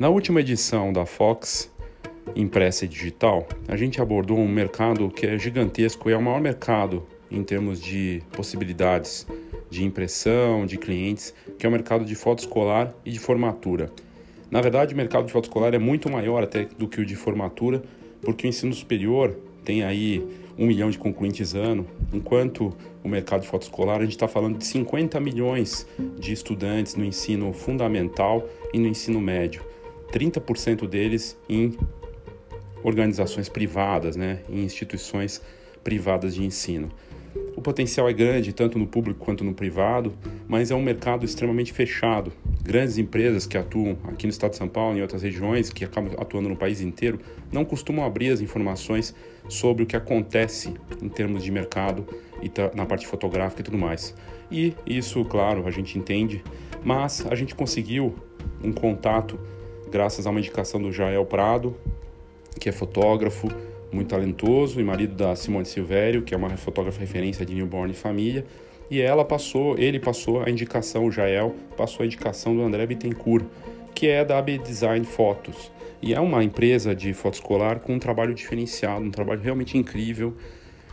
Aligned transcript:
Na 0.00 0.08
última 0.08 0.40
edição 0.40 0.94
da 0.94 1.04
Fox, 1.04 1.70
impressa 2.34 2.86
e 2.86 2.88
digital, 2.88 3.46
a 3.68 3.76
gente 3.76 4.00
abordou 4.00 4.38
um 4.38 4.48
mercado 4.48 5.10
que 5.10 5.26
é 5.26 5.38
gigantesco 5.38 6.08
e 6.08 6.14
é 6.14 6.16
o 6.16 6.22
maior 6.22 6.40
mercado 6.40 7.06
em 7.30 7.44
termos 7.44 7.82
de 7.82 8.22
possibilidades 8.32 9.26
de 9.68 9.84
impressão, 9.84 10.64
de 10.64 10.78
clientes, 10.78 11.34
que 11.58 11.66
é 11.66 11.68
o 11.68 11.72
mercado 11.72 12.02
de 12.02 12.14
foto 12.14 12.38
escolar 12.38 12.94
e 13.04 13.10
de 13.10 13.18
formatura. 13.18 13.92
Na 14.50 14.62
verdade, 14.62 14.94
o 14.94 14.96
mercado 14.96 15.26
de 15.26 15.32
foto 15.32 15.44
escolar 15.44 15.74
é 15.74 15.78
muito 15.78 16.08
maior 16.08 16.42
até 16.42 16.64
do 16.64 16.88
que 16.88 17.02
o 17.02 17.04
de 17.04 17.14
formatura, 17.14 17.82
porque 18.22 18.46
o 18.46 18.48
ensino 18.48 18.72
superior 18.72 19.36
tem 19.66 19.84
aí 19.84 20.26
um 20.56 20.66
milhão 20.66 20.88
de 20.88 20.96
concluintes 20.96 21.54
ano, 21.54 21.86
enquanto 22.10 22.74
o 23.04 23.08
mercado 23.08 23.42
de 23.42 23.48
foto 23.48 23.64
escolar 23.64 23.98
a 23.98 24.04
gente 24.04 24.12
está 24.12 24.26
falando 24.26 24.56
de 24.56 24.64
50 24.64 25.20
milhões 25.20 25.86
de 26.18 26.32
estudantes 26.32 26.94
no 26.94 27.04
ensino 27.04 27.52
fundamental 27.52 28.48
e 28.72 28.78
no 28.78 28.88
ensino 28.88 29.20
médio, 29.20 29.62
30% 30.12 30.88
deles 30.88 31.38
em 31.48 31.76
organizações 32.82 33.48
privadas, 33.48 34.16
né, 34.16 34.40
em 34.48 34.64
instituições 34.64 35.42
privadas 35.84 36.34
de 36.34 36.44
ensino. 36.44 36.90
O 37.56 37.60
potencial 37.60 38.08
é 38.08 38.12
grande, 38.12 38.52
tanto 38.52 38.78
no 38.78 38.86
público 38.86 39.20
quanto 39.24 39.44
no 39.44 39.54
privado, 39.54 40.14
mas 40.48 40.70
é 40.70 40.74
um 40.74 40.82
mercado 40.82 41.24
extremamente 41.24 41.72
fechado. 41.72 42.32
Grandes 42.62 42.98
empresas 42.98 43.46
que 43.46 43.56
atuam 43.56 43.96
aqui 44.04 44.26
no 44.26 44.30
estado 44.30 44.52
de 44.52 44.56
São 44.56 44.68
Paulo 44.68 44.96
e 44.96 44.98
em 44.98 45.02
outras 45.02 45.22
regiões, 45.22 45.70
que 45.70 45.84
acabam 45.84 46.12
atuando 46.18 46.48
no 46.48 46.56
país 46.56 46.80
inteiro, 46.80 47.20
não 47.52 47.64
costumam 47.64 48.04
abrir 48.04 48.30
as 48.30 48.40
informações 48.40 49.14
sobre 49.48 49.84
o 49.84 49.86
que 49.86 49.94
acontece 49.94 50.74
em 51.00 51.08
termos 51.08 51.44
de 51.44 51.50
mercado 51.52 52.06
e 52.42 52.50
na 52.74 52.86
parte 52.86 53.06
fotográfica 53.06 53.60
e 53.60 53.64
tudo 53.64 53.78
mais. 53.78 54.14
E 54.50 54.74
isso, 54.86 55.24
claro, 55.24 55.66
a 55.66 55.70
gente 55.70 55.98
entende, 55.98 56.42
mas 56.82 57.24
a 57.30 57.34
gente 57.34 57.54
conseguiu 57.54 58.14
um 58.62 58.72
contato 58.72 59.38
graças 59.90 60.26
a 60.26 60.30
uma 60.30 60.38
indicação 60.38 60.80
do 60.80 60.92
Jael 60.92 61.26
Prado, 61.26 61.76
que 62.58 62.68
é 62.68 62.72
fotógrafo, 62.72 63.48
muito 63.92 64.08
talentoso 64.08 64.80
e 64.80 64.84
marido 64.84 65.14
da 65.14 65.34
Simone 65.34 65.66
Silvério, 65.66 66.22
que 66.22 66.32
é 66.32 66.36
uma 66.36 66.50
fotógrafa 66.56 67.00
referência 67.00 67.44
de 67.44 67.54
newborn 67.54 67.92
e 67.92 67.96
família. 67.96 68.44
E 68.90 69.00
ela 69.00 69.24
passou, 69.24 69.76
ele 69.78 69.98
passou 69.98 70.42
a 70.42 70.50
indicação, 70.50 71.06
o 71.06 71.12
Jael 71.12 71.54
passou 71.76 72.02
a 72.02 72.06
indicação 72.06 72.54
do 72.54 72.62
André 72.62 72.86
Bittencourt, 72.86 73.44
que 73.94 74.06
é 74.08 74.24
da 74.24 74.38
AB 74.38 74.58
Design 74.58 75.04
Fotos. 75.04 75.70
E 76.02 76.14
é 76.14 76.20
uma 76.20 76.42
empresa 76.42 76.94
de 76.94 77.12
foto 77.12 77.34
escolar 77.34 77.80
com 77.80 77.94
um 77.94 77.98
trabalho 77.98 78.32
diferenciado, 78.32 79.04
um 79.04 79.10
trabalho 79.10 79.40
realmente 79.40 79.76
incrível. 79.76 80.34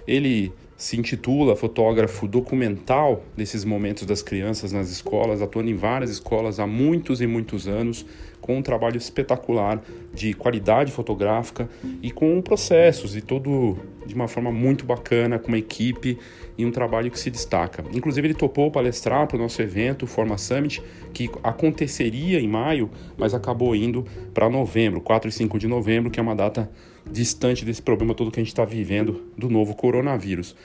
Ele 0.05 0.51
se 0.77 0.95
intitula 0.95 1.55
fotógrafo 1.55 2.27
documental 2.27 3.23
desses 3.35 3.65
momentos 3.65 4.05
das 4.05 4.21
crianças 4.21 4.71
nas 4.71 4.91
escolas, 4.91 5.41
atuando 5.41 5.71
em 5.71 5.75
várias 5.75 6.11
escolas 6.11 6.59
há 6.59 6.67
muitos 6.67 7.19
e 7.19 7.25
muitos 7.25 7.67
anos, 7.67 8.05
com 8.39 8.59
um 8.59 8.61
trabalho 8.61 8.95
espetacular 8.95 9.81
de 10.13 10.35
qualidade 10.35 10.91
fotográfica 10.91 11.67
e 12.01 12.11
com 12.11 12.39
processos 12.41 13.15
e 13.15 13.21
todo 13.21 13.77
de 14.05 14.13
uma 14.13 14.27
forma 14.27 14.51
muito 14.51 14.85
bacana, 14.85 15.39
com 15.39 15.47
uma 15.47 15.57
equipe 15.57 16.17
e 16.57 16.65
um 16.65 16.71
trabalho 16.71 17.09
que 17.09 17.19
se 17.19 17.31
destaca. 17.31 17.83
Inclusive, 17.91 18.27
ele 18.27 18.33
topou 18.35 18.71
palestrar 18.71 19.27
para 19.27 19.35
o 19.35 19.39
nosso 19.39 19.61
evento, 19.61 20.05
Forma 20.05 20.37
Summit, 20.37 20.81
que 21.11 21.29
aconteceria 21.43 22.39
em 22.39 22.47
maio, 22.47 22.89
mas 23.17 23.33
acabou 23.33 23.75
indo 23.75 24.05
para 24.33 24.47
novembro, 24.49 25.01
4 25.01 25.27
e 25.27 25.31
5 25.31 25.59
de 25.59 25.67
novembro, 25.67 26.11
que 26.11 26.19
é 26.19 26.23
uma 26.23 26.35
data 26.35 26.69
distante 27.11 27.65
desse 27.65 27.81
problema 27.81 28.13
todo 28.13 28.31
que 28.31 28.39
a 28.39 28.43
gente 28.43 28.51
está 28.51 28.65
vivendo 28.65 29.23
do 29.37 29.49
novo 29.49 29.75
coronavírus. 29.75 30.55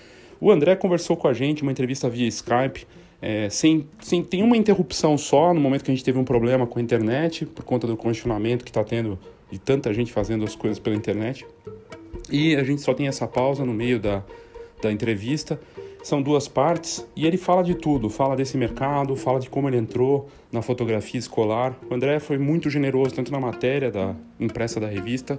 O 0.41 0.51
André 0.51 0.75
conversou 0.75 1.17
com 1.17 1.29
a 1.29 1.33
gente, 1.33 1.63
uma 1.63 1.71
entrevista 1.71 2.09
via 2.09 2.27
Skype, 2.27 2.87
é, 3.21 3.49
sem, 3.49 3.87
sem 4.01 4.25
tem 4.25 4.43
uma 4.43 4.57
interrupção 4.57 5.17
só 5.17 5.55
no 5.55 5.61
momento 5.61 5.85
que 5.85 5.91
a 5.93 5.95
gente 5.95 6.05
teve 6.05 6.19
um 6.19 6.25
problema 6.25 6.67
com 6.67 6.81
a 6.81 6.83
internet, 6.83 7.47
por 7.47 7.65
conta 7.65 7.87
do 7.87 7.97
congestionamento 7.97 8.65
que 8.65 8.71
está 8.71 8.83
tendo 8.83 9.17
de 9.49 9.59
tanta 9.61 9.95
gente 9.95 10.13
fazendo 10.13 10.45
as 10.45 10.57
coisas 10.57 10.81
pela 10.81 10.97
internet. 10.97 11.47
E 12.29 12.57
a 12.57 12.65
gente 12.65 12.83
só 12.83 12.93
tem 12.93 13.07
essa 13.07 13.29
pausa 13.29 13.65
no 13.65 13.73
meio 13.73 14.01
da, 14.01 14.25
da 14.83 14.91
entrevista. 14.91 15.61
São 16.03 16.21
duas 16.21 16.49
partes 16.49 17.07
e 17.15 17.25
ele 17.25 17.37
fala 17.37 17.63
de 17.63 17.77
tudo, 17.77 18.11
fala 18.11 18.35
desse 18.35 18.57
mercado, 18.57 19.15
fala 19.15 19.39
de 19.39 19.49
como 19.49 19.69
ele 19.69 19.77
entrou 19.77 20.29
na 20.51 20.61
fotografia 20.61 21.21
escolar. 21.21 21.79
O 21.89 21.95
André 21.95 22.19
foi 22.19 22.39
muito 22.39 22.69
generoso 22.69 23.15
tanto 23.15 23.31
na 23.31 23.39
matéria 23.39 23.89
da 23.89 24.17
impressa 24.41 24.81
da 24.81 24.89
revista, 24.89 25.39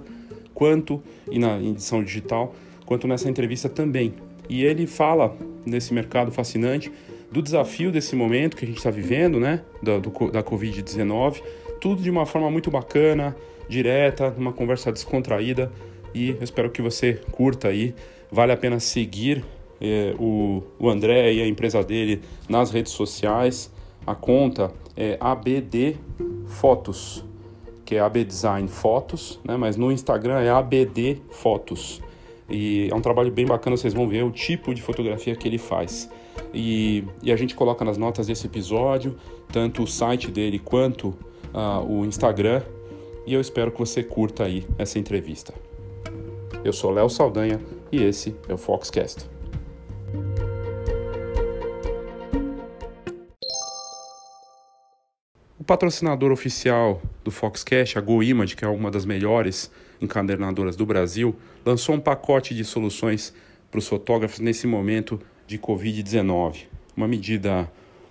quanto 0.54 1.02
e 1.30 1.38
na 1.38 1.60
edição 1.60 2.02
digital, 2.02 2.54
quanto 2.86 3.06
nessa 3.06 3.28
entrevista 3.28 3.68
também. 3.68 4.14
E 4.48 4.64
ele 4.64 4.86
fala 4.86 5.36
nesse 5.66 5.92
mercado 5.92 6.30
fascinante 6.30 6.92
do 7.30 7.42
desafio 7.42 7.90
desse 7.90 8.14
momento 8.14 8.56
que 8.56 8.64
a 8.64 8.68
gente 8.68 8.76
está 8.76 8.90
vivendo, 8.90 9.40
né, 9.40 9.62
da, 9.82 9.98
da 9.98 10.42
Covid-19, 10.42 11.42
tudo 11.80 12.02
de 12.02 12.10
uma 12.10 12.24
forma 12.24 12.50
muito 12.50 12.70
bacana, 12.70 13.36
direta, 13.68 14.30
numa 14.30 14.52
conversa 14.52 14.92
descontraída. 14.92 15.72
E 16.14 16.30
eu 16.30 16.42
espero 16.42 16.70
que 16.70 16.80
você 16.80 17.14
curta 17.32 17.68
aí. 17.68 17.94
Vale 18.30 18.52
a 18.52 18.56
pena 18.56 18.78
seguir 18.78 19.44
eh, 19.80 20.14
o, 20.18 20.62
o 20.78 20.88
André 20.88 21.32
e 21.32 21.42
a 21.42 21.46
empresa 21.46 21.82
dele 21.82 22.20
nas 22.48 22.70
redes 22.70 22.92
sociais. 22.92 23.70
A 24.06 24.14
conta 24.14 24.70
é 24.96 25.16
ABD 25.20 25.96
Fotos 26.46 27.24
que 27.84 27.96
é 27.96 28.00
AB 28.00 28.24
Design 28.24 28.68
Fotos, 28.68 29.38
né? 29.44 29.56
mas 29.56 29.76
no 29.76 29.92
Instagram 29.92 30.40
é 30.40 30.50
ABD 30.50 31.20
Fotos. 31.30 32.02
E 32.48 32.88
é 32.90 32.94
um 32.94 33.00
trabalho 33.00 33.30
bem 33.30 33.46
bacana, 33.46 33.76
vocês 33.76 33.94
vão 33.94 34.08
ver 34.08 34.22
o 34.22 34.30
tipo 34.30 34.74
de 34.74 34.82
fotografia 34.82 35.34
que 35.34 35.48
ele 35.48 35.58
faz. 35.58 36.10
E, 36.52 37.04
e 37.22 37.32
a 37.32 37.36
gente 37.36 37.54
coloca 37.54 37.84
nas 37.84 37.96
notas 37.96 38.26
desse 38.26 38.46
episódio, 38.46 39.16
tanto 39.52 39.82
o 39.82 39.86
site 39.86 40.30
dele 40.30 40.58
quanto 40.58 41.08
uh, 41.08 41.84
o 41.88 42.04
Instagram. 42.04 42.62
E 43.26 43.32
eu 43.32 43.40
espero 43.40 43.70
que 43.70 43.78
você 43.78 44.02
curta 44.02 44.44
aí 44.44 44.66
essa 44.78 44.98
entrevista. 44.98 45.54
Eu 46.62 46.72
sou 46.72 46.90
Léo 46.90 47.08
Saldanha 47.08 47.60
e 47.90 48.02
esse 48.02 48.36
é 48.48 48.54
o 48.54 48.58
Foxcast. 48.58 49.33
O 55.64 55.66
patrocinador 55.66 56.30
oficial 56.30 57.00
do 57.24 57.30
Foxcast, 57.30 57.96
a 57.96 58.00
GoImage, 58.02 58.54
que 58.54 58.66
é 58.66 58.68
uma 58.68 58.90
das 58.90 59.06
melhores 59.06 59.70
encadernadoras 59.98 60.76
do 60.76 60.84
Brasil, 60.84 61.34
lançou 61.64 61.94
um 61.94 62.00
pacote 62.00 62.54
de 62.54 62.62
soluções 62.66 63.32
para 63.70 63.78
os 63.78 63.88
fotógrafos 63.88 64.40
nesse 64.40 64.66
momento 64.66 65.18
de 65.46 65.58
Covid-19. 65.58 66.66
Uma 66.94 67.08
medida 67.08 67.66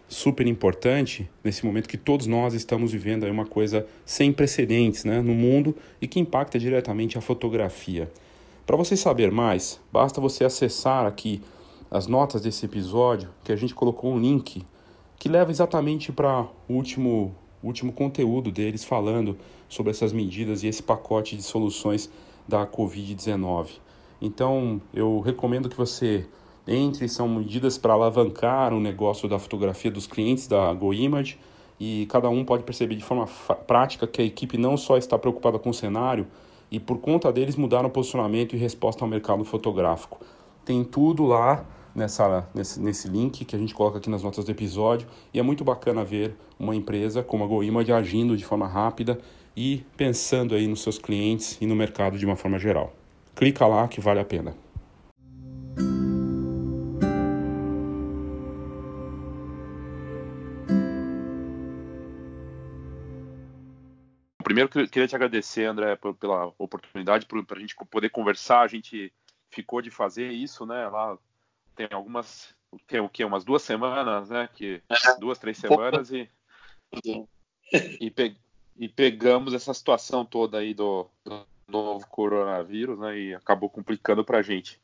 super 0.08 0.48
importante 0.48 1.30
nesse 1.44 1.64
momento 1.64 1.88
que 1.88 1.96
todos 1.96 2.26
nós 2.26 2.56
estamos 2.56 2.92
vivendo 2.92 3.24
aí 3.24 3.30
uma 3.30 3.46
coisa 3.46 3.86
sem 4.04 4.34
precedentes 4.34 5.06
né, 5.06 5.22
no 5.22 5.36
mundo 5.36 5.78
e 6.02 6.08
que 6.08 6.20
impacta 6.20 6.58
diretamente 6.58 7.20
a 7.20 7.22
fotografia. 7.22 8.12
Para 8.66 8.78
você 8.78 8.98
saber 8.98 9.32
mais, 9.32 9.80
basta 9.92 10.20
você 10.20 10.44
acessar 10.44 11.06
aqui 11.06 11.40
as 11.92 12.08
notas 12.08 12.42
desse 12.42 12.66
episódio, 12.66 13.30
que 13.44 13.52
a 13.52 13.56
gente 13.56 13.76
colocou 13.76 14.12
um 14.12 14.20
link 14.20 14.66
que 15.20 15.30
leva 15.30 15.52
exatamente 15.52 16.12
para 16.12 16.48
o 16.68 16.74
último 16.74 17.36
último 17.64 17.94
conteúdo 17.94 18.52
deles 18.52 18.84
falando 18.84 19.38
sobre 19.70 19.92
essas 19.92 20.12
medidas 20.12 20.64
e 20.64 20.68
esse 20.68 20.84
pacote 20.84 21.36
de 21.36 21.44
soluções 21.44 22.10
da 22.48 22.68
Covid-19. 22.68 23.70
Então, 24.22 24.82
eu 24.94 25.20
recomendo 25.20 25.70
que 25.70 25.78
você 25.78 26.26
entre, 26.68 27.08
são 27.10 27.28
medidas 27.28 27.78
para 27.78 27.94
alavancar 27.94 28.74
o 28.74 28.80
negócio 28.80 29.28
da 29.28 29.38
fotografia 29.38 29.92
dos 29.92 30.08
clientes 30.08 30.48
da 30.48 30.74
GoImage 30.74 31.38
e 31.80 32.06
cada 32.10 32.30
um 32.30 32.46
pode 32.46 32.64
perceber 32.64 32.96
de 32.96 33.04
forma 33.04 33.28
prática 33.68 34.08
que 34.08 34.22
a 34.22 34.26
equipe 34.26 34.58
não 34.58 34.78
só 34.78 34.98
está 34.98 35.18
preocupada 35.18 35.60
com 35.60 35.70
o 35.70 35.74
cenário 35.74 36.28
e 36.72 36.80
por 36.80 37.00
conta 37.00 37.32
deles 37.32 37.56
mudaram 37.56 37.90
o 37.90 37.92
posicionamento 37.92 38.56
e 38.56 38.58
resposta 38.58 39.04
ao 39.04 39.10
mercado 39.10 39.44
fotográfico. 39.44 40.20
Tem 40.64 40.84
tudo 40.84 41.26
lá 41.26 41.66
nessa, 41.96 42.48
nesse, 42.54 42.80
nesse 42.80 43.08
link 43.08 43.46
que 43.46 43.56
a 43.56 43.60
gente 43.60 43.74
coloca 43.74 43.98
aqui 43.98 44.10
nas 44.10 44.24
notas 44.24 44.46
do 44.46 44.52
episódio. 44.52 45.08
E 45.34 45.40
é 45.40 45.44
muito 45.44 45.64
bacana 45.64 46.04
ver 46.04 46.36
uma 46.60 46.76
empresa 46.76 47.24
como 47.24 47.44
a 47.44 47.48
GoImage 47.48 47.92
agindo 47.92 48.36
de 48.36 48.46
forma 48.46 48.68
rápida 48.68 49.20
e 49.56 49.84
pensando 49.96 50.56
aí 50.56 50.68
nos 50.68 50.82
seus 50.82 50.98
clientes 50.98 51.58
e 51.62 51.66
no 51.66 51.76
mercado 51.76 52.18
de 52.18 52.26
uma 52.26 52.36
forma 52.36 52.58
geral. 52.58 52.94
Clica 53.36 53.66
lá 53.66 53.88
que 53.88 54.02
vale 54.02 54.20
a 54.20 54.26
pena. 54.26 54.56
Primeiro, 64.44 64.70
queria 64.70 65.08
te 65.08 65.16
agradecer, 65.16 65.66
André, 65.66 65.98
pela 66.20 66.54
oportunidade, 66.60 67.26
para 67.26 67.58
a 67.58 67.60
gente 67.60 67.76
poder 67.90 68.10
conversar. 68.10 68.62
A 68.62 68.68
gente 68.68 69.12
ficou 69.50 69.82
de 69.82 69.90
fazer 69.90 70.30
isso, 70.32 70.64
né, 70.64 70.88
lá 70.90 71.18
tem 71.76 71.88
algumas 71.92 72.54
tem 72.88 73.00
o 73.00 73.10
que 73.10 73.24
umas 73.24 73.44
duas 73.44 73.62
semanas, 73.62 74.30
né? 74.30 74.50
Que 74.54 74.82
é. 74.90 75.20
duas 75.20 75.38
três 75.38 75.58
semanas 75.58 76.12
e 76.12 76.30
e, 78.00 78.12
pe, 78.12 78.38
e, 78.78 78.88
pegamos 78.88 79.54
essa 79.54 79.74
situação 79.74 80.24
toda 80.24 80.60
aí 80.60 80.74
do, 80.74 81.10
do, 81.24 81.46
novo 81.68 82.08
coronavírus, 82.08 83.00
né? 83.00 83.18
E 83.18 83.34
acabou 83.34 83.70
complicando 83.70 84.24
para 84.24 84.40
a 84.40 84.42
gente. 84.42 84.80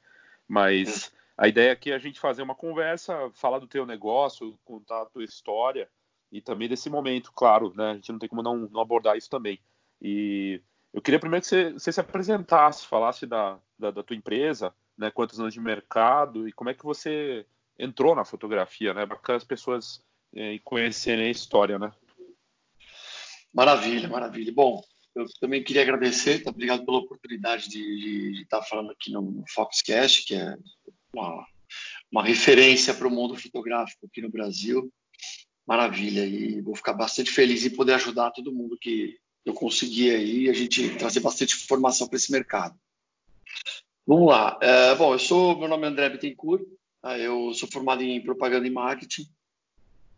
Mas 0.48 1.12
a 1.38 1.48
ideia 1.48 1.72
aqui 1.72 1.92
é 1.92 1.96
a 1.96 2.00
gente 2.00 2.20
fazer 2.20 2.42
uma 2.42 2.56
conversa, 2.56 3.30
falar 3.34 3.60
do 3.60 3.68
teu 3.68 3.86
negócio, 3.86 4.58
contar 4.66 5.04
a 5.04 5.06
tua 5.06 5.24
história 5.24 5.90
e 6.32 6.42
também 6.42 6.68
desse 6.68 6.90
momento, 6.90 7.32
claro, 7.34 7.74
né? 7.76 7.92
A 7.92 7.94
gente 7.96 8.12
não 8.12 8.20
tem 8.20 8.30
como 8.30 8.44
não, 8.44 8.58
não 8.72 8.82
abordar 8.82 9.18
isso 9.18 9.30
também. 9.30 9.60
E 10.02 10.62
eu 10.94 11.02
queria 11.02 11.20
primeiro 11.20 11.42
que 11.42 11.48
você, 11.48 11.74
você 11.74 11.92
se 11.92 12.00
apresentasse, 12.00 12.86
falasse 12.86 13.26
da, 13.26 13.60
da, 13.78 13.92
da, 13.92 14.04
tua 14.04 14.16
empresa, 14.16 14.74
né, 15.00 15.10
quantos 15.10 15.40
anos 15.40 15.54
de 15.54 15.62
mercado 15.62 16.48
e 16.48 16.52
como 16.52 16.70
é 16.70 16.74
que 16.74 16.84
você 16.84 17.46
entrou 17.78 18.14
na 18.14 18.26
fotografia, 18.26 18.94
né? 18.94 19.06
Bacana 19.06 19.38
as 19.38 19.46
pessoas 19.46 20.04
é, 20.36 20.60
conhecerem 20.60 21.28
a 21.28 21.32
história, 21.32 21.80
né? 21.80 21.92
Maravilha, 23.54 24.10
maravilha. 24.10 24.52
Bom, 24.54 24.84
eu 25.16 25.26
também 25.40 25.64
queria 25.64 25.84
agradecer, 25.84 26.44
tá? 26.44 26.50
obrigado 26.50 26.86
pela 26.86 26.98
oportunidade 26.98 27.70
de, 27.70 28.42
estar 28.42 28.62
falando 28.64 28.92
aqui 28.92 29.10
no 29.10 29.44
Foxcast, 29.48 30.26
que 30.26 30.36
é 30.36 30.58
uma, 31.16 31.48
uma 32.12 32.24
referência 32.24 32.94
para 32.94 33.08
o 33.08 33.12
mundo 33.12 33.38
fotográfico 33.38 34.06
aqui 34.06 34.22
no 34.22 34.30
Brasil. 34.30 34.92
Maravilha, 35.66 36.26
e 36.26 36.62
vou 36.62 36.76
ficar 36.76 36.94
bastante 36.94 37.32
feliz 37.32 37.66
em 37.66 37.70
poder 37.70 37.94
ajudar 37.94 38.32
todo 38.32 38.52
mundo 38.52 38.78
que 38.78 39.18
eu 39.46 39.54
conseguir 39.54 40.14
aí, 40.14 40.50
a 40.50 40.54
gente 40.54 40.98
trazer 40.98 41.22
bastante 41.22 41.56
informação 41.56 42.08
para 42.08 42.18
esse 42.18 42.32
mercado. 42.32 42.78
Vamos 44.10 44.28
lá. 44.28 44.58
É, 44.60 44.96
bom, 44.96 45.14
eu 45.14 45.20
sou, 45.20 45.56
meu 45.56 45.68
nome 45.68 45.86
é 45.86 45.88
André 45.88 46.10
Bittencourt, 46.10 46.64
tá? 47.00 47.16
eu 47.20 47.54
sou 47.54 47.70
formado 47.70 48.02
em 48.02 48.20
propaganda 48.20 48.66
e 48.66 48.72
marketing, 48.72 49.28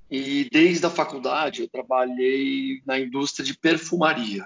e 0.10 0.48
desde 0.50 0.86
a 0.86 0.90
faculdade 0.90 1.62
eu 1.62 1.68
trabalhei 1.68 2.82
na 2.86 2.98
indústria 2.98 3.46
de 3.46 3.54
perfumaria. 3.54 4.46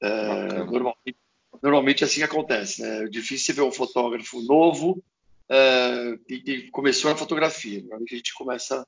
É, 0.00 0.62
normalmente, 0.62 1.16
normalmente 1.60 2.04
é 2.04 2.06
assim 2.06 2.22
acontece, 2.22 2.82
né? 2.82 3.02
É 3.02 3.08
difícil 3.08 3.52
ver 3.52 3.62
um 3.62 3.72
fotógrafo 3.72 4.40
novo 4.42 5.02
é, 5.48 6.16
que, 6.28 6.70
começou 6.70 7.10
na 7.10 7.16
fotografia. 7.16 7.80
Normalmente 7.80 8.14
a 8.14 8.16
gente 8.16 8.32
começa 8.32 8.86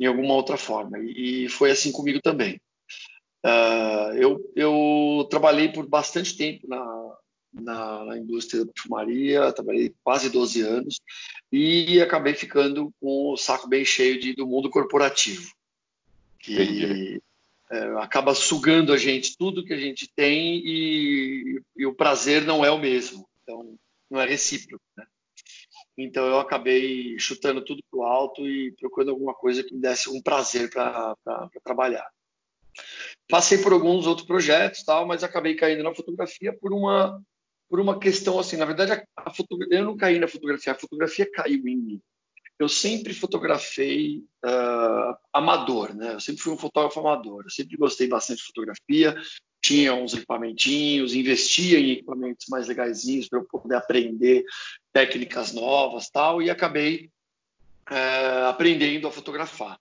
em 0.00 0.06
alguma 0.06 0.34
outra 0.34 0.56
forma. 0.56 0.98
E, 0.98 1.44
e 1.44 1.48
foi 1.48 1.70
assim 1.70 1.92
comigo 1.92 2.20
também. 2.20 2.60
Uh, 3.44 4.16
eu, 4.16 4.52
eu, 4.56 5.28
trabalhei 5.30 5.68
por 5.68 5.88
bastante 5.88 6.36
tempo 6.36 6.66
na, 6.66 7.16
na, 7.52 8.04
na, 8.04 8.18
indústria 8.18 8.64
da 8.64 8.72
perfumaria, 8.72 9.52
trabalhei 9.52 9.94
quase 10.04 10.30
12 10.30 10.62
anos 10.62 11.00
e 11.50 12.00
acabei 12.00 12.34
ficando 12.34 12.92
com 13.00 13.32
o 13.32 13.36
saco 13.36 13.68
bem 13.68 13.84
cheio 13.84 14.20
de, 14.20 14.34
do 14.34 14.46
mundo 14.46 14.70
corporativo. 14.70 15.50
Que 16.38 17.20
é, 17.70 17.78
acaba 17.98 18.34
sugando 18.34 18.92
a 18.92 18.98
gente 18.98 19.36
tudo 19.36 19.64
que 19.64 19.72
a 19.72 19.78
gente 19.78 20.08
tem 20.14 20.58
e, 20.64 21.60
e, 21.76 21.86
o 21.86 21.94
prazer 21.94 22.44
não 22.44 22.64
é 22.64 22.70
o 22.70 22.78
mesmo. 22.78 23.28
Então, 23.42 23.76
não 24.08 24.20
é 24.20 24.26
recíproco. 24.26 24.84
Né? 24.96 25.04
Então, 25.98 26.26
eu 26.26 26.38
acabei 26.38 27.18
chutando 27.18 27.64
tudo 27.64 27.82
para 27.90 27.98
o 27.98 28.04
alto 28.04 28.46
e 28.46 28.72
procurando 28.72 29.10
alguma 29.10 29.34
coisa 29.34 29.64
que 29.64 29.74
me 29.74 29.80
desse 29.80 30.08
um 30.10 30.22
prazer 30.22 30.70
para 30.70 31.16
trabalhar. 31.64 32.08
Passei 33.28 33.58
por 33.58 33.72
alguns 33.72 34.06
outros 34.06 34.26
projetos, 34.26 34.84
tal, 34.84 35.06
mas 35.06 35.24
acabei 35.24 35.54
caindo 35.54 35.82
na 35.82 35.94
fotografia 35.94 36.52
por 36.52 36.72
uma 36.72 37.20
por 37.68 37.80
uma 37.80 37.98
questão 37.98 38.38
assim, 38.38 38.56
na 38.56 38.64
verdade 38.64 38.92
a, 38.92 39.04
a 39.16 39.32
eu 39.70 39.84
não 39.84 39.96
caí 39.96 40.18
na 40.18 40.28
fotografia, 40.28 40.72
a 40.72 40.78
fotografia 40.78 41.30
caiu 41.30 41.66
em 41.66 41.76
mim 41.76 42.02
eu 42.58 42.68
sempre 42.68 43.12
fotografei 43.12 44.24
uh, 44.44 45.14
amador, 45.32 45.94
né? 45.94 46.14
Eu 46.14 46.20
sempre 46.20 46.40
fui 46.40 46.52
um 46.52 46.58
fotógrafo 46.58 47.00
amador. 47.00 47.44
Eu 47.44 47.50
sempre 47.50 47.76
gostei 47.76 48.08
bastante 48.08 48.38
de 48.38 48.46
fotografia. 48.46 49.14
Tinha 49.60 49.94
uns 49.94 50.14
equipamentinhos, 50.14 51.14
investia 51.14 51.78
em 51.78 51.90
equipamentos 51.90 52.46
mais 52.48 52.66
legaisinhos 52.66 53.28
para 53.28 53.40
eu 53.40 53.44
poder 53.44 53.74
aprender 53.74 54.44
técnicas 54.90 55.52
novas, 55.52 56.08
tal. 56.08 56.40
E 56.40 56.48
acabei 56.48 57.10
uh, 57.90 58.46
aprendendo 58.46 59.06
a 59.06 59.12
fotografar. 59.12 59.78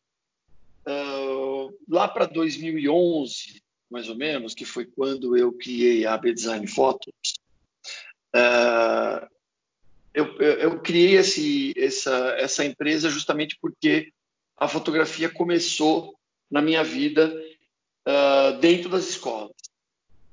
Uh, 0.85 1.73
lá 1.87 2.09
para 2.09 2.25
2011, 2.25 3.61
mais 3.89 4.09
ou 4.09 4.15
menos, 4.15 4.53
que 4.53 4.65
foi 4.65 4.85
quando 4.85 5.37
eu 5.37 5.53
criei 5.53 6.05
a 6.05 6.13
AB 6.13 6.33
Design 6.33 6.67
Photos, 6.67 7.13
uh, 8.35 9.27
eu, 10.13 10.25
eu 10.37 10.79
criei 10.79 11.15
esse, 11.15 11.73
essa, 11.77 12.35
essa 12.37 12.65
empresa 12.65 13.09
justamente 13.09 13.57
porque 13.61 14.11
a 14.57 14.67
fotografia 14.67 15.29
começou 15.29 16.15
na 16.49 16.61
minha 16.61 16.83
vida 16.83 17.33
uh, 18.07 18.57
dentro 18.59 18.89
das 18.89 19.09
escolas. 19.09 19.51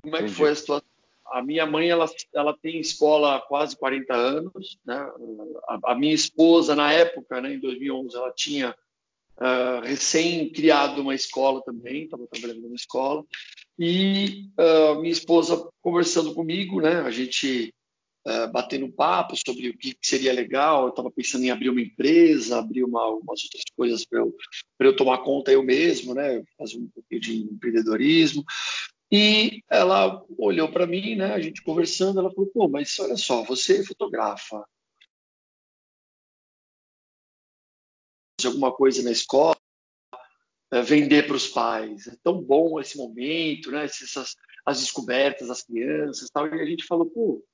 Como 0.01 0.15
é 0.17 0.21
Entendi. 0.21 0.33
que 0.33 0.39
foi 0.39 0.51
a 0.51 0.55
situação? 0.55 0.89
A 1.27 1.43
minha 1.43 1.67
mãe 1.67 1.89
ela, 1.89 2.09
ela 2.35 2.57
tem 2.57 2.79
escola 2.79 3.37
há 3.37 3.41
quase 3.41 3.77
40 3.77 4.15
anos. 4.15 4.79
Né? 4.85 4.95
A, 5.67 5.93
a 5.93 5.95
minha 5.95 6.15
esposa, 6.15 6.77
na 6.77 6.93
época, 6.93 7.41
né, 7.41 7.55
em 7.55 7.59
2011, 7.59 8.15
ela 8.15 8.33
tinha 8.33 8.75
uh, 9.39 9.81
recém 9.83 10.51
criado 10.51 11.01
uma 11.01 11.15
escola 11.15 11.63
também, 11.63 12.05
estava 12.05 12.27
trabalhando 12.27 12.61
numa 12.61 12.77
escola. 12.77 13.25
E 13.79 14.51
uh, 14.59 15.01
minha 15.01 15.13
esposa 15.13 15.69
conversando 15.81 16.35
comigo, 16.35 16.81
né, 16.81 17.01
a 17.01 17.11
gente 17.11 17.75
uh, 18.27 18.51
batendo 18.53 18.93
papo 18.93 19.35
sobre 19.37 19.69
o 19.69 19.77
que 19.77 19.97
seria 20.03 20.33
legal. 20.33 20.85
Eu 20.85 20.91
estava 20.91 21.11
pensando 21.11 21.45
em 21.45 21.51
abrir 21.51 21.71
uma 21.71 21.81
empresa, 21.81 22.59
abrir 22.59 22.85
uma, 22.85 23.07
umas 23.09 23.45
outras 23.45 23.63
coisas 23.77 24.05
para 24.05 24.21
eu, 24.21 24.35
eu 24.81 24.97
tomar 24.97 25.19
conta 25.19 25.53
eu 25.53 25.63
mesmo, 25.63 26.15
né? 26.15 26.43
fazer 26.59 26.79
um 26.79 26.89
pouquinho 26.89 27.21
de 27.21 27.37
empreendedorismo. 27.43 28.45
E 29.11 29.63
ela 29.71 30.25
olhou 30.39 30.71
para 30.71 30.87
mim, 30.87 31.17
né? 31.17 31.35
A 31.35 31.41
gente 31.41 31.63
conversando, 31.63 32.19
ela 32.21 32.33
falou: 32.33 32.51
"Pô, 32.51 32.69
mas 32.69 32.99
olha 32.99 33.17
só, 33.17 33.43
você 33.45 33.85
fotografa, 33.85 34.65
alguma 38.45 38.73
coisa 38.73 39.03
na 39.03 39.11
escola, 39.11 39.57
é, 40.73 40.81
vender 40.81 41.27
para 41.27 41.37
os 41.37 41.47
pais. 41.47 42.07
É 42.07 42.17
tão 42.23 42.41
bom 42.41 42.81
esse 42.81 42.97
momento, 42.97 43.71
né? 43.71 43.85
Essas 43.85 44.35
as 44.65 44.81
descobertas 44.81 45.49
das 45.49 45.63
crianças, 45.63 46.31
tal. 46.31 46.47
E 46.47 46.61
a 46.61 46.65
gente 46.65 46.87
falou, 46.87 47.07
pô, 47.11 47.45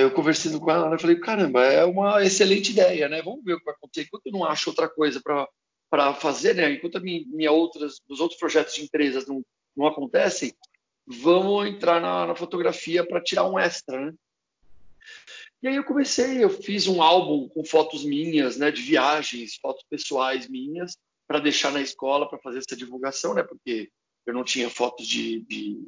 eu 0.00 0.10
conversando 0.10 0.60
com 0.60 0.70
ela, 0.70 0.92
eu 0.92 0.98
falei, 0.98 1.18
caramba, 1.18 1.64
é 1.64 1.84
uma 1.84 2.22
excelente 2.24 2.70
ideia, 2.70 3.08
né? 3.08 3.22
Vamos 3.22 3.44
ver 3.44 3.54
o 3.54 3.58
que 3.58 3.64
vai 3.64 3.74
acontecer. 3.74 4.06
Enquanto 4.06 4.26
eu 4.26 4.32
não 4.32 4.44
acho 4.44 4.70
outra 4.70 4.88
coisa 4.88 5.20
para 5.90 6.14
fazer, 6.14 6.54
né? 6.54 6.70
Enquanto 6.72 7.00
minha, 7.00 7.24
minha 7.28 7.52
outras, 7.52 8.00
os 8.08 8.20
outros 8.20 8.38
projetos 8.38 8.74
de 8.74 8.82
empresas 8.82 9.26
não, 9.26 9.44
não 9.76 9.86
acontecem, 9.86 10.54
vamos 11.06 11.68
entrar 11.68 12.00
na, 12.00 12.26
na 12.26 12.34
fotografia 12.34 13.06
para 13.06 13.22
tirar 13.22 13.48
um 13.48 13.58
extra, 13.58 14.06
né? 14.06 14.14
E 15.62 15.68
aí 15.68 15.76
eu 15.76 15.84
comecei, 15.84 16.44
eu 16.44 16.50
fiz 16.50 16.86
um 16.86 17.02
álbum 17.02 17.48
com 17.48 17.64
fotos 17.64 18.04
minhas, 18.04 18.56
né, 18.56 18.70
de 18.70 18.82
viagens, 18.82 19.56
fotos 19.56 19.84
pessoais 19.88 20.48
minhas, 20.48 20.96
para 21.26 21.40
deixar 21.40 21.72
na 21.72 21.80
escola 21.80 22.28
para 22.28 22.38
fazer 22.38 22.58
essa 22.58 22.76
divulgação, 22.76 23.34
né? 23.34 23.42
Porque 23.42 23.90
eu 24.26 24.34
não 24.34 24.44
tinha 24.44 24.68
fotos 24.68 25.06
de, 25.06 25.40
de 25.40 25.80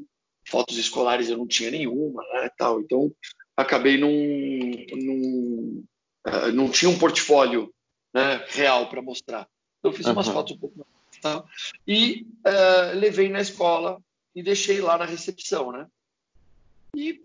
fotos 0.49 0.79
escolares, 0.79 1.29
eu 1.29 1.37
não 1.37 1.47
tinha 1.47 1.71
nenhuma, 1.71 2.23
né, 2.33 2.51
tal. 2.57 2.81
Então 2.81 3.13
acabei 3.59 3.99
num, 3.99 4.87
num 4.93 5.85
uh, 6.25 6.53
não 6.53 6.71
tinha 6.71 6.89
um 6.89 6.97
portfólio 6.97 7.75
né, 8.15 8.45
real 8.51 8.89
para 8.89 9.03
mostrar. 9.03 9.49
Então 9.81 9.93
fiz 9.93 10.07
umas 10.07 10.29
uhum. 10.29 10.33
fotos 10.33 10.57
um 10.57 10.59
pouco 10.59 10.87
tá? 11.21 11.45
e 11.87 12.25
uh, 12.47 12.97
levei 12.97 13.29
na 13.29 13.41
escola 13.41 14.01
e 14.35 14.45
deixei 14.45 14.81
lá 14.81 14.97
na 14.97 15.05
recepção, 15.05 15.73
né? 15.73 15.89
E 16.95 17.21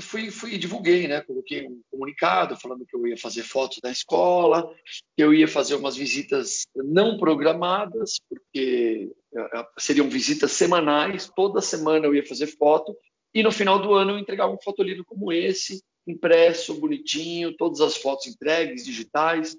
fui, 0.00 0.30
fui 0.32 0.58
divulguei, 0.58 1.06
né? 1.06 1.20
Coloquei 1.20 1.68
um 1.68 1.80
comunicado 1.88 2.56
falando 2.56 2.84
que 2.84 2.96
eu 2.96 3.06
ia 3.06 3.16
fazer 3.16 3.44
fotos 3.44 3.78
da 3.80 3.90
escola, 3.90 4.74
que 5.16 5.22
eu 5.22 5.32
ia 5.32 5.46
fazer 5.46 5.76
umas 5.76 5.96
visitas 5.96 6.66
não 6.74 7.16
programadas, 7.16 8.20
porque 8.28 9.12
uh, 9.32 9.66
seriam 9.78 10.08
visitas 10.08 10.50
semanais. 10.50 11.30
Toda 11.34 11.60
semana 11.60 12.06
eu 12.06 12.14
ia 12.14 12.26
fazer 12.26 12.48
foto 12.48 12.96
e 13.36 13.42
no 13.42 13.52
final 13.52 13.78
do 13.78 13.92
ano 13.92 14.12
eu 14.12 14.18
entregava 14.18 14.50
um 14.50 14.58
fotolivro 14.58 15.04
como 15.04 15.30
esse, 15.30 15.84
impresso, 16.06 16.80
bonitinho, 16.80 17.54
todas 17.54 17.82
as 17.82 17.94
fotos 17.94 18.26
entregues, 18.26 18.82
digitais. 18.82 19.54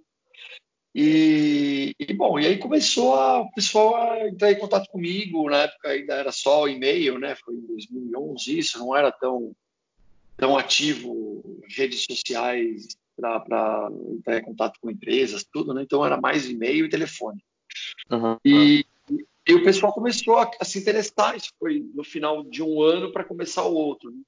E, 0.96 1.93
e, 2.00 2.12
bom, 2.12 2.39
e 2.39 2.48
aí 2.48 2.57
começou 2.57 3.13
a, 3.13 3.41
o 3.41 3.51
pessoal 3.51 3.96
a 4.13 4.27
entrar 4.27 4.51
em 4.51 4.57
contato 4.57 4.89
comigo, 4.89 5.48
na 5.48 5.57
época 5.57 5.89
ainda 5.89 6.15
era 6.15 6.31
só 6.31 6.67
e-mail, 6.67 7.19
né? 7.19 7.36
Foi 7.36 7.53
em 7.53 7.67
2011 7.67 8.57
isso, 8.57 8.79
não 8.79 8.96
era 8.96 9.12
tão, 9.12 9.55
tão 10.36 10.57
ativo 10.57 11.62
redes 11.69 12.03
sociais 12.10 12.98
para 13.15 13.91
entrar 14.12 14.39
em 14.39 14.43
contato 14.43 14.79
com 14.81 14.89
empresas, 14.89 15.46
tudo, 15.53 15.72
né? 15.72 15.84
Então 15.84 16.03
era 16.03 16.19
mais 16.19 16.50
e-mail 16.50 16.86
e 16.86 16.89
telefone. 16.89 17.43
Uhum. 18.10 18.38
E, 18.43 18.84
e 19.47 19.53
o 19.53 19.63
pessoal 19.63 19.93
começou 19.93 20.37
a, 20.37 20.51
a, 20.59 20.65
se 20.65 20.79
interessar, 20.79 21.35
isso 21.37 21.51
foi 21.57 21.85
no 21.93 22.03
final 22.03 22.43
de 22.43 22.61
um 22.61 22.81
ano 22.81 23.11
para 23.13 23.23
começar 23.23 23.63
o 23.63 23.73
outro. 23.73 24.11
Né? 24.11 24.21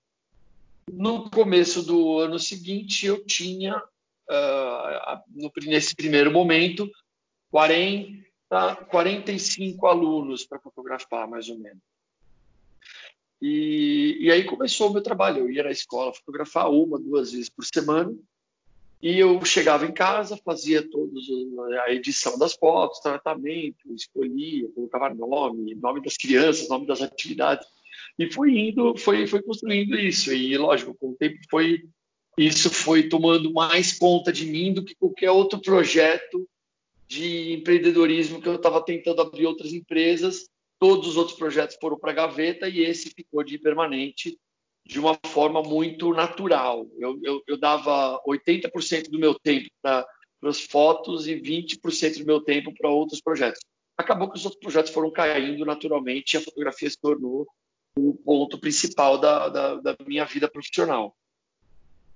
No 0.92 1.30
começo 1.30 1.84
do 1.84 2.20
ano 2.20 2.40
seguinte, 2.40 3.06
eu 3.06 3.24
tinha, 3.26 3.76
uh, 3.78 5.42
nesse 5.66 5.94
primeiro 5.94 6.32
momento, 6.32 6.90
40, 7.52 8.26
45 8.90 9.88
alunos 9.88 10.46
para 10.46 10.60
fotografar, 10.60 11.28
mais 11.28 11.50
ou 11.50 11.60
menos. 11.60 11.84
E, 13.42 14.18
e 14.22 14.32
aí 14.32 14.44
começou 14.46 14.90
o 14.90 14.94
meu 14.94 15.02
trabalho. 15.02 15.40
Eu 15.40 15.52
ia 15.52 15.64
na 15.64 15.72
escola 15.72 16.14
fotografar 16.14 16.70
uma, 16.72 16.98
duas 17.00 17.32
vezes 17.32 17.50
por 17.50 17.66
semana. 17.66 18.14
E 19.02 19.18
eu 19.18 19.44
chegava 19.46 19.86
em 19.86 19.94
casa, 19.94 20.40
fazia 20.44 20.88
todos 20.88 21.26
a 21.86 21.94
edição 21.94 22.38
das 22.38 22.54
fotos, 22.54 23.00
tratamento, 23.00 23.94
escolhia, 23.94 24.68
colocava 24.76 25.14
nome, 25.14 25.74
nome 25.76 26.02
das 26.02 26.18
crianças, 26.18 26.68
nome 26.68 26.86
das 26.86 27.02
atividades. 27.02 27.66
E 28.18 28.30
fui 28.30 28.60
indo, 28.60 28.98
foi, 28.98 29.26
foi 29.26 29.42
construindo 29.42 29.98
isso. 29.98 30.34
E, 30.34 30.58
lógico, 30.58 30.94
com 31.00 31.12
o 31.12 31.16
tempo 31.16 31.40
foi 31.50 31.82
isso 32.38 32.70
foi 32.70 33.10
tomando 33.10 33.52
mais 33.52 33.98
conta 33.98 34.32
de 34.32 34.46
mim 34.46 34.74
do 34.74 34.84
que 34.84 34.96
qualquer 34.96 35.30
outro 35.30 35.60
projeto 35.60 36.48
de 37.06 37.52
empreendedorismo 37.54 38.42
que 38.42 38.48
eu 38.48 38.56
estava 38.56 38.82
tentando 38.82 39.22
abrir 39.22 39.46
outras 39.46 39.74
empresas. 39.74 40.48
Todos 40.80 41.10
os 41.10 41.18
outros 41.18 41.38
projetos 41.38 41.76
foram 41.82 42.00
para 42.00 42.12
a 42.12 42.16
gaveta 42.16 42.70
e 42.70 42.80
esse 42.80 43.10
ficou 43.10 43.44
de 43.44 43.58
permanente 43.58 44.40
de 44.90 45.00
uma 45.00 45.16
forma 45.28 45.62
muito 45.62 46.12
natural. 46.14 46.90
Eu, 46.98 47.20
eu, 47.22 47.44
eu 47.46 47.58
dava 47.60 48.20
80% 48.28 49.12
do 49.12 49.20
meu 49.20 49.36
tempo 49.36 49.70
para 49.80 50.04
as 50.42 50.62
fotos 50.62 51.28
e 51.28 51.36
20% 51.36 52.18
do 52.18 52.26
meu 52.26 52.42
tempo 52.42 52.74
para 52.76 52.90
outros 52.90 53.22
projetos. 53.22 53.60
Acabou 53.96 54.32
que 54.32 54.40
os 54.40 54.46
outros 54.46 54.60
projetos 54.60 54.92
foram 54.92 55.12
caindo 55.12 55.64
naturalmente 55.64 56.34
e 56.34 56.38
a 56.38 56.42
fotografia 56.42 56.90
se 56.90 57.00
tornou 57.00 57.46
o 57.96 58.16
ponto 58.16 58.58
principal 58.58 59.20
da, 59.20 59.48
da, 59.48 59.76
da 59.76 59.96
minha 60.08 60.26
vida 60.26 60.50
profissional. 60.50 61.16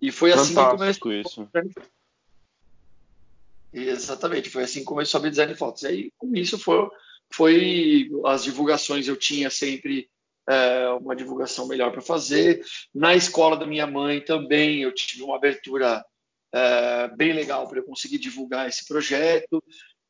E 0.02 0.12
foi 0.12 0.32
Fantástico 0.32 0.60
assim 0.84 0.94
que 0.94 1.00
começou. 1.00 1.50
Isso. 1.54 1.82
Exatamente, 3.72 4.50
foi 4.50 4.64
assim 4.64 4.80
que 4.80 4.86
começou 4.86 5.20
a 5.20 5.20
abrir 5.20 5.30
design 5.30 5.54
de 5.54 5.60
fotos. 5.60 5.84
E 5.84 5.88
aí, 5.88 6.12
com 6.18 6.36
isso, 6.36 6.58
foi, 6.58 6.90
foi 7.32 8.10
as 8.26 8.44
divulgações 8.44 9.08
eu 9.08 9.16
tinha 9.16 9.52
sempre 9.52 10.10
é, 10.50 10.90
uma 10.90 11.16
divulgação 11.16 11.68
melhor 11.68 11.92
para 11.92 12.02
fazer. 12.02 12.64
Na 12.94 13.16
escola 13.16 13.58
da 13.58 13.66
minha 13.66 13.88
mãe 13.88 14.22
também 14.22 14.82
eu 14.82 14.94
tive 14.94 15.24
uma 15.24 15.36
abertura 15.36 16.04
é, 16.54 17.08
bem 17.16 17.34
legal 17.34 17.68
para 17.68 17.80
eu 17.80 17.86
conseguir 17.86 18.18
divulgar 18.18 18.68
esse 18.68 18.86
projeto. 18.88 19.64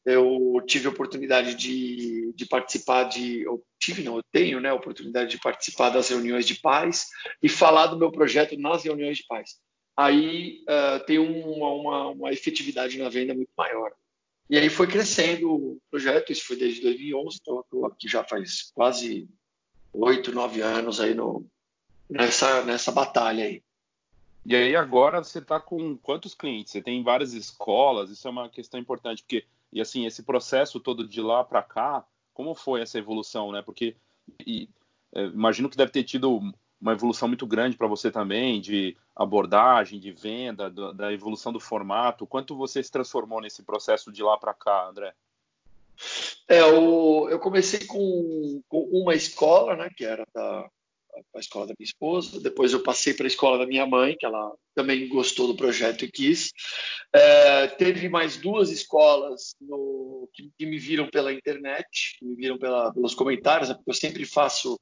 Eu 0.06 0.62
tive 0.68 0.88
a 0.88 0.92
oportunidade 0.92 1.56
de, 1.56 2.34
de 2.36 2.46
participar 2.46 3.06
de, 3.06 3.42
eu 3.44 3.64
tive 3.80 4.04
não, 4.04 4.18
eu 4.18 4.24
tenho, 4.34 4.60
né, 4.60 4.70
a 4.70 4.74
oportunidade 4.74 5.32
de 5.32 5.40
participar 5.40 5.90
das 5.90 6.10
reuniões 6.10 6.46
de 6.46 6.56
pais 6.56 7.08
e 7.42 7.48
falar 7.48 7.88
do 7.88 7.98
meu 7.98 8.12
projeto 8.12 8.58
nas 8.58 8.84
reuniões 8.84 9.18
de 9.18 9.26
pais. 9.26 9.62
Aí 9.96 10.60
uh, 10.68 11.06
tem 11.06 11.20
uma, 11.20 11.72
uma, 11.72 12.08
uma 12.10 12.32
efetividade 12.34 12.98
na 12.98 13.08
venda 13.08 13.34
muito 13.34 13.52
maior. 13.58 13.94
E 14.50 14.58
aí 14.58 14.70
foi 14.70 14.88
crescendo 14.88 15.50
o 15.54 15.78
projeto, 15.90 16.32
isso 16.32 16.46
foi 16.46 16.58
desde 16.58 16.82
2011, 16.82 17.38
então 17.40 17.62
estou 17.62 17.86
aqui 17.86 18.10
já 18.10 18.24
faz 18.24 18.72
quase 18.74 19.30
oito, 19.94 20.32
nove 20.32 20.62
anos 20.62 21.00
aí 21.00 21.14
no, 21.14 21.46
nessa, 22.10 22.64
nessa 22.64 22.92
batalha 22.92 23.46
aí. 23.46 23.62
E 24.46 24.56
aí 24.56 24.76
agora 24.76 25.24
você 25.24 25.40
está 25.40 25.60
com 25.60 25.96
quantos 25.98 26.34
clientes? 26.36 26.72
Você 26.72 26.82
tem 26.82 27.02
várias 27.02 27.34
escolas, 27.34 28.10
isso 28.10 28.28
é 28.28 28.32
uma 28.32 28.50
questão 28.50 28.80
importante, 28.80 29.24
porque, 29.24 29.46
e 29.72 29.80
assim, 29.80 30.06
esse 30.06 30.24
processo 30.24 30.80
todo 30.80 31.08
de 31.08 31.22
lá 31.22 31.44
para 31.44 31.64
cá, 31.64 32.06
como 32.34 32.54
foi 32.54 32.82
essa 32.82 32.98
evolução, 32.98 33.52
né? 33.52 33.62
Porque 33.62 33.96
e, 34.46 34.68
é, 35.14 35.26
imagino 35.26 35.70
que 35.70 35.78
deve 35.78 35.92
ter 35.92 36.04
tido 36.04 36.42
uma 36.82 36.92
evolução 36.92 37.30
muito 37.30 37.48
grande 37.48 37.78
para 37.78 37.88
você 37.88 38.12
também, 38.12 38.60
de 38.60 38.98
abordagem, 39.16 40.00
de 40.00 40.12
venda, 40.12 40.70
do, 40.70 40.94
da 40.94 41.14
evolução 41.14 41.54
do 41.54 41.60
formato. 41.60 42.28
Quanto 42.28 42.56
você 42.56 42.84
se 42.84 42.92
transformou 42.92 43.40
nesse 43.40 43.64
processo 43.64 44.12
de 44.12 44.22
lá 44.22 44.38
para 44.38 44.54
cá, 44.54 44.90
André? 44.90 45.14
É, 46.48 46.60
eu, 46.60 47.28
eu 47.30 47.40
comecei 47.40 47.86
com, 47.86 48.62
com, 48.68 48.80
uma 48.92 49.16
escola, 49.16 49.76
né, 49.76 49.90
que 49.96 50.04
era 50.04 50.26
da, 50.34 50.70
a 51.36 51.40
escola 51.40 51.68
da 51.68 51.74
minha 51.78 51.88
esposa. 51.88 52.40
Depois 52.40 52.74
eu 52.74 52.82
passei 52.82 53.14
para 53.14 53.26
a 53.26 53.28
escola 53.28 53.58
da 53.58 53.66
minha 53.66 53.86
mãe, 53.86 54.16
que 54.18 54.26
ela 54.26 54.52
também 54.76 55.08
gostou 55.08 55.48
do 55.48 55.56
projeto 55.56 56.06
e 56.06 56.12
quis. 56.12 56.52
É, 57.14 57.68
teve 57.68 58.10
mais 58.10 58.38
duas 58.38 58.72
escolas 58.72 59.56
no, 59.62 60.30
que, 60.34 60.52
que, 60.58 60.66
me 60.66 60.78
viram 60.78 61.08
pela 61.10 61.34
internet, 61.34 62.18
que 62.20 62.26
me 62.26 62.36
viram 62.36 62.58
pela, 62.58 62.92
pelos 62.94 63.16
comentários, 63.16 63.70
né, 63.70 63.76
porque 63.76 63.90
eu 63.90 63.96
sempre 63.96 64.26
faço 64.26 64.80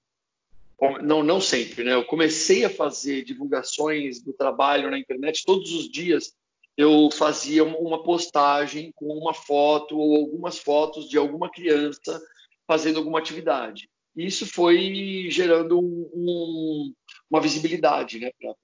não, 1.03 1.21
não 1.21 1.39
sempre, 1.39 1.83
né? 1.83 1.93
Eu 1.93 2.03
comecei 2.03 2.65
a 2.65 2.69
fazer 2.69 3.23
divulgações 3.23 4.19
do 4.19 4.33
trabalho 4.33 4.89
na 4.89 4.97
internet 4.97 5.43
todos 5.45 5.71
os 5.73 5.87
dias. 5.87 6.33
Eu 6.77 7.09
fazia 7.11 7.63
uma 7.63 8.03
postagem 8.03 8.91
com 8.95 9.07
uma 9.07 9.33
foto 9.33 9.97
ou 9.97 10.15
algumas 10.15 10.57
fotos 10.57 11.09
de 11.09 11.17
alguma 11.17 11.49
criança 11.49 12.21
fazendo 12.67 12.99
alguma 12.99 13.19
atividade. 13.19 13.89
Isso 14.15 14.45
foi 14.45 15.27
gerando 15.29 15.79
um, 15.79 16.09
um, 16.13 16.93
uma 17.29 17.41
visibilidade, 17.41 18.19
né, 18.19 18.31
para 18.39 18.51
a 18.51 18.55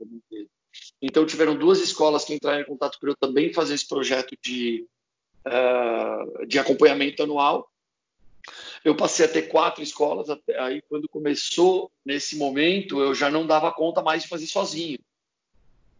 Então 1.01 1.25
tiveram 1.25 1.57
duas 1.57 1.79
escolas 1.81 2.25
que 2.25 2.33
entraram 2.33 2.61
em 2.61 2.65
contato 2.65 2.97
para 2.99 3.11
eu 3.11 3.15
também 3.15 3.53
fazer 3.53 3.73
esse 3.73 3.87
projeto 3.87 4.35
de 4.41 4.85
uh, 5.45 6.45
de 6.45 6.59
acompanhamento 6.59 7.23
anual 7.23 7.69
eu 8.83 8.95
passei 8.95 9.25
a 9.25 9.29
ter 9.29 9.43
quatro 9.43 9.83
escolas, 9.83 10.27
aí 10.59 10.81
quando 10.87 11.09
começou 11.09 11.91
nesse 12.05 12.37
momento, 12.37 13.01
eu 13.01 13.13
já 13.13 13.29
não 13.29 13.45
dava 13.45 13.71
conta 13.71 14.01
mais 14.01 14.23
de 14.23 14.29
fazer 14.29 14.47
sozinho. 14.47 14.99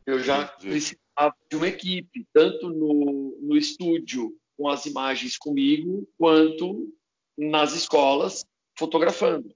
Eu 0.08 0.20
já 0.20 0.48
precisava 0.48 1.36
de 1.50 1.58
uma 1.58 1.68
equipe, 1.68 2.26
tanto 2.34 2.70
no, 2.70 3.38
no 3.42 3.58
estúdio 3.58 4.36
com 4.58 4.68
as 4.68 4.86
imagens 4.86 5.38
comigo, 5.38 6.08
quanto 6.18 6.92
nas 7.38 7.74
escolas 7.74 8.46
fotografando. 8.76 9.54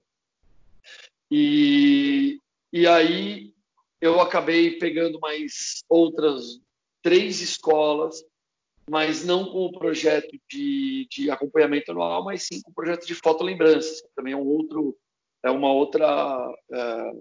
E, 1.30 2.38
e 2.72 2.86
aí 2.86 3.54
eu 4.00 4.20
acabei 4.20 4.78
pegando 4.78 5.18
mais 5.18 5.82
outras 5.88 6.60
três 7.02 7.40
escolas 7.40 8.22
mas 8.88 9.24
não 9.24 9.44
com 9.46 9.66
o 9.66 9.72
projeto 9.72 10.36
de, 10.50 11.06
de 11.10 11.30
acompanhamento 11.30 11.92
anual, 11.92 12.24
mas 12.24 12.42
sim 12.42 12.60
com 12.62 12.70
o 12.70 12.74
projeto 12.74 13.06
de 13.06 13.14
fotolembranças, 13.14 14.00
que 14.02 14.08
também 14.14 14.32
é 14.32 14.36
um 14.36 14.46
outro, 14.46 14.96
é 15.44 15.50
uma 15.50 15.72
outra 15.72 16.52
é, 16.70 17.12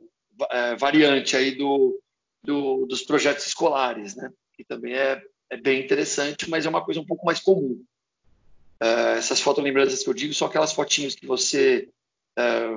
é, 0.51 0.75
variante 0.75 1.35
aí 1.35 1.51
do, 1.51 1.99
do, 2.43 2.85
dos 2.85 3.03
projetos 3.03 3.47
escolares, 3.47 4.15
né? 4.15 4.31
Que 4.55 4.63
também 4.63 4.93
é, 4.93 5.21
é 5.49 5.57
bem 5.57 5.83
interessante, 5.83 6.49
mas 6.49 6.65
é 6.65 6.69
uma 6.69 6.83
coisa 6.83 6.99
um 6.99 7.05
pouco 7.05 7.25
mais 7.25 7.39
comum. 7.39 7.83
É, 8.79 9.17
essas 9.17 9.39
fotolembranças 9.39 10.03
que 10.03 10.09
eu 10.09 10.13
digo 10.13 10.33
são 10.33 10.47
aquelas 10.47 10.73
fotinhas 10.73 11.15
que 11.15 11.25
você 11.25 11.87
é, 12.37 12.67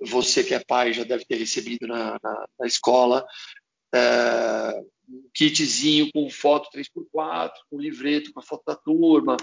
você 0.00 0.44
que 0.44 0.54
é 0.54 0.60
pai 0.60 0.92
já 0.92 1.04
deve 1.04 1.24
ter 1.24 1.36
recebido 1.36 1.86
na, 1.86 2.18
na, 2.22 2.48
na 2.58 2.66
escola, 2.66 3.26
é, 3.94 4.84
um 5.08 5.28
kitzinho 5.32 6.10
com 6.12 6.28
foto 6.28 6.70
3x4, 6.76 7.52
com 7.70 7.78
livreto 7.78 8.32
com 8.32 8.40
a 8.40 8.42
foto 8.42 8.62
da 8.66 8.76
turma. 8.76 9.36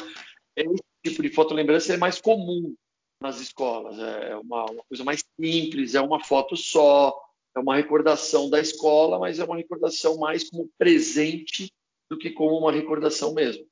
Esse 0.56 0.84
tipo 1.04 1.22
de 1.22 1.30
fotolembrança 1.30 1.94
é 1.94 1.98
mais 1.98 2.20
comum 2.20 2.76
nas 3.22 3.40
escolas. 3.40 3.98
É 4.00 4.36
uma, 4.36 4.66
uma, 4.66 4.84
coisa 4.84 5.04
mais 5.04 5.24
simples, 5.40 5.96
é 5.96 6.02
uma 6.02 6.24
foto 6.24 6.56
só, 6.56 7.18
é 7.56 7.60
uma 7.60 7.76
recordação 7.76 8.50
da 8.50 8.60
escola, 8.60 9.20
mas 9.20 9.40
é 9.40 9.44
uma 9.44 9.58
recordação 9.58 10.18
mais 10.18 10.50
como 10.50 10.70
presente 10.78 11.72
do 12.10 12.18
que 12.18 12.32
como 12.32 12.58
uma 12.58 12.72
recordação 12.72 13.34
mesmo. 13.34 13.66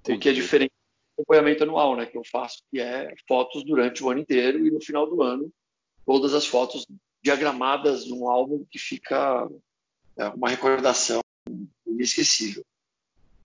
Entendi. 0.00 0.18
O 0.18 0.20
que 0.20 0.28
é 0.28 0.32
diferente 0.32 0.72
do 1.16 1.22
acompanhamento 1.22 1.62
anual, 1.64 1.96
né, 1.96 2.06
que 2.06 2.16
eu 2.16 2.24
faço, 2.24 2.62
que 2.70 2.80
é 2.80 3.14
fotos 3.28 3.64
durante 3.64 4.02
o 4.02 4.10
ano 4.10 4.20
inteiro 4.20 4.66
e 4.66 4.70
no 4.70 4.80
final 4.80 5.08
do 5.08 5.22
ano 5.22 5.52
todas 6.06 6.34
as 6.34 6.46
fotos 6.46 6.86
diagramadas 7.22 8.06
num 8.06 8.28
álbum 8.28 8.64
que 8.70 8.78
fica 8.78 9.48
é 10.16 10.28
uma 10.28 10.48
recordação 10.48 11.20
inesquecível. 11.86 12.64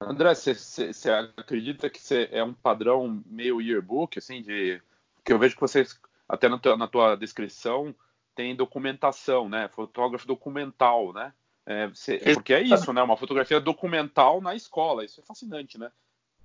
André, 0.01 0.33
você 0.33 1.09
acredita 1.35 1.89
que 1.89 2.01
cê 2.01 2.29
é 2.31 2.43
um 2.43 2.53
padrão 2.53 3.21
meio 3.25 3.61
yearbook, 3.61 4.17
assim, 4.17 4.41
de 4.41 4.81
que 5.23 5.33
eu 5.33 5.39
vejo 5.39 5.55
que 5.55 5.61
vocês 5.61 5.99
até 6.27 6.47
na 6.47 6.57
tua, 6.57 6.77
na 6.77 6.87
tua 6.87 7.15
descrição 7.15 7.93
tem 8.39 8.55
documentação, 8.55 9.49
né? 9.49 9.67
Fotógrafo 9.67 10.25
documental, 10.25 11.11
né? 11.11 11.33
É, 11.65 11.91
cê, 11.93 12.17
porque 12.33 12.53
é 12.53 12.61
isso, 12.61 12.93
né? 12.93 13.03
Uma 13.03 13.17
fotografia 13.17 13.59
documental 13.59 14.39
na 14.39 14.55
escola. 14.55 15.03
Isso 15.03 15.19
é 15.19 15.23
fascinante, 15.25 15.77
né? 15.77 15.91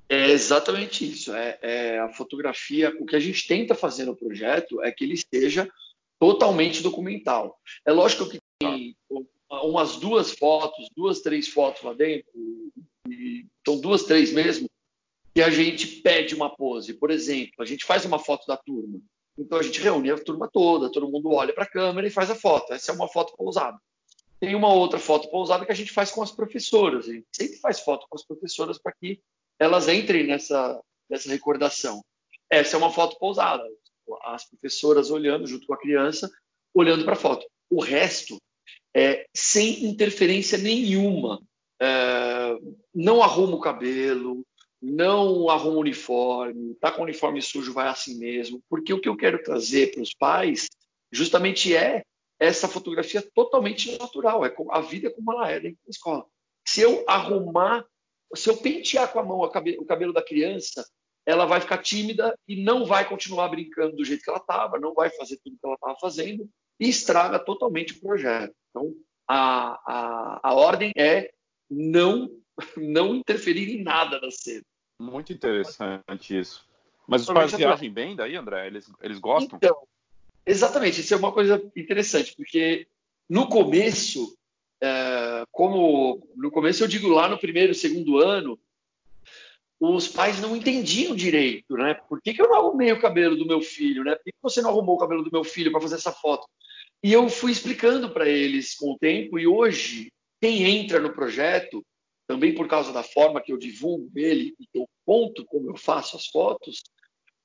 É 0.09 0.29
exatamente 0.31 1.09
isso. 1.09 1.33
É, 1.33 1.57
é, 1.63 1.99
a 2.01 2.09
fotografia. 2.09 2.93
O 2.99 3.07
que 3.07 3.15
a 3.15 3.21
gente 3.21 3.47
tenta 3.47 3.77
fazer 3.77 4.07
no 4.07 4.17
projeto 4.17 4.83
é 4.83 4.91
que 4.91 5.05
ele 5.05 5.17
seja 5.17 5.71
totalmente 6.19 6.83
documental. 6.83 7.61
É 7.87 7.93
lógico 7.93 8.29
que 8.29 8.41
tem 8.59 8.97
tá 9.49 9.63
umas 9.63 9.95
duas 9.95 10.33
fotos, 10.33 10.89
duas, 10.97 11.21
três 11.21 11.47
fotos 11.47 11.85
lá 11.85 11.93
dentro, 11.93 12.29
e 13.09 13.47
são 13.65 13.81
duas, 13.81 14.03
três 14.03 14.33
mesmo, 14.33 14.69
que 15.33 15.41
a 15.41 15.49
gente 15.49 15.87
pede 16.01 16.35
uma 16.35 16.51
pose. 16.51 16.93
Por 16.93 17.13
exemplo, 17.13 17.55
a 17.61 17.65
gente 17.65 17.85
faz 17.85 18.05
uma 18.05 18.19
foto 18.19 18.49
da 18.49 18.57
turma. 18.57 19.01
Então 19.37 19.59
a 19.59 19.63
gente 19.63 19.81
reúne 19.81 20.11
a 20.11 20.19
turma 20.19 20.49
toda, 20.51 20.91
todo 20.91 21.09
mundo 21.09 21.31
olha 21.33 21.53
para 21.53 21.65
a 21.65 21.71
câmera 21.71 22.07
e 22.07 22.11
faz 22.11 22.31
a 22.31 22.35
foto. 22.35 22.73
Essa 22.73 22.93
é 22.93 22.95
uma 22.95 23.09
foto 23.09 23.37
pousada. 23.37 23.79
Tem 24.39 24.55
uma 24.55 24.73
outra 24.73 24.99
foto 24.99 25.29
pousada 25.31 25.65
que 25.65 25.73
a 25.73 25.75
gente 25.75 25.93
faz 25.93 26.11
com 26.11 26.23
as 26.23 26.31
professoras. 26.31 27.09
A 27.09 27.13
gente 27.13 27.27
sempre 27.33 27.59
faz 27.59 27.81
foto 27.81 28.07
com 28.09 28.17
as 28.17 28.25
professoras 28.25 28.79
para 28.79 28.93
que 28.93 29.21
elas 29.59 29.89
entrem 29.89 30.27
nessa, 30.27 30.81
nessa 31.09 31.29
recordação. 31.31 32.05
Essa 32.51 32.77
é 32.77 32.79
uma 32.79 32.91
foto 32.91 33.19
pousada. 33.19 33.65
As 34.25 34.45
professoras 34.49 35.11
olhando 35.11 35.47
junto 35.47 35.67
com 35.67 35.75
a 35.75 35.81
criança, 35.81 36.31
olhando 36.75 37.05
para 37.05 37.15
a 37.15 37.17
foto. 37.17 37.47
O 37.71 37.81
resto 37.81 38.37
é, 38.95 39.27
sem 39.35 39.85
interferência 39.87 40.59
nenhuma. 40.59 41.41
É, 41.81 42.57
não 42.95 43.23
arruma 43.23 43.57
o 43.57 43.61
cabelo, 43.61 44.45
não 44.85 45.49
arruma 45.49 45.79
uniforme, 45.79 46.75
tá 46.75 46.93
com 46.93 47.01
o 47.01 47.05
uniforme 47.05 47.41
sujo, 47.41 47.73
vai 47.73 47.89
assim 47.89 48.19
mesmo. 48.19 48.63
Porque 48.69 48.93
o 48.93 49.01
que 49.01 49.09
eu 49.09 49.17
quero 49.17 49.43
trazer 49.43 49.93
para 49.93 50.03
os 50.03 50.15
pais 50.15 50.69
justamente 51.11 51.75
é 51.75 52.03
essa 52.39 52.69
fotografia 52.69 53.23
totalmente 53.35 53.97
natural, 53.99 54.45
é 54.45 54.55
a 54.71 54.81
vida 54.81 55.11
como 55.11 55.33
ela 55.33 55.51
é 55.51 55.61
dentro 55.61 55.79
da 55.85 55.91
escola. 55.91 56.27
Se 56.67 56.83
eu 56.83 57.05
arrumar, 57.07 57.87
se 58.35 58.51
eu 58.51 58.57
pentear 58.57 59.11
com 59.13 59.21
a 59.21 59.25
mão 59.25 59.39
o 59.41 59.85
cabelo 59.87 60.13
da 60.13 60.23
criança, 60.23 60.85
ela 61.25 61.47
vai 61.47 61.61
ficar 61.61 61.79
tímida 61.79 62.37
e 62.47 62.63
não 62.63 62.85
vai 62.85 63.09
continuar 63.09 63.49
brincando 63.49 63.97
do 63.97 64.05
jeito 64.05 64.23
que 64.23 64.29
ela 64.29 64.41
estava, 64.41 64.79
não 64.79 64.93
vai 64.93 65.09
fazer 65.11 65.39
tudo 65.43 65.57
que 65.59 65.67
ela 65.67 65.77
estava 65.77 65.97
fazendo 65.99 66.49
e 66.79 66.89
estraga 66.89 67.39
totalmente 67.39 67.95
o 67.95 68.01
projeto. 68.01 68.55
Então, 68.71 68.93
a, 69.27 69.81
a, 69.87 70.41
a 70.43 70.55
ordem 70.55 70.93
é 70.97 71.33
não, 71.71 72.29
não 72.77 73.15
interferir 73.15 73.75
em 73.75 73.83
nada 73.83 74.21
da 74.21 74.31
cena. 74.31 74.65
Muito 74.99 75.33
interessante 75.33 76.39
isso. 76.39 76.67
Mas 77.07 77.23
os 77.23 77.35
pais 77.35 77.53
reagem 77.53 77.93
bem 77.93 78.17
daí, 78.17 78.37
André? 78.37 78.67
Eles, 78.67 78.91
eles 79.03 79.19
gostam? 79.19 79.59
Então, 79.63 79.77
exatamente. 80.47 81.01
Isso 81.01 81.13
é 81.13 81.17
uma 81.17 81.33
coisa 81.33 81.63
interessante, 81.77 82.35
porque 82.37 82.87
no 83.29 83.49
começo, 83.49 84.37
é, 84.81 85.45
como 85.51 86.27
no 86.37 86.51
começo 86.51 86.83
eu 86.83 86.89
digo 86.89 87.09
lá 87.09 87.29
no 87.29 87.39
primeiro, 87.39 87.75
segundo 87.75 88.19
ano, 88.19 88.59
os 89.81 90.09
pais 90.09 90.41
não 90.41 90.57
entendiam 90.57 91.15
direito, 91.15 91.75
né? 91.75 91.95
Por 92.09 92.21
que, 92.23 92.33
que 92.33 92.41
eu 92.41 92.49
não 92.49 92.57
arrumei 92.57 92.93
o 92.93 93.01
cabelo 93.01 93.37
do 93.37 93.47
meu 93.47 93.61
filho, 93.61 94.05
né? 94.05 94.15
Por 94.15 94.25
que, 94.25 94.33
que 94.33 94.43
você 94.43 94.63
não 94.63 94.71
arrumou 94.71 94.97
o 94.97 94.99
cabelo 94.99 95.23
do 95.23 95.33
meu 95.33 95.45
filho 95.45 95.71
para 95.71 95.81
fazer 95.81 95.97
essa 95.97 96.13
foto? 96.13 96.47
E 97.03 97.13
eu 97.13 97.29
fui 97.29 97.53
explicando 97.53 98.11
para 98.11 98.29
eles 98.29 98.75
com 98.75 98.93
o 98.93 98.99
tempo, 98.99 99.39
e 99.39 99.47
hoje, 99.47 100.11
quem 100.41 100.63
entra 100.65 101.01
no 101.01 101.13
projeto, 101.13 101.85
também 102.27 102.55
por 102.55 102.67
causa 102.67 102.93
da 102.93 103.03
forma 103.03 103.41
que 103.41 103.53
eu 103.53 103.59
divulgo 103.59 104.11
ele 104.15 104.55
e 104.59 104.67
eu 104.75 104.89
conto 105.05 105.45
como 105.45 105.71
eu 105.71 105.77
faço 105.77 106.17
as 106.17 106.27
fotos, 106.27 106.83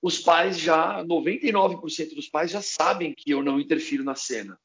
os 0.01 0.19
pais 0.19 0.57
já, 0.57 1.03
99% 1.03 2.15
dos 2.15 2.29
pais 2.29 2.51
já 2.51 2.61
sabem 2.61 3.13
que 3.13 3.31
eu 3.31 3.43
não 3.43 3.59
interfiro 3.59 4.03
na 4.03 4.15
cena. 4.15 4.57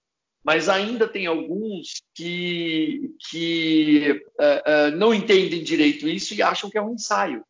Mas 0.45 0.69
ainda 0.69 1.09
tem 1.09 1.27
alguns 1.27 2.03
que, 2.15 3.15
que 3.31 4.23
uh, 4.39 4.93
uh, 4.93 4.97
não 4.97 5.15
entendem 5.15 5.63
direito 5.63 6.07
isso 6.07 6.35
e 6.35 6.43
acham 6.43 6.69
que 6.69 6.77
é 6.77 6.83
um 6.83 6.93
ensaio. 6.93 7.43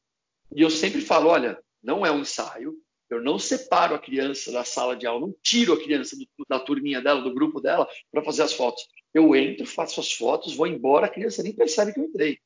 E 0.55 0.63
eu 0.63 0.71
sempre 0.71 1.01
falo: 1.01 1.29
olha, 1.29 1.59
não 1.83 2.07
é 2.07 2.13
um 2.13 2.21
ensaio, 2.21 2.77
eu 3.11 3.21
não 3.21 3.39
separo 3.39 3.95
a 3.95 3.99
criança 3.99 4.53
da 4.53 4.65
sala 4.65 4.97
de 4.97 5.07
aula, 5.07 5.27
não 5.27 5.35
tiro 5.43 5.73
a 5.73 5.83
criança 5.83 6.17
do, 6.17 6.27
da 6.49 6.61
turminha 6.61 7.03
dela, 7.03 7.21
do 7.21 7.35
grupo 7.35 7.61
dela, 7.61 7.89
para 8.13 8.23
fazer 8.23 8.43
as 8.43 8.53
fotos. 8.53 8.87
Eu 9.13 9.35
entro, 9.35 9.67
faço 9.67 10.01
as 10.01 10.13
fotos, 10.13 10.55
vou 10.55 10.67
embora, 10.67 11.07
a 11.07 11.11
criança 11.11 11.43
nem 11.43 11.53
percebe 11.53 11.93
que 11.93 12.01
eu 12.01 12.05
entrei. 12.05 12.39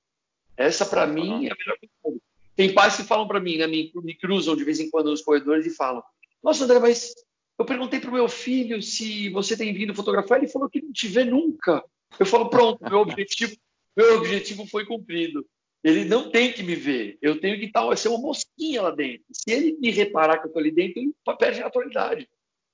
Essa, 0.58 0.84
para 0.84 1.06
mim, 1.06 1.46
é 1.46 1.52
a 1.52 1.56
melhor 1.56 1.78
coisa. 2.02 2.20
Tem 2.56 2.74
pais 2.74 2.96
que 2.96 3.04
falam 3.04 3.28
para 3.28 3.38
mim, 3.38 3.56
né, 3.56 3.68
me, 3.68 4.14
cruzam 4.20 4.56
de 4.56 4.64
vez 4.64 4.80
em 4.80 4.90
quando 4.90 5.10
nos 5.10 5.22
corredores 5.22 5.64
e 5.64 5.70
falam: 5.70 6.02
Nossa, 6.42 6.64
André, 6.64 6.80
mas 6.80 7.14
eu 7.56 7.64
perguntei 7.64 8.00
para 8.00 8.10
o 8.10 8.14
meu 8.14 8.28
filho 8.28 8.82
se 8.82 9.28
você 9.28 9.56
tem 9.56 9.72
vindo 9.72 9.94
fotografar, 9.94 10.38
ele 10.38 10.48
falou 10.48 10.68
que 10.68 10.82
não 10.82 10.92
te 10.92 11.06
vê 11.06 11.24
nunca. 11.24 11.84
Eu 12.18 12.26
falo: 12.26 12.50
Pronto, 12.50 12.82
meu 12.82 12.98
objetivo, 12.98 13.56
meu 13.96 14.18
objetivo 14.18 14.66
foi 14.66 14.84
cumprido. 14.84 15.46
Ele 15.84 16.04
não 16.04 16.28
tem 16.28 16.52
que 16.52 16.64
me 16.64 16.74
ver. 16.74 17.16
Eu 17.22 17.40
tenho 17.40 17.56
que 17.56 17.66
estar, 17.66 17.96
ser 17.96 18.08
uma 18.08 18.18
mosquinha 18.18 18.82
lá 18.82 18.90
dentro. 18.90 19.24
Se 19.30 19.52
ele 19.52 19.78
me 19.78 19.92
reparar 19.92 20.38
que 20.38 20.46
eu 20.46 20.48
estou 20.48 20.60
ali 20.60 20.72
dentro, 20.72 21.00
ele 21.00 21.14
perde 21.38 21.60
a 21.60 21.64
naturalidade. 21.64 22.28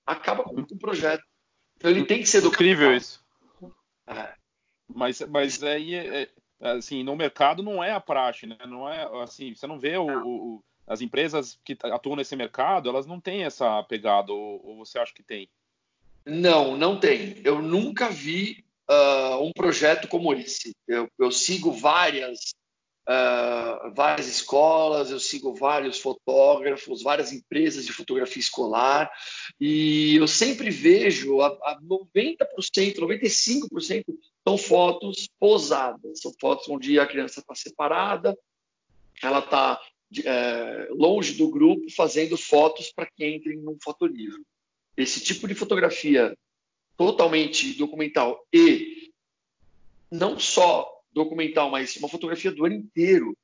Acaba 0.06 0.42
com 0.42 0.58
o 0.58 0.78
projeto. 0.78 1.22
Então 1.76 1.90
ele 1.90 2.06
tem 2.06 2.20
que 2.20 2.26
ser 2.26 2.40
do 2.40 2.48
Incrível 2.48 2.96
isso. 2.96 3.22
É. 4.06 4.32
Mas, 4.88 5.20
mas 5.20 5.62
aí, 5.62 5.94
é, 5.94 6.22
é, 6.22 6.28
assim, 6.60 7.02
no 7.02 7.16
mercado 7.16 7.62
não 7.62 7.82
é 7.82 7.92
a 7.92 8.00
praxe, 8.00 8.46
né? 8.46 8.56
Não 8.66 8.88
é 8.88 9.08
assim, 9.22 9.54
você 9.54 9.66
não 9.66 9.78
vê 9.78 9.96
o, 9.96 10.06
o, 10.06 10.64
as 10.86 11.00
empresas 11.00 11.58
que 11.64 11.76
atuam 11.84 12.16
nesse 12.16 12.36
mercado, 12.36 12.88
elas 12.88 13.06
não 13.06 13.20
têm 13.20 13.44
essa 13.44 13.82
pegada, 13.84 14.32
ou, 14.32 14.64
ou 14.64 14.76
você 14.84 14.98
acha 14.98 15.12
que 15.14 15.22
tem? 15.22 15.48
Não, 16.24 16.76
não 16.76 16.98
tem. 16.98 17.40
Eu 17.44 17.60
nunca 17.60 18.08
vi 18.08 18.64
uh, 18.90 19.42
um 19.42 19.52
projeto 19.52 20.08
como 20.08 20.32
esse. 20.32 20.72
Eu, 20.88 21.08
eu 21.18 21.30
sigo 21.30 21.70
várias 21.70 22.54
uh, 23.08 23.92
várias 23.94 24.28
escolas, 24.28 25.10
eu 25.10 25.20
sigo 25.20 25.54
vários 25.54 25.98
fotógrafos, 26.00 27.02
várias 27.02 27.32
empresas 27.32 27.84
de 27.84 27.92
fotografia 27.92 28.40
escolar, 28.40 29.10
e 29.60 30.16
eu 30.16 30.26
sempre 30.26 30.70
vejo 30.70 31.40
a, 31.40 31.48
a 31.48 31.80
90%, 31.80 32.98
95% 32.98 34.04
são 34.46 34.58
fotos 34.58 35.28
posadas, 35.40 36.20
são 36.20 36.32
fotos 36.38 36.68
onde 36.68 36.98
a 37.00 37.06
criança 37.06 37.40
está 37.40 37.54
separada, 37.54 38.36
ela 39.22 39.38
está 39.38 39.80
é, 40.24 40.88
longe 40.90 41.32
do 41.34 41.48
grupo, 41.50 41.90
fazendo 41.90 42.36
fotos 42.36 42.92
para 42.92 43.06
que 43.06 43.26
entrem 43.26 43.58
num 43.58 43.78
fotolivro. 43.82 44.44
Esse 44.96 45.20
tipo 45.20 45.48
de 45.48 45.54
fotografia 45.54 46.36
totalmente 46.96 47.72
documental 47.74 48.46
e 48.52 49.10
não 50.10 50.38
só 50.38 50.88
documental, 51.12 51.70
mas 51.70 51.96
uma 51.96 52.08
fotografia 52.08 52.52
do 52.52 52.66
ano 52.66 52.74
inteiro. 52.74 53.36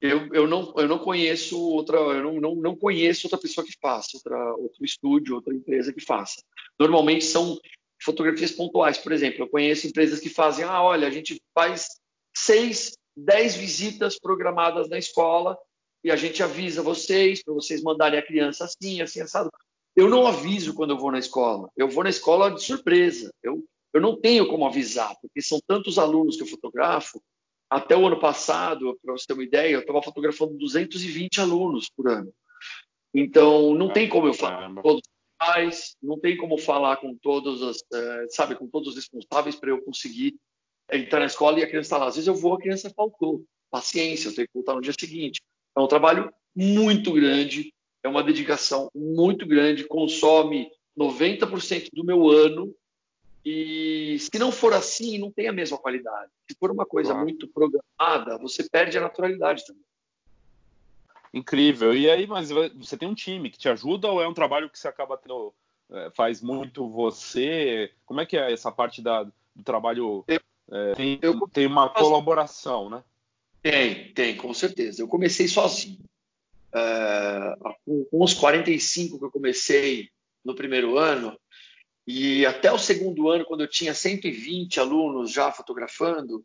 Eu, 0.00 0.34
eu, 0.34 0.48
não, 0.48 0.74
eu 0.76 0.88
não 0.88 0.98
conheço 0.98 1.60
outra, 1.60 1.96
eu 1.96 2.22
não, 2.24 2.40
não, 2.40 2.54
não 2.56 2.76
conheço 2.76 3.26
outra 3.26 3.38
pessoa 3.38 3.64
que 3.64 3.76
faça, 3.80 4.16
outra, 4.16 4.54
outro 4.56 4.84
estúdio, 4.84 5.36
outra 5.36 5.54
empresa 5.54 5.92
que 5.92 6.00
faça. 6.00 6.42
Normalmente 6.78 7.24
são 7.24 7.58
fotografias 8.02 8.52
pontuais, 8.52 8.98
por 8.98 9.12
exemplo. 9.12 9.42
Eu 9.42 9.48
conheço 9.48 9.86
empresas 9.86 10.20
que 10.20 10.28
fazem, 10.28 10.64
ah, 10.64 10.82
olha, 10.82 11.06
a 11.06 11.10
gente 11.10 11.40
faz 11.54 11.88
seis, 12.34 12.96
dez 13.16 13.54
visitas 13.54 14.18
programadas 14.18 14.88
na 14.88 14.98
escola 14.98 15.56
e 16.04 16.10
a 16.10 16.16
gente 16.16 16.42
avisa 16.42 16.82
vocês 16.82 17.42
para 17.42 17.54
vocês 17.54 17.82
mandarem 17.82 18.18
a 18.18 18.26
criança 18.26 18.64
assim, 18.64 19.00
assim, 19.00 19.20
assado. 19.20 19.50
Eu 19.94 20.08
não 20.08 20.26
aviso 20.26 20.74
quando 20.74 20.90
eu 20.90 20.98
vou 20.98 21.12
na 21.12 21.18
escola. 21.18 21.68
Eu 21.76 21.88
vou 21.88 22.02
na 22.02 22.10
escola 22.10 22.50
de 22.50 22.62
surpresa. 22.62 23.32
Eu, 23.42 23.62
eu 23.92 24.00
não 24.00 24.18
tenho 24.18 24.48
como 24.48 24.66
avisar, 24.66 25.14
porque 25.20 25.42
são 25.42 25.60
tantos 25.66 25.98
alunos 25.98 26.36
que 26.36 26.42
eu 26.42 26.46
fotografo. 26.46 27.22
Até 27.70 27.96
o 27.96 28.06
ano 28.06 28.18
passado, 28.18 28.98
para 29.02 29.12
você 29.12 29.26
ter 29.26 29.34
uma 29.34 29.44
ideia, 29.44 29.74
eu 29.74 29.80
estava 29.80 30.02
fotografando 30.02 30.58
220 30.58 31.40
alunos 31.40 31.88
por 31.94 32.08
ano. 32.08 32.32
Então, 33.14 33.74
não 33.74 33.92
tem 33.92 34.08
como 34.08 34.26
eu 34.26 34.34
falar 34.34 34.72
todos 34.82 35.02
os 35.02 35.21
pais, 35.46 35.96
não 36.00 36.18
tem 36.18 36.36
como 36.36 36.56
falar 36.56 36.96
com 36.98 37.16
todos 37.16 37.62
as, 37.62 37.82
eh, 37.92 38.26
sabe, 38.28 38.54
com 38.54 38.68
todos 38.68 38.90
os 38.90 38.94
responsáveis 38.94 39.56
para 39.56 39.70
eu 39.70 39.82
conseguir 39.82 40.36
entrar 40.90 41.18
na 41.20 41.26
escola 41.26 41.58
e 41.58 41.64
a 41.64 41.68
criança 41.68 41.86
está 41.86 41.98
lá. 41.98 42.06
Às 42.06 42.14
vezes 42.14 42.28
eu 42.28 42.34
vou, 42.34 42.54
a 42.54 42.60
criança 42.60 42.92
faltou. 42.94 43.44
Paciência, 43.70 44.28
eu 44.28 44.34
tenho 44.34 44.46
que 44.46 44.54
voltar 44.54 44.74
no 44.74 44.80
dia 44.80 44.92
seguinte. 44.98 45.40
É 45.76 45.80
um 45.80 45.88
trabalho 45.88 46.32
muito 46.54 47.12
grande, 47.12 47.72
é 48.04 48.08
uma 48.08 48.22
dedicação 48.22 48.88
muito 48.94 49.46
grande, 49.46 49.86
consome 49.88 50.70
90% 50.96 51.88
do 51.92 52.04
meu 52.04 52.28
ano 52.28 52.74
e 53.44 54.18
se 54.20 54.38
não 54.38 54.52
for 54.52 54.72
assim, 54.72 55.18
não 55.18 55.32
tem 55.32 55.48
a 55.48 55.52
mesma 55.52 55.78
qualidade. 55.78 56.30
Se 56.48 56.56
for 56.58 56.70
uma 56.70 56.86
coisa 56.86 57.10
claro. 57.10 57.24
muito 57.24 57.48
programada, 57.48 58.38
você 58.38 58.68
perde 58.68 58.96
a 58.98 59.00
naturalidade 59.00 59.64
também. 59.66 59.82
Incrível. 61.32 61.94
E 61.94 62.10
aí, 62.10 62.26
mas 62.26 62.50
você 62.50 62.96
tem 62.96 63.08
um 63.08 63.14
time 63.14 63.50
que 63.50 63.58
te 63.58 63.68
ajuda 63.68 64.08
ou 64.08 64.22
é 64.22 64.28
um 64.28 64.34
trabalho 64.34 64.68
que 64.68 64.78
você 64.78 64.86
acaba 64.86 65.16
tendo, 65.16 65.52
é, 65.90 66.10
faz 66.10 66.42
muito 66.42 66.88
você? 66.88 67.90
Como 68.04 68.20
é 68.20 68.26
que 68.26 68.36
é 68.36 68.52
essa 68.52 68.70
parte 68.70 69.00
da, 69.00 69.22
do 69.22 69.62
trabalho? 69.64 70.24
Eu, 70.28 70.40
é, 70.70 70.94
tem, 70.94 71.18
eu, 71.22 71.48
tem 71.48 71.66
uma 71.66 71.88
colaboração, 71.88 72.90
né? 72.90 73.02
Tem, 73.62 74.12
tem, 74.12 74.36
com 74.36 74.52
certeza. 74.52 75.02
Eu 75.02 75.08
comecei 75.08 75.48
sozinho. 75.48 76.00
É, 76.74 77.56
com, 77.84 78.04
com 78.04 78.24
os 78.24 78.34
45 78.34 79.18
que 79.18 79.24
eu 79.24 79.30
comecei 79.30 80.10
no 80.44 80.54
primeiro 80.54 80.98
ano, 80.98 81.38
e 82.06 82.44
até 82.44 82.70
o 82.72 82.78
segundo 82.78 83.28
ano, 83.30 83.44
quando 83.44 83.60
eu 83.60 83.68
tinha 83.68 83.94
120 83.94 84.80
alunos 84.80 85.30
já 85.30 85.52
fotografando, 85.52 86.44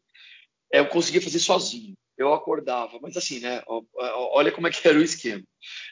eu 0.72 0.88
conseguia 0.88 1.22
fazer 1.22 1.40
sozinho. 1.40 1.96
Eu 2.18 2.34
acordava, 2.34 2.98
mas 3.00 3.16
assim, 3.16 3.40
né? 3.40 3.62
Olha 3.68 4.52
como 4.52 4.68
é 4.68 4.72
que 4.72 4.88
era 4.88 4.98
o 4.98 5.04
esquema. 5.04 5.44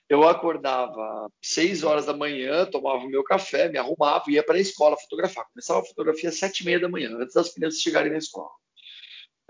Eu 0.09 0.27
acordava 0.27 1.29
seis 1.41 1.83
horas 1.83 2.07
da 2.07 2.13
manhã, 2.13 2.65
tomava 2.65 3.03
o 3.03 3.09
meu 3.09 3.23
café, 3.23 3.69
me 3.69 3.77
arrumava 3.77 4.23
e 4.27 4.33
ia 4.33 4.43
para 4.43 4.55
a 4.55 4.59
escola 4.59 4.97
fotografar. 4.97 5.45
Começava 5.53 5.81
a 5.81 5.85
fotografia 5.85 6.29
às 6.29 6.37
sete 6.37 6.61
e 6.61 6.65
meia 6.65 6.79
da 6.79 6.89
manhã, 6.89 7.15
antes 7.15 7.35
das 7.35 7.53
crianças 7.53 7.79
chegarem 7.79 8.11
na 8.11 8.17
escola. 8.17 8.49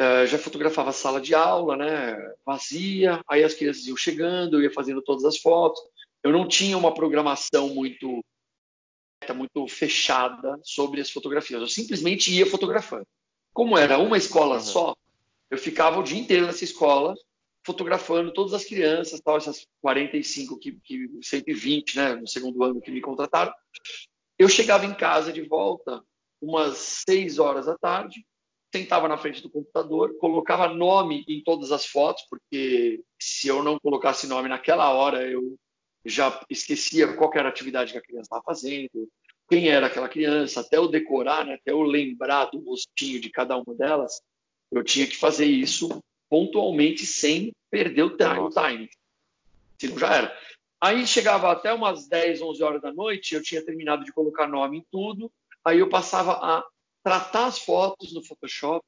Uh, 0.01 0.27
já 0.27 0.37
fotografava 0.37 0.89
a 0.89 0.93
sala 0.93 1.21
de 1.21 1.33
aula, 1.33 1.77
né? 1.77 2.17
Vazia. 2.45 3.21
Aí 3.29 3.43
as 3.43 3.53
crianças 3.53 3.87
iam 3.87 3.95
chegando, 3.95 4.57
eu 4.57 4.63
ia 4.63 4.73
fazendo 4.73 5.01
todas 5.01 5.23
as 5.23 5.37
fotos. 5.37 5.81
Eu 6.21 6.33
não 6.33 6.45
tinha 6.45 6.77
uma 6.77 6.93
programação 6.93 7.69
muito 7.69 8.21
muito 9.33 9.67
fechada 9.67 10.59
sobre 10.63 11.01
as 11.01 11.09
fotografias. 11.09 11.59
Eu 11.59 11.67
simplesmente 11.67 12.31
ia 12.31 12.45
fotografando. 12.45 13.07
Como 13.53 13.77
era 13.77 13.97
uma 13.97 14.17
escola 14.17 14.55
uhum. 14.55 14.61
só, 14.61 14.95
eu 15.49 15.57
ficava 15.57 15.99
o 15.99 16.03
dia 16.03 16.19
inteiro 16.19 16.45
nessa 16.45 16.63
escola 16.63 17.15
fotografando 17.65 18.31
todas 18.31 18.53
as 18.53 18.63
crianças, 18.63 19.19
tal, 19.21 19.37
essas 19.37 19.65
45 19.81 20.59
que, 20.59 20.73
que 20.83 21.09
120, 21.21 21.97
né, 21.97 22.15
no 22.15 22.27
segundo 22.27 22.63
ano 22.63 22.79
que 22.79 22.91
me 22.91 23.01
contrataram. 23.01 23.51
Eu 24.37 24.47
chegava 24.47 24.85
em 24.85 24.93
casa 24.93 25.33
de 25.33 25.41
volta 25.41 26.03
umas 26.39 27.03
6 27.07 27.39
horas 27.39 27.65
da 27.65 27.75
tarde, 27.75 28.23
sentava 28.73 29.07
na 29.07 29.17
frente 29.17 29.41
do 29.41 29.49
computador, 29.49 30.15
colocava 30.19 30.67
nome 30.67 31.25
em 31.27 31.41
todas 31.43 31.71
as 31.71 31.87
fotos, 31.87 32.23
porque 32.29 33.01
se 33.19 33.47
eu 33.47 33.63
não 33.63 33.79
colocasse 33.79 34.27
nome 34.27 34.47
naquela 34.47 34.93
hora, 34.93 35.27
eu 35.27 35.57
já 36.05 36.39
esquecia 36.49 37.15
qual 37.15 37.31
era 37.33 37.47
a 37.47 37.51
atividade 37.51 37.93
que 37.93 37.97
a 37.97 38.01
criança 38.01 38.25
estava 38.25 38.43
fazendo, 38.43 39.09
quem 39.49 39.69
era 39.69 39.87
aquela 39.87 40.09
criança, 40.09 40.59
até 40.59 40.77
eu 40.77 40.87
decorar, 40.87 41.45
né, 41.45 41.55
até 41.55 41.71
eu 41.71 41.81
lembrar 41.81 42.45
do 42.45 42.59
rostinho 42.59 43.19
de 43.19 43.29
cada 43.31 43.57
uma 43.57 43.73
delas, 43.73 44.21
eu 44.77 44.83
tinha 44.83 45.07
que 45.07 45.15
fazer 45.15 45.45
isso 45.45 46.03
pontualmente 46.29 47.05
sem 47.05 47.53
perder 47.71 48.03
o 48.03 48.17
time. 48.17 48.89
Senão 49.79 49.97
já 49.97 50.13
era. 50.13 50.37
Aí 50.81 51.07
chegava 51.07 51.51
até 51.51 51.73
umas 51.73 52.07
10, 52.07 52.41
11 52.41 52.63
horas 52.63 52.81
da 52.81 52.93
noite, 52.93 53.33
eu 53.33 53.41
tinha 53.41 53.63
terminado 53.63 54.03
de 54.03 54.11
colocar 54.11 54.47
nome 54.47 54.79
em 54.79 54.85
tudo, 54.91 55.31
aí 55.63 55.79
eu 55.79 55.89
passava 55.89 56.33
a 56.33 56.65
tratar 57.01 57.45
as 57.45 57.59
fotos 57.59 58.13
no 58.13 58.23
Photoshop, 58.23 58.85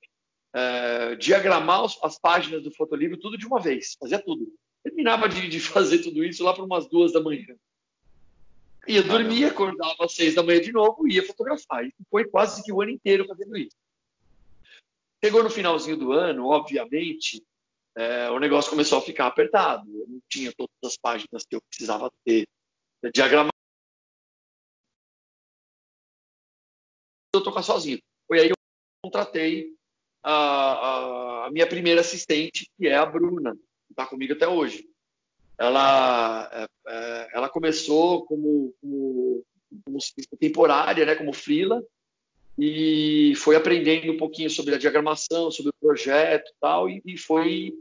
é, 0.54 1.16
diagramar 1.16 1.86
as 2.04 2.20
páginas 2.20 2.64
do 2.64 2.74
fotolivro, 2.74 3.18
tudo 3.18 3.38
de 3.38 3.48
uma 3.48 3.60
vez, 3.60 3.96
fazia 4.00 4.20
tudo. 4.20 4.46
Terminava 4.84 5.30
de, 5.30 5.48
de 5.48 5.60
fazer 5.60 6.00
tudo 6.00 6.24
isso 6.24 6.44
lá 6.44 6.54
para 6.54 6.64
umas 6.64 6.88
duas 6.90 7.14
da 7.14 7.22
manhã. 7.22 7.56
Ia 8.88 9.04
dormir, 9.04 9.46
acordava 9.46 10.06
às 10.06 10.14
seis 10.14 10.36
da 10.36 10.44
manhã 10.44 10.62
de 10.62 10.72
novo 10.72 11.08
e 11.08 11.16
ia 11.16 11.26
fotografar. 11.26 11.86
E 11.86 11.94
foi 12.10 12.26
quase 12.26 12.64
que 12.64 12.72
o 12.72 12.82
ano 12.82 12.92
inteiro 12.92 13.26
fazendo 13.26 13.58
isso. 13.58 13.76
Chegou 15.24 15.44
no 15.44 15.50
finalzinho 15.50 15.98
do 15.98 16.12
ano, 16.12 16.46
obviamente, 16.48 17.44
é, 17.96 18.30
o 18.30 18.40
negócio 18.40 18.70
começou 18.70 19.00
a 19.00 19.02
ficar 19.02 19.26
apertado. 19.26 19.90
Eu 19.90 20.08
não 20.08 20.22
tinha 20.30 20.54
todas 20.56 20.76
as 20.86 20.96
páginas 20.96 21.44
que 21.44 21.56
eu 21.56 21.62
precisava 21.68 22.12
ter 22.24 22.48
diagramado. 23.12 23.50
Eu 27.34 27.44
tocar 27.44 27.64
sozinho. 27.64 28.00
Foi 28.28 28.40
aí 28.40 28.46
que 28.48 28.52
eu 28.52 28.56
contratei 29.04 29.74
a, 30.24 30.32
a, 30.32 31.46
a, 31.48 31.52
minha 31.52 31.68
primeira 31.68 32.02
assistente, 32.02 32.70
que 32.78 32.88
é 32.88 32.96
a 32.96 33.06
Bruna, 33.06 33.56
que 33.56 33.94
está 33.94 34.06
comigo 34.06 34.34
até 34.34 34.48
hoje. 34.48 34.88
Ela, 35.58 36.50
é, 36.54 36.68
é, 36.88 37.30
ela 37.34 37.50
começou 37.50 38.26
como, 38.28 38.76
como, 38.80 39.44
como 39.84 39.98
temporária, 40.40 41.04
né, 41.04 41.16
como 41.16 41.34
freela, 41.34 41.84
e 42.58 43.34
foi 43.36 43.56
aprendendo 43.56 44.12
um 44.12 44.18
pouquinho 44.18 44.50
sobre 44.50 44.74
a 44.74 44.78
diagramação, 44.78 45.52
sobre 45.52 45.70
o 45.70 45.80
projeto 45.80 46.52
tal, 46.60 46.90
e, 46.90 47.02
e 47.06 47.18
foi 47.18 47.74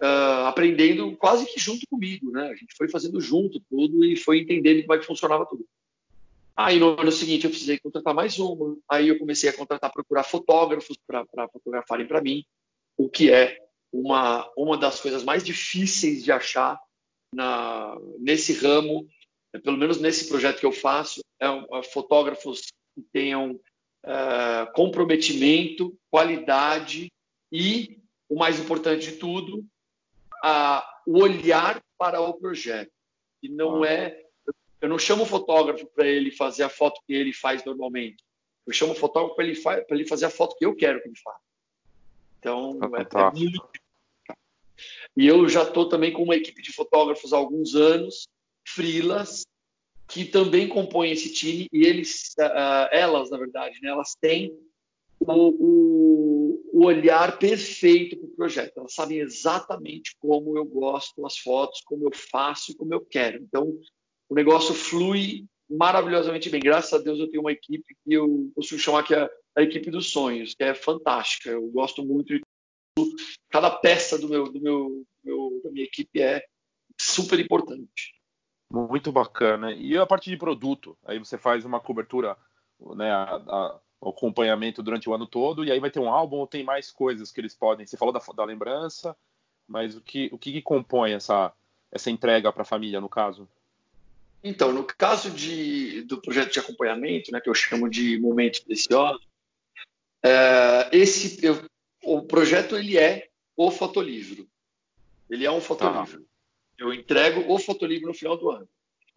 uh, 0.00 0.46
aprendendo 0.46 1.16
quase 1.16 1.44
que 1.46 1.58
junto 1.58 1.86
comigo, 1.88 2.30
né? 2.30 2.48
A 2.48 2.54
gente 2.54 2.74
foi 2.76 2.88
fazendo 2.88 3.20
junto 3.20 3.60
tudo 3.68 4.04
e 4.04 4.16
foi 4.16 4.40
entendendo 4.40 4.82
como 4.82 4.94
é 4.94 4.98
que 4.98 5.06
funcionava 5.06 5.44
tudo. 5.46 5.66
Aí 6.54 6.78
no 6.78 7.00
ano 7.00 7.10
seguinte 7.10 7.44
eu 7.44 7.50
precisei 7.50 7.78
contratar 7.78 8.14
mais 8.14 8.38
uma, 8.38 8.76
aí 8.88 9.08
eu 9.08 9.18
comecei 9.18 9.48
a 9.48 9.56
contratar, 9.56 9.90
procurar 9.92 10.22
fotógrafos 10.22 10.96
para 11.06 11.48
fotografarem 11.48 12.06
para 12.06 12.20
mim, 12.20 12.44
o 12.96 13.08
que 13.08 13.30
é 13.30 13.58
uma, 13.92 14.48
uma 14.56 14.76
das 14.76 15.00
coisas 15.00 15.24
mais 15.24 15.42
difíceis 15.42 16.22
de 16.22 16.30
achar 16.30 16.78
na, 17.34 17.96
nesse 18.18 18.52
ramo, 18.52 19.06
pelo 19.64 19.78
menos 19.78 19.98
nesse 19.98 20.28
projeto 20.28 20.60
que 20.60 20.66
eu 20.66 20.72
faço, 20.72 21.20
é, 21.40 21.46
é 21.46 21.82
fotógrafos 21.82 22.66
que 22.94 23.02
tenham 23.12 23.58
uh, 24.04 24.72
comprometimento, 24.74 25.96
qualidade 26.10 27.12
e, 27.50 28.00
o 28.28 28.36
mais 28.36 28.58
importante 28.58 29.10
de 29.10 29.16
tudo, 29.16 29.64
uh, 30.44 30.82
o 31.06 31.22
olhar 31.22 31.82
para 31.98 32.20
o 32.20 32.34
projeto. 32.34 32.92
E 33.42 33.48
não 33.48 33.82
ah. 33.82 33.88
é. 33.88 34.22
Eu 34.80 34.88
não 34.88 34.98
chamo 34.98 35.22
o 35.22 35.26
fotógrafo 35.26 35.86
para 35.94 36.06
ele 36.06 36.32
fazer 36.32 36.64
a 36.64 36.68
foto 36.68 37.00
que 37.06 37.12
ele 37.12 37.32
faz 37.32 37.64
normalmente. 37.64 38.24
Eu 38.66 38.72
chamo 38.72 38.92
o 38.92 38.96
fotógrafo 38.96 39.36
para 39.36 39.44
ele, 39.44 39.60
ele, 39.90 40.08
fazer 40.08 40.26
a 40.26 40.30
foto 40.30 40.56
que 40.56 40.66
eu 40.66 40.74
quero 40.74 41.00
que 41.00 41.08
ele 41.08 41.18
faça. 41.22 41.40
Então, 42.38 42.80
é, 42.96 43.02
é 43.02 43.30
muito. 43.30 43.70
E 45.16 45.26
eu 45.26 45.48
já 45.48 45.62
estou 45.62 45.88
também 45.88 46.12
com 46.12 46.22
uma 46.22 46.34
equipe 46.34 46.60
de 46.62 46.72
fotógrafos 46.72 47.32
há 47.32 47.36
alguns 47.36 47.74
anos, 47.74 48.26
frilas, 48.66 49.44
que 50.12 50.26
também 50.26 50.68
compõem 50.68 51.10
esse 51.10 51.32
time 51.32 51.66
e 51.72 51.86
eles, 51.86 52.34
uh, 52.38 52.88
elas, 52.92 53.30
na 53.30 53.38
verdade, 53.38 53.78
né, 53.82 53.88
elas 53.88 54.14
têm 54.20 54.54
o, 55.18 56.60
o, 56.70 56.84
olhar 56.84 57.38
perfeito 57.38 58.18
para 58.18 58.26
o 58.26 58.36
projeto. 58.36 58.76
Elas 58.76 58.92
sabem 58.92 59.20
exatamente 59.20 60.14
como 60.18 60.56
eu 60.58 60.66
gosto 60.66 61.24
as 61.24 61.38
fotos, 61.38 61.80
como 61.86 62.04
eu 62.04 62.10
faço 62.12 62.76
como 62.76 62.92
eu 62.92 63.00
quero. 63.00 63.42
Então, 63.42 63.74
o 64.28 64.34
negócio 64.34 64.74
flui 64.74 65.46
maravilhosamente 65.70 66.50
bem. 66.50 66.60
Graças 66.60 66.92
a 66.92 67.02
Deus 67.02 67.18
eu 67.18 67.30
tenho 67.30 67.42
uma 67.42 67.52
equipe 67.52 67.94
que 68.04 68.12
eu 68.12 68.50
consigo 68.54 68.80
chamar 68.80 69.04
que 69.04 69.14
é 69.14 69.30
a 69.56 69.62
equipe 69.62 69.90
dos 69.90 70.10
sonhos, 70.10 70.54
que 70.54 70.62
é 70.62 70.74
fantástica. 70.74 71.48
Eu 71.48 71.66
gosto 71.68 72.04
muito 72.04 72.34
de 72.34 72.42
cada 73.48 73.70
peça 73.70 74.18
do 74.18 74.28
meu, 74.28 74.52
do 74.52 74.60
meu, 74.60 75.06
meu 75.24 75.60
da 75.64 75.70
minha 75.70 75.86
equipe 75.86 76.20
é 76.20 76.44
super 77.00 77.40
importante. 77.40 78.21
Muito 78.72 79.12
bacana. 79.12 79.70
E 79.70 79.98
a 79.98 80.06
parte 80.06 80.30
de 80.30 80.36
produto? 80.36 80.96
Aí 81.04 81.18
você 81.18 81.36
faz 81.36 81.62
uma 81.66 81.78
cobertura, 81.78 82.38
né, 82.96 83.10
a, 83.10 83.34
a, 83.34 83.80
o 84.00 84.08
acompanhamento 84.08 84.82
durante 84.82 85.10
o 85.10 85.14
ano 85.14 85.26
todo, 85.26 85.62
e 85.62 85.70
aí 85.70 85.78
vai 85.78 85.90
ter 85.90 86.00
um 86.00 86.08
álbum 86.08 86.36
ou 86.36 86.46
tem 86.46 86.64
mais 86.64 86.90
coisas 86.90 87.30
que 87.30 87.38
eles 87.38 87.54
podem. 87.54 87.86
Você 87.86 87.98
falou 87.98 88.14
da, 88.14 88.20
da 88.34 88.44
lembrança, 88.44 89.14
mas 89.68 89.94
o 89.94 90.00
que, 90.00 90.30
o 90.32 90.38
que, 90.38 90.52
que 90.52 90.62
compõe 90.62 91.12
essa, 91.12 91.52
essa 91.90 92.10
entrega 92.10 92.50
para 92.50 92.62
a 92.62 92.66
família, 92.66 92.98
no 92.98 93.10
caso? 93.10 93.46
Então, 94.42 94.72
no 94.72 94.84
caso 94.84 95.30
de, 95.30 96.02
do 96.02 96.20
projeto 96.22 96.54
de 96.54 96.58
acompanhamento, 96.58 97.30
né, 97.30 97.42
que 97.42 97.50
eu 97.50 97.54
chamo 97.54 97.90
de 97.90 98.18
momentos 98.18 98.60
preciosos, 98.60 99.20
é, 100.22 100.88
esse, 100.92 101.44
eu, 101.44 101.62
o 102.04 102.22
projeto 102.22 102.74
ele 102.74 102.96
é 102.96 103.28
o 103.54 103.70
fotolivro. 103.70 104.48
Ele 105.28 105.44
é 105.44 105.50
um 105.50 105.60
fotolivro. 105.60 106.26
Eu 106.82 106.92
entrego 106.92 107.52
o 107.52 107.58
fotolivro 107.58 108.08
no 108.08 108.14
final 108.14 108.36
do 108.36 108.50
ano. 108.50 108.68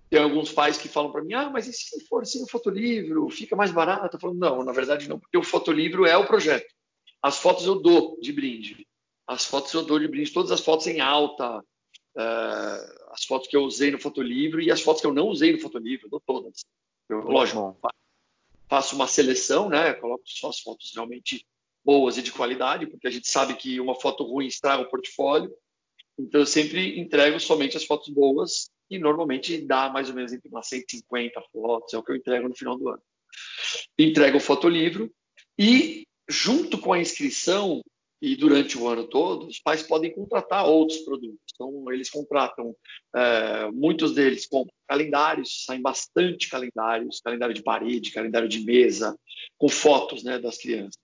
Tem 0.09 0.21
alguns 0.21 0.51
pais 0.51 0.77
que 0.77 0.87
falam 0.87 1.11
para 1.11 1.23
mim, 1.23 1.33
ah, 1.33 1.49
mas 1.49 1.67
e 1.67 1.73
se 1.73 2.05
for 2.05 2.25
sem 2.25 2.43
o 2.43 2.47
fotolivro, 2.47 3.27
fica 3.29 3.55
mais 3.55 3.71
barato? 3.71 4.15
Eu 4.15 4.19
falo, 4.19 4.33
não, 4.33 4.63
na 4.63 4.71
verdade 4.71 5.09
não, 5.09 5.19
porque 5.19 5.37
o 5.37 5.43
fotolivro 5.43 6.05
é 6.05 6.15
o 6.15 6.27
projeto. 6.27 6.71
As 7.21 7.39
fotos 7.39 7.65
eu 7.65 7.75
dou 7.75 8.19
de 8.21 8.31
brinde. 8.31 8.87
As 9.27 9.45
fotos 9.45 9.73
eu 9.73 9.83
dou 9.83 9.97
de 9.97 10.07
brinde, 10.07 10.31
todas 10.31 10.51
as 10.51 10.61
fotos 10.61 10.85
em 10.85 11.01
alta, 11.01 11.59
uh, 11.59 13.11
as 13.11 13.25
fotos 13.25 13.47
que 13.47 13.57
eu 13.57 13.63
usei 13.63 13.89
no 13.89 13.99
fotolivro 13.99 14.61
e 14.61 14.71
as 14.71 14.81
fotos 14.81 15.01
que 15.01 15.07
eu 15.07 15.13
não 15.13 15.27
usei 15.27 15.51
no 15.51 15.59
fotolivro, 15.59 16.05
eu 16.05 16.11
dou 16.11 16.21
todas. 16.23 16.63
Eu, 17.09 17.21
lógico, 17.21 17.75
faço 18.67 18.95
uma 18.95 19.07
seleção, 19.07 19.69
né? 19.69 19.93
Coloco 19.93 20.23
só 20.25 20.49
as 20.49 20.59
fotos 20.59 20.91
realmente 20.93 21.45
boas 21.83 22.17
e 22.17 22.21
de 22.21 22.31
qualidade, 22.31 22.87
porque 22.87 23.07
a 23.07 23.11
gente 23.11 23.27
sabe 23.27 23.55
que 23.55 23.79
uma 23.79 23.95
foto 23.95 24.23
ruim 24.23 24.47
estraga 24.47 24.83
o 24.83 24.89
portfólio. 24.89 25.51
Então, 26.17 26.41
eu 26.41 26.45
sempre 26.45 26.99
entrego 26.99 27.39
somente 27.39 27.75
as 27.75 27.85
fotos 27.85 28.09
boas 28.09 28.69
e 28.89 28.97
normalmente 28.97 29.61
dá 29.65 29.89
mais 29.89 30.09
ou 30.09 30.15
menos 30.15 30.31
entre 30.31 30.49
umas 30.49 30.67
150 30.67 31.41
fotos, 31.51 31.93
é 31.93 31.97
o 31.97 32.03
que 32.03 32.11
eu 32.11 32.15
entrego 32.15 32.47
no 32.47 32.55
final 32.55 32.77
do 32.77 32.89
ano. 32.89 33.01
Entrego 33.97 34.37
o 34.37 34.41
fotolivro 34.41 35.11
e, 35.57 36.07
junto 36.29 36.77
com 36.77 36.93
a 36.93 36.99
inscrição 36.99 37.81
e 38.21 38.35
durante 38.35 38.77
o 38.77 38.87
ano 38.87 39.07
todo, 39.07 39.47
os 39.47 39.59
pais 39.59 39.83
podem 39.83 40.13
contratar 40.13 40.65
outros 40.65 40.99
produtos. 40.99 41.39
Então, 41.53 41.91
eles 41.91 42.09
contratam, 42.09 42.75
é, 43.15 43.69
muitos 43.71 44.13
deles 44.13 44.47
com 44.47 44.65
calendários, 44.87 45.65
saem 45.65 45.81
bastante 45.81 46.49
calendários, 46.49 47.21
calendário 47.21 47.53
de 47.53 47.61
parede, 47.61 48.11
calendário 48.11 48.47
de 48.47 48.61
mesa, 48.61 49.17
com 49.57 49.67
fotos 49.67 50.23
né, 50.23 50.39
das 50.39 50.57
crianças. 50.57 50.99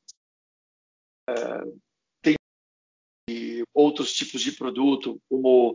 É, 1.30 1.34
outros 3.82 4.14
tipos 4.14 4.42
de 4.42 4.52
produto, 4.52 5.22
como 5.30 5.72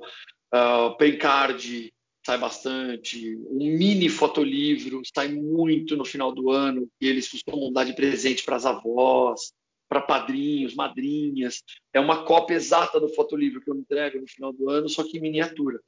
uh, 0.55 0.97
Pencard, 0.97 1.92
sai 2.25 2.38
bastante, 2.38 3.37
um 3.49 3.77
mini 3.79 4.09
fotolivro 4.09 5.01
sai 5.14 5.29
muito 5.29 5.97
no 5.97 6.05
final 6.05 6.33
do 6.33 6.51
ano, 6.51 6.88
e 7.01 7.07
eles 7.07 7.29
costumam 7.29 7.73
dar 7.73 7.85
de 7.85 7.95
presente 7.95 8.42
para 8.45 8.57
as 8.57 8.66
avós, 8.66 9.53
para 9.88 10.01
padrinhos, 10.01 10.75
madrinhas. 10.75 11.62
É 11.92 12.01
uma 12.01 12.25
cópia 12.25 12.57
exata 12.57 12.99
do 12.99 13.09
fotolivro 13.09 13.61
que 13.61 13.71
eu 13.71 13.77
entrego 13.77 14.21
no 14.21 14.27
final 14.27 14.53
do 14.53 14.69
ano, 14.69 14.88
só 14.88 15.05
que 15.05 15.19
em 15.19 15.21
miniatura. 15.21 15.81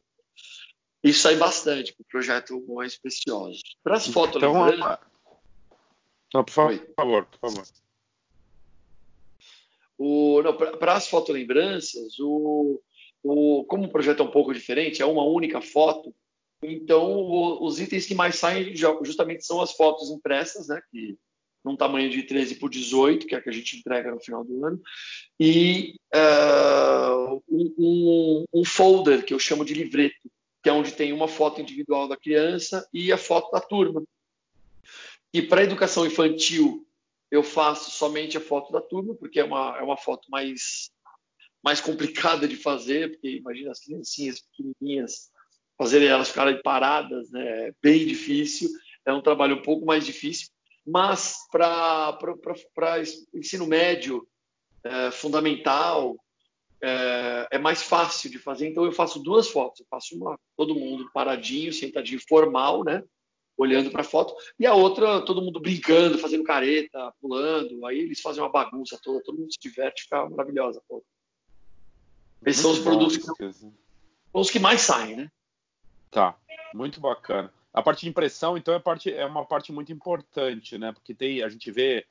Isso 1.03 1.21
sai 1.21 1.37
bastante 1.37 1.93
para 1.93 2.03
o 2.03 2.07
projeto 2.07 2.65
Mais 2.69 2.97
Preciosos. 2.97 3.63
Para 3.83 3.97
as 3.97 4.07
fotos 4.07 4.37
então, 4.37 4.53
Não, 6.35 6.45
por 6.45 6.53
favor, 6.53 6.79
por 6.79 6.95
favor, 6.95 7.27
por 7.27 7.39
favor. 7.41 7.67
Para 10.79 10.95
as 10.95 11.09
fotolembranças, 11.09 12.19
o, 12.21 12.81
o, 13.23 13.65
como 13.65 13.85
o 13.85 13.91
projeto 13.91 14.23
é 14.23 14.27
um 14.27 14.31
pouco 14.31 14.55
diferente, 14.55 15.03
é 15.03 15.07
uma 15.07 15.25
única 15.25 15.61
foto, 15.61 16.15
então 16.63 17.13
o, 17.13 17.65
os 17.65 17.81
itens 17.81 18.07
que 18.07 18.15
mais 18.15 18.37
saem 18.37 18.75
justamente 18.77 19.45
são 19.45 19.61
as 19.61 19.73
fotos 19.73 20.11
impressas, 20.11 20.69
né, 20.69 20.81
que 20.91 21.17
num 21.65 21.77
tamanho 21.77 22.09
de 22.09 22.23
13 22.23 22.57
por 22.57 22.71
18, 22.71 23.27
que 23.27 23.35
é 23.35 23.39
a 23.39 23.43
que 23.43 23.49
a 23.49 23.53
gente 23.53 23.77
entrega 23.77 24.11
no 24.11 24.21
final 24.21 24.45
do 24.45 24.65
ano, 24.65 24.81
e 25.39 25.95
uh, 26.15 27.43
um, 27.49 28.45
um, 28.55 28.65
folder 28.65 29.25
que 29.25 29.35
eu 29.35 29.39
chamo 29.39 29.65
de 29.65 29.75
livreto, 29.75 30.31
que 30.63 30.69
é 30.69 30.73
onde 30.73 30.93
tem 30.93 31.13
uma 31.13 31.29
foto 31.29 31.61
individual 31.61 32.09
da 32.09 32.17
criança 32.17 32.89
e 32.93 33.13
a 33.13 33.19
foto 33.19 33.51
da 33.51 33.61
turma. 33.61 34.03
E 35.33 35.43
para 35.43 35.61
a 35.61 35.65
educação 35.65 36.07
infantil 36.07 36.88
eu 37.31 37.43
faço 37.43 37.91
somente 37.91 38.37
a 38.37 38.41
foto 38.41 38.73
da 38.73 38.81
turma, 38.81 39.15
porque 39.15 39.41
é 39.41 39.45
uma, 39.45 39.77
é 39.79 39.83
uma 39.83 39.97
foto 39.97 40.31
mais, 40.31 40.91
mais 41.63 41.81
complicada 41.81 42.49
de 42.49 42.57
fazer, 42.57 43.11
porque 43.13 43.37
imagina 43.37 43.71
as 43.71 43.81
criancinhas 43.81 44.41
pequenininhas, 44.41 45.31
fazer 45.77 46.03
elas 46.03 46.29
ficarem 46.29 46.61
paradas, 46.63 47.31
né? 47.31 47.69
é 47.69 47.73
bem 47.83 48.07
difícil. 48.07 48.69
é 49.07 49.13
um 49.13 49.23
trabalho 49.23 49.57
um 49.57 49.63
pouco 49.63 49.87
mais 49.87 50.05
difícil, 50.05 50.49
mas 50.87 51.37
para 51.51 52.19
ensino 53.35 53.67
médio, 53.67 54.27
é, 54.83 55.11
fundamental, 55.11 56.17
é, 56.81 57.49
é, 57.53 57.59
mais 57.59 57.83
fácil 57.83 58.31
de 58.31 58.39
fazer. 58.39 58.69
Então 58.69 58.85
eu 58.85 58.93
faço 58.93 59.23
duas 59.23 59.49
fotos. 59.49 59.81
Eu 59.81 59.87
faço 59.91 60.17
uma 60.17 60.39
todo 60.57 60.75
mundo 60.75 61.11
paradinho, 61.13 61.73
sentadinho, 61.73 62.21
formal, 62.27 62.85
né? 62.85 63.03
Olhando 63.59 63.91
para 63.91 64.03
a 64.03 64.05
foto, 64.05 64.35
e 64.59 64.65
a 64.65 64.73
outra 64.73 65.21
todo 65.21 65.43
mundo 65.43 65.59
brincando, 65.59 66.17
fazendo 66.17 66.45
careta, 66.45 67.13
pulando. 67.21 67.85
Aí 67.85 67.99
eles 67.99 68.21
fazem 68.21 68.41
uma 68.41 68.49
bagunça 68.49 68.99
toda, 69.03 69.23
todo 69.23 69.37
mundo 69.37 69.53
se 69.53 69.59
diverte, 69.61 70.05
fica 70.05 70.31
maravilhosa. 70.31 70.81
Pô. 70.89 71.05
Esses 72.47 72.63
são 72.63 72.71
os 72.71 72.79
produtos 72.79 73.17
que, 73.17 73.25
são 73.25 73.73
os 74.33 74.51
que 74.51 74.61
mais 74.61 74.81
saem, 74.83 75.17
né? 75.17 75.31
Tá, 76.09 76.37
muito 76.73 77.01
bacana. 77.01 77.53
A 77.75 77.83
parte 77.83 78.03
de 78.03 78.09
impressão, 78.09 78.57
então, 78.57 78.73
é, 78.73 78.79
parte, 78.79 79.13
é 79.13 79.27
uma 79.27 79.45
parte 79.45 79.73
muito 79.73 79.93
importante, 79.93 80.79
né? 80.79 80.93
Porque 80.93 81.13
tem, 81.13 81.43
a 81.43 81.49
gente 81.49 81.71
vê 81.73 82.07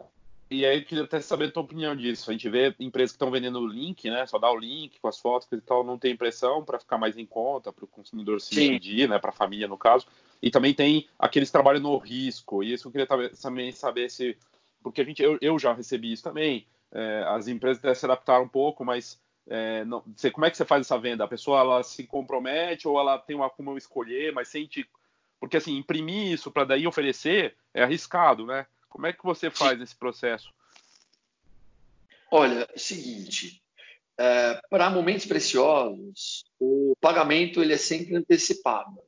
e 0.50 0.66
aí 0.66 0.80
eu 0.80 0.86
queria 0.86 1.04
até 1.04 1.20
saber 1.20 1.46
a 1.46 1.52
tua 1.52 1.64
opinião 1.64 1.96
disso. 1.96 2.30
A 2.30 2.34
gente 2.34 2.50
vê 2.50 2.74
empresas 2.80 3.12
que 3.12 3.16
estão 3.16 3.30
vendendo 3.30 3.60
o 3.60 3.68
link, 3.68 4.10
né? 4.10 4.26
Só 4.26 4.40
dá 4.40 4.50
o 4.50 4.58
link 4.58 4.98
com 5.00 5.08
as 5.08 5.20
fotos 5.20 5.48
e 5.52 5.60
tal, 5.60 5.84
não 5.84 5.98
tem 5.98 6.14
impressão 6.14 6.64
para 6.64 6.80
ficar 6.80 6.98
mais 6.98 7.18
em 7.18 7.26
conta, 7.26 7.74
para 7.74 7.84
o 7.84 7.88
consumidor 7.88 8.40
se 8.40 8.56
pedir, 8.56 9.10
né? 9.10 9.20
Para 9.20 9.32
a 9.32 9.34
família, 9.34 9.68
no 9.68 9.78
caso. 9.78 10.08
E 10.42 10.52
também 10.52 10.74
tem 10.74 11.08
aqueles 11.18 11.52
trabalhos 11.52 11.82
no 11.82 11.98
risco. 11.98 12.64
E 12.64 12.74
isso 12.74 12.88
eu 12.88 12.92
queria 12.92 13.08
também 13.42 13.72
saber 13.72 14.10
se. 14.10 14.38
Porque 14.82 15.02
a 15.02 15.04
gente, 15.04 15.22
eu, 15.22 15.38
eu 15.42 15.58
já 15.58 15.74
recebi 15.74 16.12
isso 16.12 16.24
também. 16.24 16.66
É, 16.92 17.24
as 17.28 17.48
empresas 17.48 17.82
devem 17.82 17.96
se 17.96 18.06
adaptar 18.06 18.40
um 18.42 18.48
pouco, 18.48 18.86
mas 18.86 19.20
é, 19.50 19.86
não, 19.86 20.04
você, 20.16 20.30
como 20.30 20.46
é 20.46 20.52
que 20.52 20.58
você 20.58 20.66
faz 20.66 20.82
essa 20.82 20.98
venda? 20.98 21.24
A 21.24 21.28
pessoa 21.28 21.60
ela 21.60 21.84
se 21.84 22.06
compromete 22.06 22.88
ou 22.88 23.00
ela 23.00 23.18
tem 23.18 23.36
uma 23.36 23.50
como 23.50 23.72
eu 23.72 23.78
escolher, 23.78 24.34
mas 24.34 24.48
sente. 24.48 24.88
Porque 25.40 25.58
assim, 25.58 25.78
imprimir 25.78 26.32
isso 26.32 26.52
para 26.52 26.66
daí 26.66 26.88
oferecer 26.88 27.56
é 27.74 27.84
arriscado, 27.84 28.46
né? 28.46 28.66
Como 28.90 29.06
é 29.06 29.14
que 29.14 29.24
você 29.24 29.50
faz 29.50 29.80
esse 29.80 29.96
processo? 29.96 30.52
Olha, 32.32 32.68
seguinte, 32.76 33.62
é, 34.18 34.60
para 34.70 34.90
momentos 34.90 35.26
preciosos, 35.26 36.44
o 36.60 36.96
pagamento 37.00 37.62
ele 37.62 37.74
é 37.74 37.78
sempre 37.78 38.16
antecipado. 38.16 39.00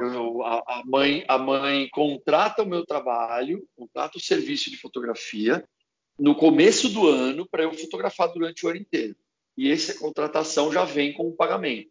Eu, 0.00 0.42
a, 0.42 0.62
a, 0.66 0.82
mãe, 0.84 1.24
a 1.28 1.38
mãe 1.38 1.88
contrata 1.90 2.62
o 2.62 2.66
meu 2.66 2.84
trabalho, 2.86 3.66
contrata 3.76 4.18
o 4.18 4.20
serviço 4.20 4.70
de 4.70 4.76
fotografia 4.76 5.66
no 6.18 6.34
começo 6.34 6.88
do 6.88 7.08
ano 7.08 7.46
para 7.48 7.64
eu 7.64 7.72
fotografar 7.72 8.32
durante 8.32 8.64
o 8.64 8.68
ano 8.68 8.78
inteiro. 8.78 9.16
E 9.56 9.70
essa 9.70 9.98
contratação 9.98 10.72
já 10.72 10.84
vem 10.84 11.12
com 11.12 11.28
o 11.28 11.36
pagamento. 11.36 11.90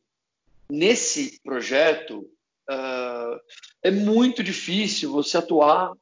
Nesse 0.69 1.39
projeto, 1.41 2.19
uh, 2.69 3.39
é 3.81 3.91
muito 3.91 4.43
difícil 4.43 5.11
você 5.11 5.37
atuar 5.37 5.93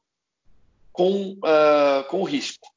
com, 0.92 1.32
uh, 1.32 2.04
com 2.08 2.22
risco. 2.22 2.68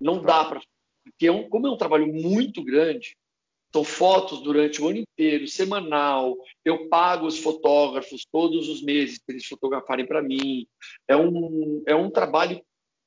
Não 0.00 0.22
dá 0.22 0.44
para. 0.44 0.60
Porque 1.04 1.26
é 1.26 1.32
um, 1.32 1.48
como 1.48 1.66
é 1.66 1.70
um 1.70 1.76
trabalho 1.76 2.06
muito 2.06 2.64
grande, 2.64 3.16
são 3.72 3.82
fotos 3.82 4.42
durante 4.42 4.82
o 4.82 4.88
ano 4.88 4.98
inteiro, 4.98 5.48
semanal. 5.48 6.36
Eu 6.64 6.88
pago 6.88 7.26
os 7.26 7.38
fotógrafos 7.38 8.26
todos 8.30 8.68
os 8.68 8.82
meses 8.82 9.18
para 9.18 9.34
eles 9.34 9.46
fotografarem 9.46 10.06
para 10.06 10.22
mim. 10.22 10.66
É 11.08 11.16
um, 11.16 11.82
é 11.86 11.94
um 11.94 12.10
trabalho 12.10 12.62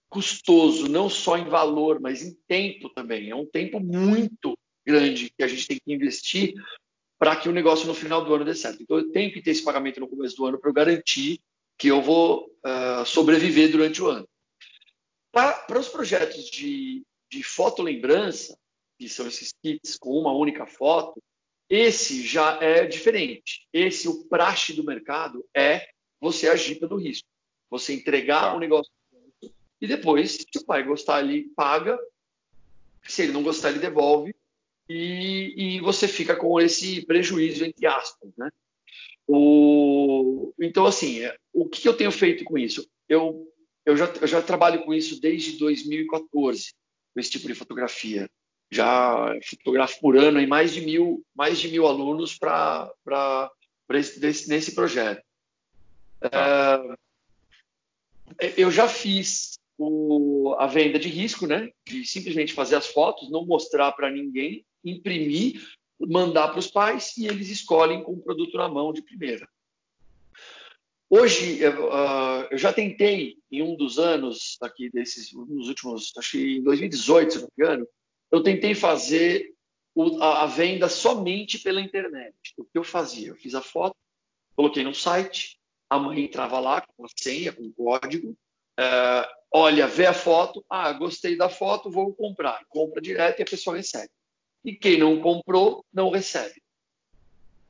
custoso, 0.09 0.89
não 0.89 1.09
só 1.09 1.37
em 1.37 1.45
valor, 1.45 1.99
mas 1.99 2.23
em 2.23 2.35
tempo 2.47 2.89
também. 2.89 3.29
É 3.29 3.35
um 3.35 3.45
tempo 3.45 3.79
muito 3.79 4.57
grande 4.85 5.29
que 5.29 5.43
a 5.43 5.47
gente 5.47 5.67
tem 5.67 5.77
que 5.83 5.93
investir 5.93 6.53
para 7.19 7.35
que 7.35 7.47
o 7.47 7.53
negócio 7.53 7.87
no 7.87 7.93
final 7.93 8.23
do 8.23 8.33
ano 8.33 8.45
dê 8.45 8.55
certo. 8.55 8.81
Então, 8.81 8.97
eu 8.97 9.11
tenho 9.11 9.31
que 9.31 9.41
ter 9.41 9.51
esse 9.51 9.63
pagamento 9.63 9.99
no 9.99 10.07
começo 10.07 10.35
do 10.35 10.45
ano 10.45 10.59
para 10.59 10.69
eu 10.69 10.73
garantir 10.73 11.39
que 11.77 11.87
eu 11.87 12.01
vou 12.01 12.51
uh, 12.65 13.05
sobreviver 13.05 13.71
durante 13.71 14.01
o 14.01 14.07
ano. 14.07 14.27
Para 15.31 15.79
os 15.79 15.89
projetos 15.89 16.45
de, 16.45 17.03
de 17.29 17.43
fotolembrança, 17.43 18.57
que 18.97 19.09
são 19.09 19.27
esses 19.27 19.53
kits 19.61 19.97
com 19.97 20.11
uma 20.11 20.33
única 20.33 20.65
foto, 20.65 21.21
esse 21.69 22.25
já 22.25 22.61
é 22.61 22.85
diferente. 22.85 23.67
Esse, 23.73 24.07
o 24.07 24.25
praxe 24.25 24.73
do 24.73 24.83
mercado, 24.83 25.43
é 25.55 25.87
você 26.19 26.47
agir 26.47 26.79
pelo 26.79 26.97
risco. 26.97 27.27
Você 27.69 27.93
entregar 27.93 28.41
tá. 28.41 28.55
o 28.55 28.59
negócio 28.59 28.91
e 29.81 29.87
depois, 29.87 30.31
se 30.31 30.57
o 30.57 30.65
pai 30.65 30.83
gostar, 30.83 31.21
ele 31.21 31.49
paga. 31.55 31.99
Se 33.03 33.23
ele 33.23 33.31
não 33.31 33.43
gostar, 33.43 33.69
ele 33.69 33.79
devolve. 33.79 34.35
E, 34.87 35.53
e 35.55 35.79
você 35.81 36.07
fica 36.07 36.35
com 36.35 36.59
esse 36.59 37.05
prejuízo, 37.05 37.65
entre 37.65 37.85
aspas, 37.85 38.31
né? 38.37 38.49
O, 39.27 40.53
então, 40.59 40.85
assim, 40.85 41.21
é, 41.21 41.35
o 41.51 41.67
que 41.67 41.87
eu 41.87 41.97
tenho 41.97 42.11
feito 42.11 42.43
com 42.43 42.57
isso? 42.57 42.87
Eu, 43.09 43.51
eu, 43.85 43.97
já, 43.97 44.05
eu 44.21 44.27
já 44.27 44.41
trabalho 44.41 44.83
com 44.83 44.93
isso 44.93 45.19
desde 45.19 45.57
2014, 45.57 46.73
com 47.13 47.19
esse 47.19 47.31
tipo 47.31 47.47
de 47.47 47.55
fotografia. 47.55 48.29
Já 48.71 49.33
fotografo 49.49 49.99
por 49.99 50.17
ano 50.17 50.39
em 50.39 50.47
mais 50.47 50.73
de 50.73 50.81
mil, 50.81 51.23
mais 51.35 51.59
de 51.59 51.69
mil 51.69 51.85
alunos 51.87 52.37
para 52.37 52.91
nesse 54.47 54.73
projeto. 54.73 55.23
É, 56.21 56.95
eu 58.57 58.71
já 58.71 58.87
fiz 58.87 59.59
o, 59.77 60.55
a 60.57 60.67
venda 60.67 60.97
de 60.97 61.09
risco, 61.09 61.45
né? 61.45 61.69
De 61.85 62.05
simplesmente 62.05 62.53
fazer 62.53 62.75
as 62.75 62.87
fotos, 62.87 63.29
não 63.29 63.45
mostrar 63.45 63.91
para 63.91 64.09
ninguém, 64.09 64.65
imprimir 64.83 65.61
mandar 65.99 66.49
para 66.49 66.59
os 66.59 66.67
pais 66.67 67.15
e 67.17 67.27
eles 67.27 67.49
escolhem 67.49 68.03
com 68.03 68.13
o 68.13 68.21
produto 68.21 68.57
na 68.57 68.67
mão 68.67 68.91
de 68.91 69.01
primeira. 69.01 69.47
Hoje, 71.09 71.65
uh, 71.67 72.47
eu 72.49 72.57
já 72.57 72.73
tentei, 72.73 73.37
em 73.51 73.61
um 73.61 73.75
dos 73.75 73.99
anos, 73.99 74.57
aqui 74.61 74.89
desses, 74.89 75.31
nos 75.33 75.69
últimos, 75.69 76.11
acho 76.17 76.31
que 76.31 76.57
em 76.57 76.63
2018, 76.63 77.31
se 77.31 77.39
não 77.39 77.49
me 77.57 77.63
engano, 77.63 77.87
eu 78.35 78.43
tentei 78.43 78.75
fazer 78.75 79.53
o, 79.93 80.21
a, 80.21 80.43
a, 80.43 80.45
venda 80.45 80.89
somente 80.89 81.59
pela 81.59 81.81
internet. 81.81 82.35
O 82.57 82.65
que 82.65 82.77
eu 82.77 82.83
fazia? 82.83 83.29
Eu 83.29 83.35
fiz 83.35 83.55
a 83.55 83.61
foto, 83.61 83.95
coloquei 84.55 84.83
no 84.83 84.93
site, 84.93 85.57
a 85.89 85.97
mãe 85.97 86.25
entrava 86.25 86.59
lá 86.59 86.81
com 86.81 87.05
a 87.05 87.09
senha, 87.15 87.53
com 87.53 87.63
o 87.63 87.73
código, 87.73 88.31
uh, 88.31 89.27
olha, 89.51 89.87
vê 89.87 90.05
a 90.05 90.13
foto, 90.13 90.65
ah, 90.69 90.91
gostei 90.93 91.37
da 91.37 91.49
foto, 91.49 91.89
vou 91.89 92.13
comprar. 92.13 92.63
Compra 92.67 93.01
direto 93.01 93.39
e 93.39 93.43
a 93.43 93.45
pessoa 93.45 93.77
recebe 93.77 94.09
e 94.65 94.75
quem 94.75 94.97
não 94.97 95.21
comprou 95.21 95.85
não 95.93 96.09
recebe. 96.09 96.59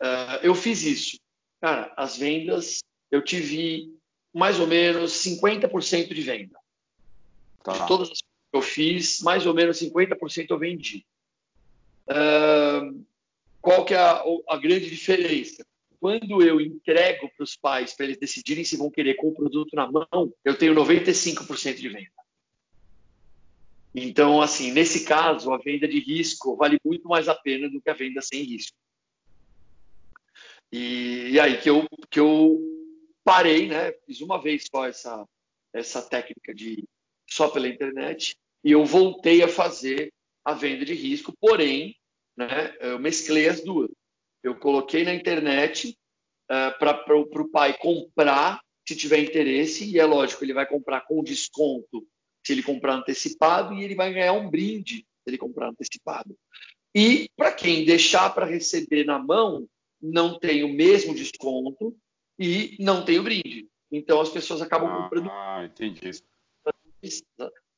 Uh, 0.01 0.39
eu 0.41 0.56
fiz 0.56 0.82
isso. 0.84 1.19
Cara, 1.60 1.93
as 1.97 2.17
vendas, 2.17 2.80
eu 3.12 3.21
tive 3.21 3.93
mais 4.34 4.60
ou 4.60 4.65
menos 4.65 5.12
50% 5.12 6.13
de 6.13 6.21
venda. 6.21 6.58
Tá. 7.62 7.73
De 7.73 7.88
todas 7.88 8.10
as 8.12 8.21
eu 8.55 8.61
fiz, 8.61 9.21
mais 9.21 9.45
ou 9.45 9.53
menos 9.53 9.79
50% 9.79 10.47
eu 10.49 10.59
vendi. 10.59 11.05
Uh, 12.07 13.05
qual 13.61 13.83
que 13.83 13.93
é 13.93 13.97
a, 13.97 14.23
a, 14.49 14.57
grande 14.57 14.89
diferença? 14.89 15.65
Quando 15.99 16.41
eu 16.43 16.61
entrego 16.61 17.29
para 17.35 17.43
os 17.43 17.55
pais 17.55 17.93
para 17.93 18.05
eles 18.05 18.17
decidirem 18.17 18.63
se 18.63 18.77
vão 18.77 18.91
querer 18.91 19.15
com 19.15 19.29
o 19.29 19.33
produto 19.33 19.75
na 19.75 19.91
mão, 19.91 20.31
eu 20.43 20.57
tenho 20.57 20.75
95% 20.75 21.75
de 21.75 21.89
venda. 21.89 22.11
Então, 23.93 24.41
assim, 24.41 24.71
nesse 24.71 25.05
caso, 25.05 25.51
a 25.51 25.57
venda 25.57 25.87
de 25.87 25.99
risco 25.99 26.55
vale 26.57 26.77
muito 26.83 27.07
mais 27.07 27.27
a 27.27 27.33
pena 27.33 27.69
do 27.69 27.81
que 27.81 27.89
a 27.89 27.93
venda 27.93 28.21
sem 28.21 28.43
risco. 28.43 28.77
E, 30.71 31.29
e 31.31 31.39
aí 31.39 31.59
que 31.59 31.69
eu, 31.69 31.87
que 32.09 32.19
eu 32.19 32.59
parei, 33.23 33.67
né? 33.67 33.93
Fiz 34.05 34.21
uma 34.21 34.39
vez 34.39 34.67
só 34.69 34.85
essa, 34.85 35.25
essa 35.73 36.01
técnica 36.01 36.53
de 36.53 36.83
só 37.27 37.49
pela 37.49 37.67
internet 37.67 38.37
e 38.65 38.71
eu 38.71 38.84
voltei 38.84 39.43
a 39.43 39.47
fazer 39.47 40.12
a 40.43 40.54
venda 40.56 40.84
de 40.84 40.95
risco, 40.95 41.32
porém, 41.39 41.95
né, 42.36 42.75
eu 42.80 42.97
mesclei 42.97 43.47
as 43.47 43.63
duas. 43.63 43.91
Eu 44.43 44.56
coloquei 44.56 45.04
na 45.04 45.13
internet 45.13 45.95
uh, 46.49 46.78
para 46.80 47.15
o 47.15 47.51
pai 47.51 47.78
comprar 47.78 48.60
se 48.88 48.95
tiver 48.95 49.19
interesse, 49.19 49.86
e 49.86 49.99
é 49.99 50.06
lógico, 50.06 50.43
ele 50.43 50.54
vai 50.54 50.67
comprar 50.67 51.01
com 51.01 51.23
desconto 51.23 52.08
se 52.45 52.54
ele 52.54 52.62
comprar 52.62 52.95
antecipado 52.95 53.73
e 53.73 53.84
ele 53.84 53.95
vai 53.95 54.13
ganhar 54.13 54.34
um 54.34 54.49
brinde 54.49 54.97
se 54.97 55.28
ele 55.28 55.38
comprar 55.38 55.69
antecipado. 55.69 56.36
E 56.93 57.30
para 57.36 57.51
quem 57.51 57.86
deixar 57.86 58.34
para 58.34 58.45
receber 58.45 59.04
na 59.04 59.19
mão, 59.19 59.67
não 60.01 60.38
tem 60.38 60.63
o 60.63 60.73
mesmo 60.73 61.15
desconto 61.15 61.95
e 62.38 62.78
não 62.80 63.04
tem 63.04 63.19
o 63.19 63.23
brinde. 63.23 63.67
Então 63.91 64.21
as 64.21 64.30
pessoas 64.30 64.62
acabam 64.62 64.89
ah, 64.89 65.04
comprando. 65.04 65.30
Ah, 65.32 65.65
entendi. 65.65 66.12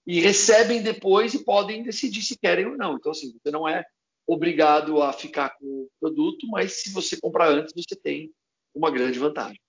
E 0.08 0.22
recebem 0.22 0.82
depois 0.82 1.34
e 1.34 1.43
podem 1.43 1.84
decidir 1.84 2.22
se 2.22 2.38
querem 2.38 2.65
ou 2.65 2.78
não. 2.78 2.96
Então, 2.96 3.12
assim, 3.12 3.38
você 3.43 3.52
não 3.52 3.67
é 3.67 3.86
obrigado 4.26 5.02
a 5.04 5.12
ficar 5.12 5.50
com 5.58 5.65
o 5.65 5.89
produto, 6.00 6.48
mas 6.48 6.82
se 6.82 6.93
você 6.93 7.20
comprar 7.20 7.50
antes, 7.50 7.74
você 7.76 7.96
tem 7.96 8.32
uma 8.74 8.89
grande 8.89 9.20
vantagem. 9.20 9.60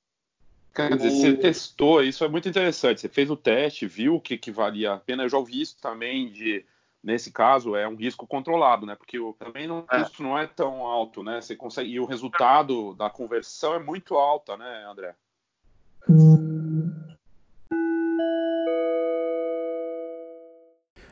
Quer 0.75 0.97
dizer, 0.97 1.11
você 1.11 1.37
testou, 1.37 2.05
isso 2.05 2.25
é 2.25 2.29
muito 2.29 2.49
interessante. 2.49 3.01
Você 3.01 3.09
fez 3.09 3.29
o 3.31 3.37
teste, 3.37 3.87
viu 3.87 4.15
o 4.15 4.21
que, 4.21 4.39
que 4.39 4.53
valia 4.53 4.93
a 4.93 4.97
pena. 4.97 5.25
Eu 5.25 5.29
já 5.29 5.37
ouvi 5.37 5.61
isso 5.61 5.77
também 5.81 6.31
de, 6.31 6.65
nesse 7.03 7.33
caso, 7.33 7.75
é 7.75 7.89
um 7.89 7.97
risco 7.97 8.27
controlado, 8.27 8.87
né? 8.87 8.95
Porque 8.95 9.19
também 9.41 9.67
não, 9.67 9.81
o 9.81 9.83
custo 9.83 10.23
não 10.23 10.39
é 10.39 10.47
tão 10.47 10.87
alto, 10.87 11.23
né? 11.23 11.41
Você 11.41 11.57
consegue, 11.57 11.91
e 11.91 11.99
o 11.99 12.05
resultado 12.05 12.95
da 12.95 13.11
conversão 13.11 13.75
é 13.75 13.81
muito 13.81 14.15
alta, 14.15 14.57
né, 14.57 14.87
André? 14.89 15.17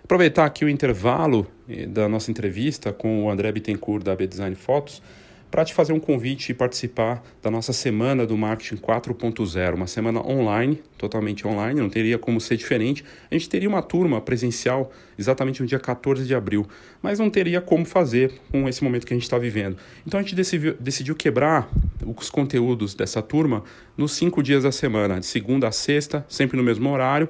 Aproveitar 0.06 0.44
aqui 0.44 0.64
o 0.64 0.68
intervalo 0.68 1.48
eh, 1.68 1.84
da 1.84 2.08
nossa 2.08 2.30
entrevista 2.30 2.92
com 2.92 3.24
o 3.24 3.28
André 3.28 3.50
Bittencourt 3.50 4.04
da 4.04 4.14
B 4.14 4.24
Design 4.24 4.54
Fotos 4.54 5.02
para 5.50 5.64
te 5.64 5.74
fazer 5.74 5.92
um 5.92 5.98
convite 5.98 6.50
e 6.50 6.54
participar 6.54 7.24
da 7.42 7.50
nossa 7.50 7.72
semana 7.72 8.24
do 8.24 8.36
marketing 8.36 8.76
4.0, 8.76 9.74
uma 9.74 9.88
semana 9.88 10.24
online, 10.24 10.80
totalmente 10.96 11.44
online, 11.44 11.80
não 11.80 11.90
teria 11.90 12.18
como 12.18 12.40
ser 12.40 12.56
diferente. 12.56 13.04
A 13.28 13.34
gente 13.34 13.48
teria 13.48 13.68
uma 13.68 13.82
turma 13.82 14.20
presencial 14.20 14.92
exatamente 15.18 15.60
no 15.60 15.66
dia 15.66 15.80
14 15.80 16.24
de 16.24 16.36
abril, 16.36 16.64
mas 17.02 17.18
não 17.18 17.28
teria 17.28 17.60
como 17.60 17.84
fazer 17.84 18.32
com 18.52 18.68
esse 18.68 18.84
momento 18.84 19.04
que 19.04 19.12
a 19.12 19.16
gente 19.16 19.24
está 19.24 19.38
vivendo. 19.38 19.76
Então 20.06 20.20
a 20.20 20.22
gente 20.22 20.36
decidiu, 20.36 20.76
decidiu 20.78 21.16
quebrar 21.16 21.68
os 22.16 22.30
conteúdos 22.30 22.94
dessa 22.94 23.20
turma 23.20 23.64
nos 23.96 24.12
cinco 24.12 24.40
dias 24.40 24.62
da 24.62 24.70
semana, 24.70 25.18
de 25.18 25.26
segunda 25.26 25.66
a 25.66 25.72
sexta, 25.72 26.24
sempre 26.28 26.56
no 26.56 26.62
mesmo 26.62 26.88
horário, 26.90 27.28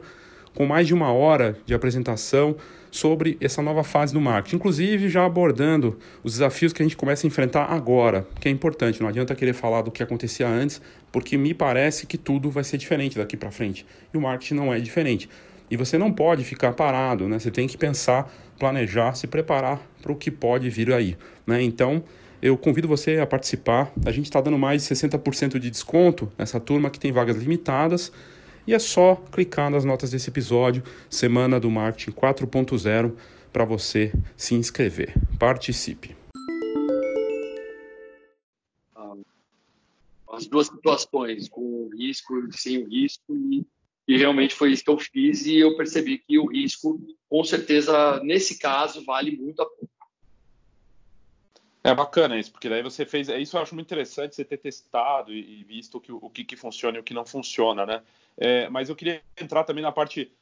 com 0.57 0.65
mais 0.65 0.87
de 0.87 0.95
uma 0.95 1.13
hora 1.13 1.55
de 1.67 1.75
apresentação 1.75 2.57
sobre 2.91 3.37
essa 3.43 3.61
nova 3.61 3.85
fase 3.85 4.15
do 4.15 4.21
marketing, 4.21 4.57
inclusive 4.57 5.11
já 5.11 5.27
abordando 5.27 5.99
os 6.25 6.33
desafios 6.33 6.73
que 6.73 6.81
a 6.81 6.85
gente 6.85 6.97
começa 6.97 7.27
a 7.27 7.29
enfrentar 7.29 7.67
agora, 7.67 8.27
que 8.41 8.49
é 8.49 8.51
importante, 8.51 9.03
não 9.03 9.09
adianta 9.09 9.35
querer 9.35 9.53
falar 9.53 9.83
do 9.83 9.91
que 9.91 10.03
acontecia 10.03 10.49
antes, 10.49 10.81
porque 11.13 11.37
me 11.37 11.53
parece 11.53 12.07
que 12.07 12.17
tudo 12.17 12.51
vai 12.51 12.65
ser 12.65 12.79
diferente 12.79 13.19
daqui 13.19 13.37
para 13.37 13.51
frente. 13.51 13.85
E 14.15 14.17
o 14.17 14.21
marketing 14.21 14.55
não 14.55 14.73
é 14.73 14.81
diferente. 14.81 15.29
E 15.71 15.77
você 15.77 15.99
não 15.99 16.11
pode 16.11 16.43
ficar 16.43 16.73
parado, 16.73 17.29
né? 17.29 17.39
Você 17.39 17.51
tem 17.51 17.67
que 17.67 17.77
pensar, 17.77 18.33
planejar, 18.59 19.15
se 19.15 19.27
preparar 19.27 19.79
para 20.01 20.13
o 20.13 20.17
que 20.17 20.31
pode 20.31 20.71
vir 20.71 20.91
aí, 20.91 21.19
né? 21.47 21.61
Então, 21.63 22.03
eu 22.41 22.57
convido 22.57 22.89
você 22.89 23.19
a 23.19 23.27
participar. 23.27 23.93
A 24.07 24.11
gente 24.11 24.27
está 24.27 24.41
dando 24.41 24.57
mais 24.57 24.87
de 24.87 24.95
60% 24.95 25.59
de 25.59 25.71
desconto 25.71 26.33
nessa 26.39 26.59
turma 26.59 26.89
que 26.89 26.99
tem 26.99 27.13
vagas 27.13 27.37
limitadas. 27.37 28.11
E 28.67 28.75
é 28.75 28.79
só 28.81 29.15
clicar 29.15 29.71
nas 29.71 29.85
notas 29.85 30.11
desse 30.11 30.29
episódio, 30.29 30.83
Semana 31.09 31.61
do 31.61 31.71
Marketing 31.71 32.11
4.0, 32.11 33.17
para 33.53 33.65
você 33.65 34.13
se 34.37 34.57
inscrever. 34.57 35.15
Participe. 35.39 36.17
As 40.29 40.47
duas 40.47 40.67
situações, 40.67 41.49
com 41.49 41.61
o 41.63 41.91
risco 41.97 42.39
e 42.49 42.59
sem 42.59 42.83
o 42.83 42.89
risco, 42.89 43.35
e, 43.35 43.65
e 44.09 44.19
realmente 44.19 44.55
foi 44.55 44.73
isso 44.73 44.85
que 44.85 44.91
eu 44.91 44.99
fiz, 44.99 45.47
e 45.47 45.59
eu 45.59 45.77
percebi 45.77 46.19
que 46.19 46.37
o 46.37 46.47
risco, 46.47 47.01
com 47.31 47.45
certeza, 47.45 48.21
nesse 48.25 48.59
caso, 48.59 49.05
vale 49.05 49.31
muito 49.37 49.63
a 49.63 49.67
pena. 49.67 49.89
É 51.85 51.95
bacana 51.95 52.37
isso, 52.37 52.51
porque 52.51 52.69
daí 52.69 52.83
você 52.83 53.07
fez. 53.07 53.29
É 53.29 53.39
isso 53.39 53.57
eu 53.57 53.63
acho 53.63 53.73
muito 53.73 53.87
interessante 53.87 54.35
você 54.35 54.45
ter 54.45 54.57
testado 54.57 55.33
e, 55.33 55.63
visto 55.63 55.99
o 55.99 56.01
que, 56.01 56.11
o 56.11 56.29
que, 56.29 56.45
que 56.45 56.57
funciona 56.57 56.97
e 56.97 57.01
o 57.01 57.05
que 57.05 57.15
não 57.15 57.25
funciona, 57.25 57.87
né? 57.87 58.03
É, 58.39 58.69
mas 58.69 58.89
eu 58.89 58.97
queria 58.97 59.23
entrar 59.41 59.65
também 59.65 59.83
na 59.83 59.93
parte 59.93 60.33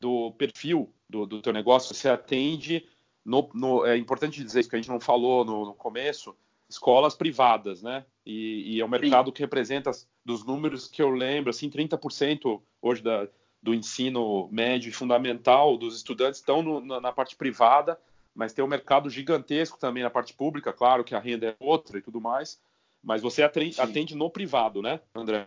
do 0.00 0.32
perfil 0.32 0.92
do, 1.08 1.26
do 1.26 1.40
teu 1.40 1.52
negócio. 1.52 1.94
Você 1.94 2.08
atende, 2.08 2.86
no, 3.24 3.48
no, 3.54 3.86
é 3.86 3.96
importante 3.96 4.42
dizer 4.42 4.60
isso 4.60 4.68
que 4.68 4.76
a 4.76 4.78
gente 4.78 4.90
não 4.90 5.00
falou 5.00 5.44
no, 5.44 5.66
no 5.66 5.74
começo, 5.74 6.36
escolas 6.68 7.14
privadas, 7.14 7.82
né? 7.82 8.04
E, 8.26 8.76
e 8.76 8.80
é 8.80 8.84
um 8.84 8.88
mercado 8.88 9.26
Sim. 9.26 9.32
que 9.32 9.42
representa, 9.42 9.90
dos 10.24 10.44
números 10.44 10.88
que 10.88 11.02
eu 11.02 11.10
lembro, 11.10 11.50
assim, 11.50 11.70
30% 11.70 12.60
hoje 12.80 13.02
da, 13.02 13.28
do 13.62 13.74
ensino 13.74 14.48
médio 14.50 14.88
e 14.88 14.92
fundamental 14.92 15.76
dos 15.76 15.96
estudantes 15.96 16.40
estão 16.40 16.62
no, 16.62 16.80
na, 16.80 17.00
na 17.00 17.12
parte 17.12 17.36
privada 17.36 17.98
mas 18.34 18.52
tem 18.52 18.64
um 18.64 18.68
mercado 18.68 19.08
gigantesco 19.08 19.78
também 19.78 20.02
na 20.02 20.10
parte 20.10 20.34
pública, 20.34 20.72
claro 20.72 21.04
que 21.04 21.14
a 21.14 21.20
renda 21.20 21.48
é 21.48 21.56
outra 21.60 21.98
e 21.98 22.02
tudo 22.02 22.20
mais, 22.20 22.60
mas 23.02 23.22
você 23.22 23.42
atende, 23.42 23.80
atende 23.80 24.14
no 24.16 24.28
privado, 24.28 24.82
né, 24.82 25.00
André? 25.14 25.46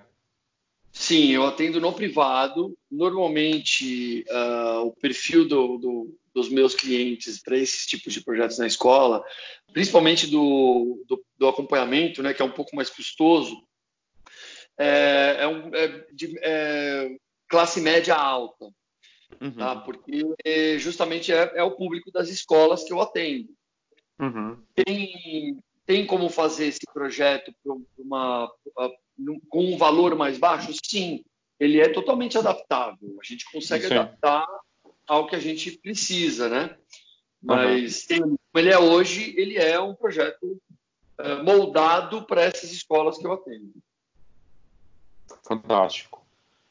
Sim, 0.99 1.29
eu 1.29 1.45
atendo 1.45 1.79
no 1.79 1.93
privado. 1.93 2.75
Normalmente, 2.89 4.25
uh, 4.29 4.87
o 4.87 4.91
perfil 4.93 5.47
do, 5.47 5.77
do, 5.77 6.17
dos 6.33 6.49
meus 6.49 6.73
clientes 6.73 7.41
para 7.41 7.55
esses 7.55 7.85
tipos 7.85 8.11
de 8.13 8.23
projetos 8.23 8.57
na 8.57 8.65
escola, 8.65 9.23
principalmente 9.71 10.25
do, 10.25 11.03
do, 11.37 11.47
acompanhamento, 11.47 12.23
né, 12.23 12.33
que 12.33 12.41
é 12.41 12.45
um 12.45 12.51
pouco 12.51 12.75
mais 12.75 12.89
custoso, 12.89 13.55
é, 14.77 15.37
é, 15.41 15.47
um, 15.47 15.73
é 15.73 16.05
de 16.11 16.35
é 16.41 17.15
classe 17.47 17.79
média 17.79 18.15
alta 18.15 18.67
uhum. 19.39 19.51
tá? 19.51 19.75
porque 19.77 20.77
justamente 20.79 21.31
é, 21.31 21.51
é, 21.55 21.63
o 21.63 21.75
público 21.75 22.11
das 22.11 22.29
escolas 22.29 22.83
que 22.83 22.91
eu 22.91 22.99
atendo. 22.99 23.49
Uhum. 24.19 24.57
Tem, 24.73 25.59
tem 25.85 26.05
como 26.05 26.29
fazer 26.29 26.67
esse 26.67 26.81
projeto 26.91 27.53
uma, 27.97 28.51
com 29.49 29.73
um 29.73 29.77
valor 29.77 30.15
mais 30.15 30.37
baixo? 30.37 30.71
Sim, 30.83 31.23
ele 31.59 31.79
é 31.79 31.89
totalmente 31.89 32.37
adaptável. 32.37 33.17
A 33.21 33.25
gente 33.25 33.49
consegue 33.51 33.85
Isso 33.85 33.93
adaptar 33.93 34.43
é. 34.43 34.89
ao 35.07 35.27
que 35.27 35.35
a 35.35 35.39
gente 35.39 35.71
precisa, 35.71 36.49
né? 36.49 36.77
Mas 37.41 38.01
uhum. 38.01 38.07
tem, 38.07 38.21
como 38.21 38.39
ele 38.55 38.69
é 38.69 38.79
hoje, 38.79 39.33
ele 39.37 39.57
é 39.57 39.79
um 39.79 39.95
projeto 39.95 40.59
uh, 41.19 41.43
moldado 41.43 42.23
para 42.23 42.41
essas 42.41 42.71
escolas 42.71 43.17
que 43.17 43.25
eu 43.25 43.33
atendo. 43.33 43.73
Fantástico. 45.43 46.25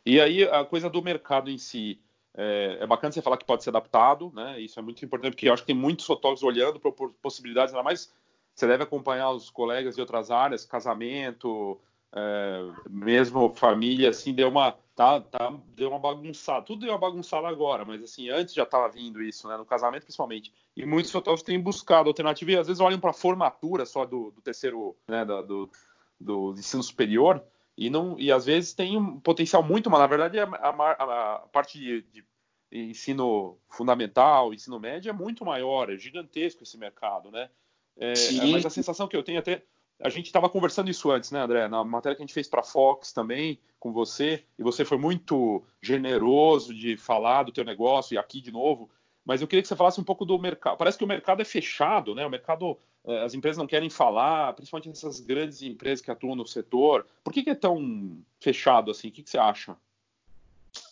E 0.04 0.20
aí 0.20 0.44
a 0.44 0.64
coisa 0.64 0.88
do 0.88 1.02
mercado 1.02 1.50
em 1.50 1.58
si, 1.58 2.00
é, 2.34 2.78
é, 2.80 2.86
bacana 2.86 3.12
você 3.12 3.22
falar 3.22 3.38
que 3.38 3.44
pode 3.44 3.64
ser 3.64 3.70
adaptado, 3.70 4.30
né? 4.34 4.60
Isso 4.60 4.78
é 4.78 4.82
muito 4.82 5.04
importante, 5.04 5.32
porque 5.32 5.48
eu 5.48 5.52
acho 5.52 5.62
que 5.62 5.68
tem 5.68 5.76
muitos 5.76 6.04
fotógrafos 6.04 6.44
olhando 6.44 6.78
para 6.78 6.92
possibilidades, 7.22 7.72
ainda 7.72 7.82
mais 7.82 8.12
você 8.54 8.66
deve 8.66 8.84
acompanhar 8.84 9.30
os 9.30 9.50
colegas 9.50 9.94
de 9.94 10.00
outras 10.00 10.30
áreas, 10.30 10.64
casamento, 10.64 11.80
é, 12.14 12.70
mesmo 12.88 13.54
família, 13.54 14.10
assim, 14.10 14.32
deu 14.32 14.48
uma, 14.48 14.72
tá, 14.94 15.20
tá, 15.20 15.52
deu 15.74 15.90
uma 15.90 15.98
bagunçada. 15.98 16.64
Tudo 16.64 16.80
deu 16.80 16.90
uma 16.90 16.98
bagunçada 16.98 17.46
agora, 17.46 17.84
mas 17.84 18.02
assim, 18.02 18.30
antes 18.30 18.54
já 18.54 18.62
estava 18.62 18.88
vindo 18.88 19.22
isso, 19.22 19.46
né? 19.48 19.56
No 19.56 19.66
casamento 19.66 20.04
principalmente. 20.04 20.52
E 20.76 20.86
muitos 20.86 21.10
fotógrafos 21.10 21.44
têm 21.44 21.60
buscado 21.60 22.08
alternativa 22.08 22.52
e 22.52 22.56
às 22.56 22.66
vezes 22.66 22.80
olham 22.80 22.98
para 22.98 23.10
a 23.10 23.14
formatura 23.14 23.84
só 23.84 24.04
do, 24.04 24.30
do 24.30 24.40
terceiro, 24.40 24.96
né, 25.08 25.24
do, 25.24 25.70
do 26.18 26.54
ensino 26.56 26.82
superior 26.82 27.42
e 27.76 27.90
não 27.90 28.18
e 28.18 28.32
às 28.32 28.46
vezes 28.46 28.72
tem 28.72 28.96
um 28.96 29.20
potencial 29.20 29.62
muito, 29.62 29.90
mas 29.90 30.00
na 30.00 30.06
verdade 30.06 30.38
a, 30.40 30.44
a, 30.44 31.34
a 31.34 31.38
parte 31.52 31.78
de, 31.78 32.02
de, 32.02 32.24
ensino 32.72 33.58
fundamental, 33.68 34.54
ensino 34.54 34.80
médio 34.80 35.10
é 35.10 35.12
muito 35.12 35.44
maior, 35.44 35.90
é 35.90 35.96
gigantesco 35.96 36.62
esse 36.62 36.78
mercado, 36.78 37.30
né? 37.30 37.50
É, 37.98 38.12
mas 38.50 38.66
a 38.66 38.70
sensação 38.70 39.06
que 39.08 39.16
eu 39.16 39.22
tenho 39.22 39.38
até 39.38 39.62
a 40.00 40.08
gente 40.08 40.26
estava 40.26 40.48
conversando 40.48 40.90
isso 40.90 41.10
antes, 41.10 41.30
né, 41.30 41.40
André? 41.40 41.68
Na 41.68 41.84
matéria 41.84 42.16
que 42.16 42.22
a 42.22 42.26
gente 42.26 42.34
fez 42.34 42.48
para 42.48 42.62
Fox 42.62 43.12
também 43.12 43.58
com 43.78 43.92
você, 43.92 44.44
e 44.58 44.62
você 44.62 44.84
foi 44.84 44.98
muito 44.98 45.62
generoso 45.80 46.74
de 46.74 46.96
falar 46.96 47.44
do 47.44 47.52
teu 47.52 47.64
negócio 47.64 48.14
e 48.14 48.18
aqui 48.18 48.40
de 48.40 48.52
novo. 48.52 48.90
Mas 49.24 49.40
eu 49.40 49.48
queria 49.48 49.62
que 49.62 49.68
você 49.68 49.76
falasse 49.76 50.00
um 50.00 50.04
pouco 50.04 50.24
do 50.24 50.38
mercado. 50.38 50.76
Parece 50.76 50.98
que 50.98 51.04
o 51.04 51.08
mercado 51.08 51.42
é 51.42 51.44
fechado, 51.44 52.14
né? 52.14 52.24
O 52.24 52.30
mercado 52.30 52.78
é, 53.06 53.22
as 53.22 53.34
empresas 53.34 53.56
não 53.56 53.66
querem 53.66 53.88
falar, 53.88 54.52
principalmente 54.54 54.90
essas 54.90 55.20
grandes 55.20 55.62
empresas 55.62 56.04
que 56.04 56.10
atuam 56.10 56.34
no 56.34 56.46
setor. 56.46 57.06
Por 57.22 57.32
que, 57.32 57.42
que 57.42 57.50
é 57.50 57.54
tão 57.54 58.18
fechado 58.40 58.90
assim? 58.90 59.08
O 59.08 59.12
que, 59.12 59.22
que 59.22 59.30
você 59.30 59.38
acha? 59.38 59.76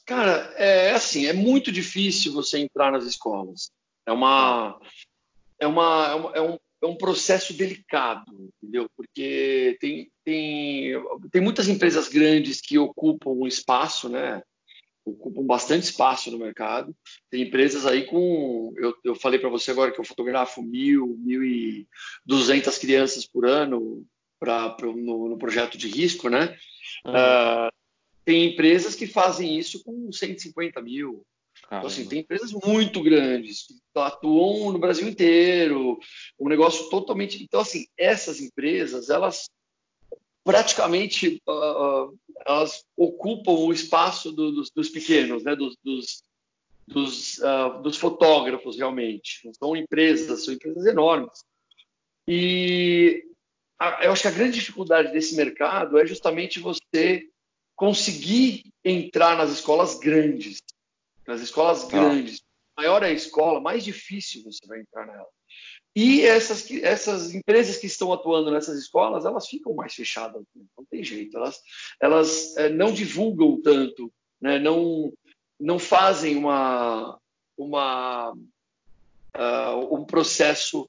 Cara, 0.06 0.52
é 0.56 0.92
assim, 0.92 1.26
é 1.26 1.32
muito 1.32 1.72
difícil 1.72 2.32
você 2.32 2.58
entrar 2.58 2.92
nas 2.92 3.04
escolas. 3.04 3.70
É 4.06 4.12
uma, 4.12 4.78
é 5.58 5.66
uma, 5.66 6.06
é, 6.06 6.14
uma, 6.14 6.30
é 6.36 6.40
um, 6.40 6.58
é 6.84 6.88
um 6.88 6.96
processo 6.96 7.54
delicado, 7.54 8.50
entendeu? 8.62 8.88
Porque 8.96 9.76
tem, 9.80 10.10
tem, 10.24 10.92
tem 11.30 11.42
muitas 11.42 11.68
empresas 11.68 12.08
grandes 12.08 12.60
que 12.60 12.78
ocupam 12.78 13.30
um 13.30 13.46
espaço, 13.46 14.08
né? 14.08 14.42
ocupam 15.04 15.44
bastante 15.44 15.84
espaço 15.84 16.30
no 16.30 16.38
mercado. 16.38 16.94
Tem 17.30 17.42
empresas 17.42 17.84
aí 17.86 18.06
com. 18.06 18.72
Eu, 18.76 18.94
eu 19.04 19.14
falei 19.14 19.38
para 19.38 19.50
você 19.50 19.70
agora 19.70 19.92
que 19.92 20.00
eu 20.00 20.04
fotografo 20.04 20.62
mil, 20.62 21.16
mil 21.18 21.44
e 21.44 21.86
duzentas 22.24 22.78
crianças 22.78 23.26
por 23.26 23.46
ano 23.46 24.04
pra, 24.40 24.70
pra 24.70 24.86
no, 24.86 25.28
no, 25.28 25.38
projeto 25.38 25.76
de 25.76 25.88
risco, 25.88 26.28
né? 26.28 26.56
Uhum. 27.04 27.12
Uh, 27.12 27.70
tem 28.24 28.52
empresas 28.52 28.94
que 28.94 29.06
fazem 29.06 29.58
isso 29.58 29.82
com 29.84 30.10
150 30.10 30.80
mil. 30.80 31.24
Então, 31.66 31.86
assim, 31.86 32.06
tem 32.06 32.20
empresas 32.20 32.52
muito 32.52 33.02
grandes 33.02 33.66
que 33.66 33.74
atuam 33.94 34.72
no 34.72 34.78
Brasil 34.78 35.08
inteiro, 35.08 35.98
um 36.38 36.48
negócio 36.48 36.88
totalmente. 36.88 37.42
Então, 37.42 37.60
assim, 37.60 37.86
essas 37.96 38.40
empresas, 38.40 39.10
elas 39.10 39.48
praticamente 40.44 41.42
uh, 41.48 42.16
elas 42.46 42.84
ocupam 42.96 43.52
o 43.52 43.72
espaço 43.72 44.30
do, 44.30 44.52
dos, 44.52 44.70
dos, 44.70 44.90
pequenos, 44.90 45.42
né, 45.42 45.56
dos, 45.56 45.74
dos, 45.82 46.22
dos, 46.86 47.38
uh, 47.38 47.82
dos, 47.82 47.96
fotógrafos 47.96 48.76
realmente. 48.76 49.50
São 49.58 49.74
empresas, 49.74 50.44
são 50.44 50.52
empresas 50.52 50.84
enormes. 50.84 51.42
E 52.28 53.24
a, 53.78 54.04
eu 54.04 54.12
acho 54.12 54.22
que 54.22 54.28
a 54.28 54.32
grande 54.32 54.58
dificuldade 54.58 55.12
desse 55.12 55.34
mercado 55.34 55.98
é 55.98 56.06
justamente 56.06 56.60
você 56.60 57.26
conseguir 57.74 58.64
entrar 58.84 59.36
nas 59.36 59.50
escolas 59.50 59.98
grandes, 59.98 60.62
nas 61.26 61.40
escolas 61.40 61.84
tá. 61.84 61.90
grandes. 61.90 62.42
Maior 62.76 63.02
é 63.02 63.08
a 63.08 63.12
escola, 63.12 63.60
mais 63.60 63.84
difícil 63.84 64.42
você 64.44 64.66
vai 64.66 64.80
entrar 64.80 65.06
nela. 65.06 65.28
E 65.96 66.22
essas, 66.22 66.68
essas 66.82 67.32
empresas 67.34 67.76
que 67.76 67.86
estão 67.86 68.12
atuando 68.12 68.50
nessas 68.50 68.76
escolas, 68.76 69.24
elas 69.24 69.46
ficam 69.46 69.74
mais 69.74 69.94
fechadas, 69.94 70.42
não 70.76 70.84
tem 70.90 71.04
jeito, 71.04 71.36
elas, 71.36 71.60
elas 72.00 72.56
é, 72.56 72.68
não 72.68 72.92
divulgam 72.92 73.60
tanto, 73.62 74.12
né? 74.40 74.58
não, 74.58 75.12
não 75.58 75.78
fazem 75.78 76.34
uma, 76.34 77.16
uma, 77.56 78.32
uh, 78.32 79.94
um 79.94 80.04
processo 80.04 80.88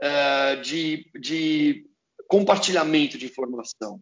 uh, 0.00 0.62
de, 0.62 1.10
de 1.18 1.84
compartilhamento 2.28 3.18
de 3.18 3.26
informação. 3.26 3.98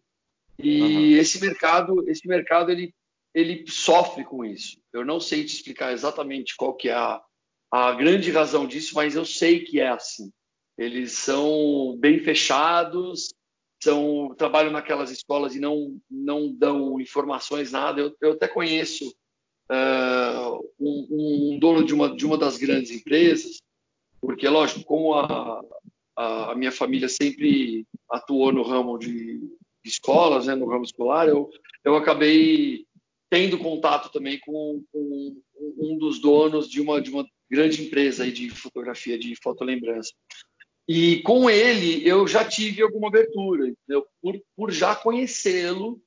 E 0.59 0.81
uhum. 0.81 1.17
esse 1.17 1.39
mercado, 1.39 2.07
esse 2.07 2.27
mercado 2.27 2.71
ele, 2.71 2.93
ele 3.33 3.65
sofre 3.67 4.23
com 4.23 4.43
isso. 4.43 4.77
Eu 4.91 5.05
não 5.05 5.19
sei 5.19 5.43
te 5.43 5.53
explicar 5.55 5.93
exatamente 5.93 6.55
qual 6.55 6.75
que 6.75 6.89
é 6.89 6.93
a, 6.93 7.21
a 7.71 7.93
grande 7.93 8.31
razão 8.31 8.65
disso, 8.65 8.93
mas 8.95 9.15
eu 9.15 9.25
sei 9.25 9.63
que 9.63 9.79
é 9.79 9.89
assim. 9.89 10.31
Eles 10.77 11.13
são 11.13 11.97
bem 11.99 12.19
fechados, 12.19 13.29
são 13.81 14.33
trabalham 14.37 14.71
naquelas 14.71 15.11
escolas 15.11 15.55
e 15.55 15.59
não 15.59 15.99
não 16.09 16.51
dão 16.51 16.99
informações 16.99 17.71
nada. 17.71 18.01
Eu, 18.01 18.15
eu 18.21 18.31
até 18.33 18.47
conheço 18.47 19.07
uh, 19.71 20.69
um, 20.79 21.07
um, 21.53 21.59
dono 21.59 21.83
de 21.83 21.93
uma 21.93 22.15
de 22.15 22.25
uma 22.25 22.37
das 22.37 22.57
grandes 22.57 22.91
empresas, 22.91 23.57
porque 24.21 24.47
lógico, 24.47 24.83
como 24.83 25.13
a, 25.13 25.61
a, 26.15 26.55
minha 26.55 26.71
família 26.71 27.09
sempre 27.09 27.85
atuou 28.09 28.51
no 28.51 28.63
ramo 28.63 28.97
de 28.97 29.39
escolas, 29.83 30.47
né, 30.47 30.55
no 30.55 30.67
ramo 30.67 30.83
escolar, 30.83 31.27
eu 31.27 31.49
eu 31.83 31.95
acabei 31.95 32.86
tendo 33.29 33.57
contato 33.57 34.11
também 34.11 34.39
com, 34.39 34.83
com 34.91 35.35
um 35.79 35.97
dos 35.97 36.19
donos 36.19 36.69
de 36.69 36.81
uma 36.81 37.01
de 37.01 37.09
uma 37.09 37.27
grande 37.49 37.83
empresa 37.83 38.29
de 38.29 38.49
fotografia 38.49 39.17
de 39.17 39.35
fotolembrança. 39.41 40.11
E 40.87 41.21
com 41.21 41.49
ele 41.49 42.07
eu 42.07 42.27
já 42.27 42.45
tive 42.45 42.81
alguma 42.81 43.09
abertura, 43.09 43.67
entendeu? 43.67 44.05
Por, 44.21 44.41
por 44.55 44.71
já 44.71 44.95
conhecê-lo 44.95 46.01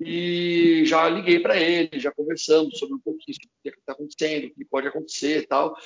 e 0.00 0.82
já 0.86 1.08
liguei 1.08 1.38
para 1.40 1.60
ele, 1.60 2.00
já 2.00 2.10
conversamos 2.10 2.78
sobre 2.78 2.94
um 2.94 3.00
pouquinho 3.00 3.36
o 3.36 3.62
que 3.62 3.68
está 3.68 3.92
acontecendo, 3.92 4.46
o 4.46 4.54
que 4.54 4.64
pode 4.64 4.88
acontecer 4.88 5.46
tal, 5.46 5.76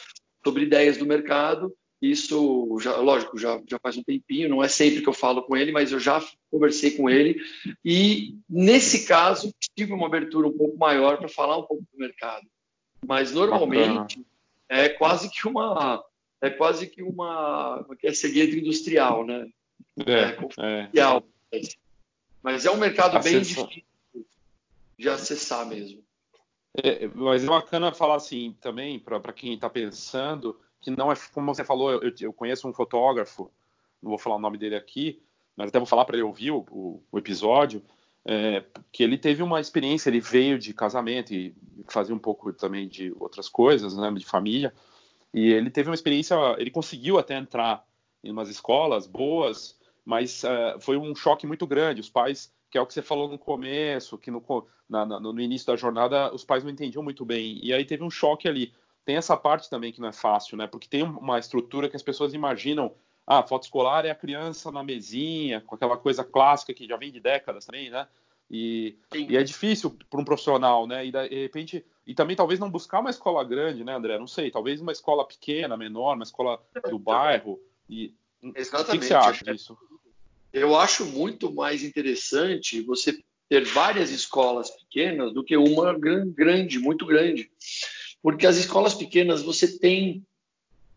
sobre 0.44 0.64
ideias 0.64 0.96
do 0.96 1.06
mercado. 1.06 1.74
Isso, 2.00 2.78
já, 2.80 2.96
lógico, 2.96 3.38
já, 3.38 3.60
já 3.66 3.78
faz 3.78 3.96
um 3.96 4.02
tempinho, 4.02 4.48
não 4.48 4.62
é 4.62 4.68
sempre 4.68 5.00
que 5.00 5.08
eu 5.08 5.14
falo 5.14 5.42
com 5.42 5.56
ele, 5.56 5.72
mas 5.72 5.92
eu 5.92 5.98
já 5.98 6.22
conversei 6.50 6.90
com 6.90 7.08
ele 7.08 7.40
e, 7.84 8.36
nesse 8.48 9.06
caso, 9.06 9.52
tive 9.74 9.92
uma 9.92 10.06
abertura 10.06 10.46
um 10.46 10.56
pouco 10.56 10.76
maior 10.76 11.16
para 11.16 11.28
falar 11.28 11.56
um 11.56 11.62
pouco 11.62 11.82
do 11.90 11.98
mercado. 11.98 12.46
Mas, 13.06 13.32
normalmente, 13.32 14.18
Bacana. 14.18 14.26
é 14.68 14.88
quase 14.90 15.30
que 15.30 15.48
uma 15.48 16.04
é 16.40 16.50
quase 16.50 16.86
que 16.86 17.02
uma 17.02 17.84
que 17.98 18.06
é 18.06 18.12
segredo 18.12 18.56
industrial, 18.56 19.24
né? 19.24 19.48
É, 20.06 20.36
é, 20.62 21.00
é. 21.00 21.60
Mas 22.42 22.66
é 22.66 22.70
um 22.70 22.76
mercado 22.76 23.20
bem 23.22 23.40
difícil 23.40 23.68
de 24.98 25.08
acessar 25.08 25.66
mesmo. 25.66 26.04
É, 26.82 27.08
mas 27.14 27.42
é 27.42 27.46
bacana 27.46 27.92
falar 27.92 28.16
assim 28.16 28.54
também 28.60 28.98
para 28.98 29.32
quem 29.32 29.54
está 29.54 29.70
pensando 29.70 30.60
que 30.86 30.90
não 30.96 31.10
é 31.10 31.16
como 31.32 31.52
você 31.52 31.64
falou. 31.64 31.92
Eu, 31.92 32.12
eu, 32.20 32.32
conheço 32.32 32.68
um 32.68 32.72
fotógrafo, 32.72 33.50
não 34.00 34.10
vou 34.10 34.18
falar 34.18 34.36
o 34.36 34.40
nome 34.40 34.56
dele 34.56 34.76
aqui, 34.76 35.20
mas 35.56 35.68
até 35.68 35.78
vou 35.78 35.86
falar 35.86 36.04
para 36.04 36.16
ele 36.16 36.22
ouvir 36.22 36.52
o, 36.52 36.64
o, 36.70 37.02
o 37.10 37.18
episódio. 37.18 37.82
É, 38.28 38.64
que 38.90 39.04
ele 39.04 39.16
teve 39.16 39.42
uma 39.42 39.60
experiência, 39.60 40.10
ele 40.10 40.20
veio 40.20 40.58
de 40.58 40.74
casamento 40.74 41.32
e 41.32 41.54
fazia 41.88 42.14
um 42.14 42.18
pouco 42.18 42.52
também 42.52 42.88
de 42.88 43.14
outras 43.20 43.48
coisas, 43.48 43.96
né, 43.96 44.10
de 44.12 44.24
família. 44.24 44.72
E 45.32 45.52
ele 45.52 45.70
teve 45.70 45.88
uma 45.88 45.94
experiência, 45.94 46.36
ele 46.58 46.70
conseguiu 46.70 47.18
até 47.18 47.36
entrar 47.36 47.84
em 48.24 48.30
umas 48.30 48.48
escolas 48.48 49.06
boas, 49.06 49.78
mas 50.04 50.42
uh, 50.42 50.80
foi 50.80 50.96
um 50.96 51.14
choque 51.14 51.46
muito 51.46 51.66
grande. 51.66 52.00
Os 52.00 52.10
pais, 52.10 52.52
que 52.70 52.78
é 52.78 52.80
o 52.80 52.86
que 52.86 52.94
você 52.94 53.02
falou 53.02 53.28
no 53.28 53.38
começo, 53.38 54.18
que 54.18 54.30
no, 54.30 54.42
na, 54.88 55.04
no 55.06 55.40
início 55.40 55.66
da 55.66 55.76
jornada 55.76 56.32
os 56.34 56.44
pais 56.44 56.64
não 56.64 56.70
entendiam 56.70 57.02
muito 57.02 57.24
bem. 57.24 57.60
E 57.62 57.72
aí 57.72 57.84
teve 57.84 58.02
um 58.02 58.10
choque 58.10 58.48
ali. 58.48 58.72
Tem 59.06 59.16
essa 59.16 59.36
parte 59.36 59.70
também 59.70 59.92
que 59.92 60.00
não 60.00 60.08
é 60.08 60.12
fácil, 60.12 60.58
né? 60.58 60.66
Porque 60.66 60.88
tem 60.88 61.04
uma 61.04 61.38
estrutura 61.38 61.88
que 61.88 61.94
as 61.94 62.02
pessoas 62.02 62.34
imaginam. 62.34 62.92
Ah, 63.24 63.42
foto 63.42 63.62
escolar 63.62 64.04
é 64.04 64.10
a 64.10 64.16
criança 64.16 64.70
na 64.72 64.82
mesinha, 64.82 65.60
com 65.60 65.76
aquela 65.76 65.96
coisa 65.96 66.24
clássica 66.24 66.74
que 66.74 66.86
já 66.86 66.96
vem 66.96 67.12
de 67.12 67.20
décadas 67.20 67.64
também, 67.64 67.88
né? 67.88 68.08
E, 68.50 68.96
e, 69.14 69.36
é 69.36 69.42
difícil 69.44 69.96
para 70.10 70.20
um 70.20 70.24
profissional, 70.24 70.88
né? 70.88 71.06
E 71.06 71.12
de 71.12 71.28
repente, 71.28 71.84
e 72.04 72.14
também 72.14 72.34
talvez 72.34 72.58
não 72.58 72.68
buscar 72.68 72.98
uma 72.98 73.10
escola 73.10 73.44
grande, 73.44 73.84
né, 73.84 73.94
André? 73.94 74.18
Não 74.18 74.26
sei, 74.26 74.50
talvez 74.50 74.80
uma 74.80 74.92
escola 74.92 75.26
pequena, 75.26 75.76
menor, 75.76 76.14
uma 76.14 76.24
escola 76.24 76.60
do 76.88 76.98
bairro. 76.98 77.60
E 77.88 78.12
Exatamente. 78.56 78.88
o 78.88 78.92
que, 78.92 78.98
que 78.98 79.04
você 79.06 79.14
acha 79.14 79.44
disso? 79.44 79.78
Eu 80.52 80.76
acho 80.76 81.04
muito 81.06 81.52
mais 81.52 81.84
interessante 81.84 82.80
você 82.82 83.16
ter 83.48 83.64
várias 83.64 84.10
escolas 84.10 84.70
pequenas 84.70 85.32
do 85.32 85.44
que 85.44 85.56
uma 85.56 85.96
grande, 85.96 86.78
muito 86.80 87.06
grande. 87.06 87.50
Porque 88.26 88.44
as 88.44 88.56
escolas 88.56 88.92
pequenas 88.92 89.40
você 89.40 89.78
tem 89.78 90.26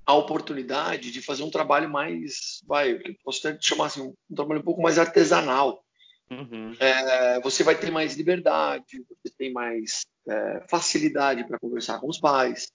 a 0.04 0.16
oportunidade 0.16 1.12
de 1.12 1.22
fazer 1.22 1.44
um 1.44 1.52
trabalho 1.52 1.88
mais, 1.88 2.60
vai, 2.66 2.98
posso 3.24 3.48
até 3.48 3.56
chamar 3.62 3.86
assim, 3.86 4.02
um 4.32 4.36
trabalho 4.36 4.62
um 4.62 4.64
pouco 4.64 4.82
mais 4.82 4.98
artesanal. 4.98 5.86
Uhum. 6.32 6.74
É, 6.80 7.40
você 7.42 7.64
vai 7.64 7.78
ter 7.78 7.92
mais 7.92 8.16
liberdade, 8.16 9.06
você 9.08 9.32
tem 9.38 9.54
mais 9.54 10.08
é, 10.28 10.66
facilidade 10.68 11.48
para 11.48 11.60
conversar 11.60 12.00
com 12.00 12.10
os 12.10 12.20
pais. 12.20 12.72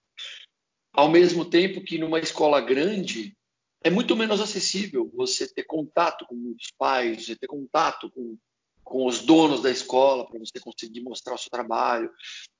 Ao 0.92 1.08
mesmo 1.08 1.44
tempo 1.44 1.82
que 1.82 1.98
numa 1.98 2.20
escola 2.20 2.60
grande 2.60 3.36
é 3.82 3.90
muito 3.90 4.14
menos 4.14 4.40
acessível 4.40 5.10
você 5.16 5.52
ter 5.52 5.64
contato 5.64 6.24
com 6.26 6.36
os 6.36 6.70
pais, 6.78 7.26
você 7.26 7.34
ter 7.34 7.48
contato 7.48 8.08
com, 8.08 8.38
com 8.84 9.06
os 9.06 9.20
donos 9.20 9.62
da 9.62 9.70
escola 9.70 10.26
para 10.26 10.38
você 10.38 10.60
conseguir 10.60 11.00
mostrar 11.00 11.34
o 11.34 11.38
seu 11.38 11.50
trabalho. 11.50 12.10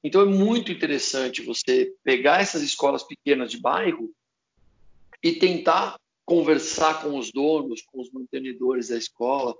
Então 0.03 0.22
é 0.22 0.25
muito 0.25 0.72
interessante 0.72 1.43
você 1.43 1.95
pegar 2.03 2.41
essas 2.41 2.62
escolas 2.62 3.03
pequenas 3.03 3.51
de 3.51 3.61
bairro 3.61 4.11
e 5.22 5.33
tentar 5.33 5.97
conversar 6.25 7.03
com 7.03 7.18
os 7.18 7.31
donos, 7.31 7.83
com 7.83 8.01
os 8.01 8.11
mantenedores 8.11 8.89
da 8.89 8.97
escola, 8.97 9.55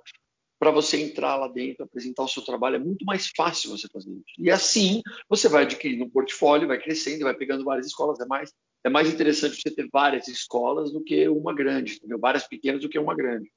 para 0.59 0.71
você 0.71 1.03
entrar 1.03 1.37
lá 1.37 1.49
dentro, 1.49 1.85
apresentar 1.85 2.23
o 2.23 2.29
seu 2.29 2.43
trabalho, 2.43 2.77
é 2.77 2.79
muito 2.79 3.05
mais 3.05 3.31
fácil 3.37 3.71
você 3.71 3.87
fazer 3.89 4.11
isso. 4.11 4.35
E 4.39 4.51
assim 4.51 5.03
você 5.29 5.49
vai 5.49 5.65
adquirindo 5.65 6.05
um 6.05 6.11
portfólio, 6.11 6.69
vai 6.69 6.81
crescendo, 6.81 7.25
vai 7.25 7.35
pegando 7.35 7.65
várias 7.65 7.87
escolas. 7.87 8.19
É 8.21 8.25
mais, 8.25 8.51
é 8.83 8.89
mais 8.89 9.13
interessante 9.13 9.61
você 9.61 9.71
ter 9.71 9.89
várias 9.93 10.27
escolas 10.27 10.91
do 10.91 11.03
que 11.03 11.29
uma 11.29 11.55
grande, 11.55 11.97
entendeu? 11.97 12.19
várias 12.19 12.49
pequenas 12.49 12.81
do 12.81 12.89
que 12.89 12.99
uma 12.99 13.15
grande. 13.15 13.53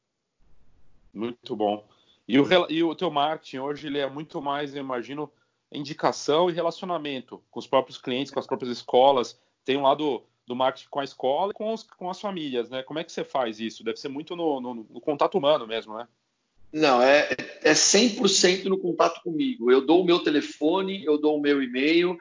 Muito 1.13 1.55
bom. 1.55 1.87
E 2.27 2.39
o, 2.39 2.45
e 2.69 2.83
o 2.83 2.93
teu 2.93 3.09
marketing 3.09 3.59
hoje 3.59 3.87
ele 3.87 3.99
é 3.99 4.09
muito 4.09 4.41
mais, 4.41 4.75
eu 4.75 4.81
imagino, 4.81 5.31
indicação 5.71 6.49
e 6.49 6.53
relacionamento 6.53 7.41
com 7.49 7.59
os 7.59 7.67
próprios 7.67 7.97
clientes, 7.97 8.31
com 8.31 8.39
as 8.39 8.47
próprias 8.47 8.71
escolas. 8.71 9.39
Tem 9.63 9.77
um 9.77 9.83
lado 9.83 10.23
do 10.45 10.55
marketing 10.55 10.87
com 10.89 10.99
a 10.99 11.03
escola 11.03 11.51
e 11.51 11.53
com, 11.53 11.73
os, 11.73 11.83
com 11.83 12.09
as 12.09 12.19
famílias, 12.19 12.69
né? 12.69 12.83
Como 12.83 12.99
é 12.99 13.03
que 13.03 13.11
você 13.11 13.23
faz 13.23 13.59
isso? 13.59 13.83
Deve 13.83 13.99
ser 13.99 14.07
muito 14.07 14.35
no, 14.35 14.61
no, 14.61 14.73
no 14.75 15.01
contato 15.01 15.37
humano 15.37 15.67
mesmo, 15.67 15.97
né? 15.97 16.07
Não, 16.71 17.01
é, 17.01 17.29
é 17.63 17.73
100% 17.73 18.65
no 18.65 18.77
contato 18.77 19.21
comigo. 19.21 19.71
Eu 19.71 19.85
dou 19.85 20.01
o 20.01 20.05
meu 20.05 20.19
telefone, 20.19 21.03
eu 21.05 21.17
dou 21.17 21.37
o 21.37 21.41
meu 21.41 21.61
e-mail, 21.61 22.17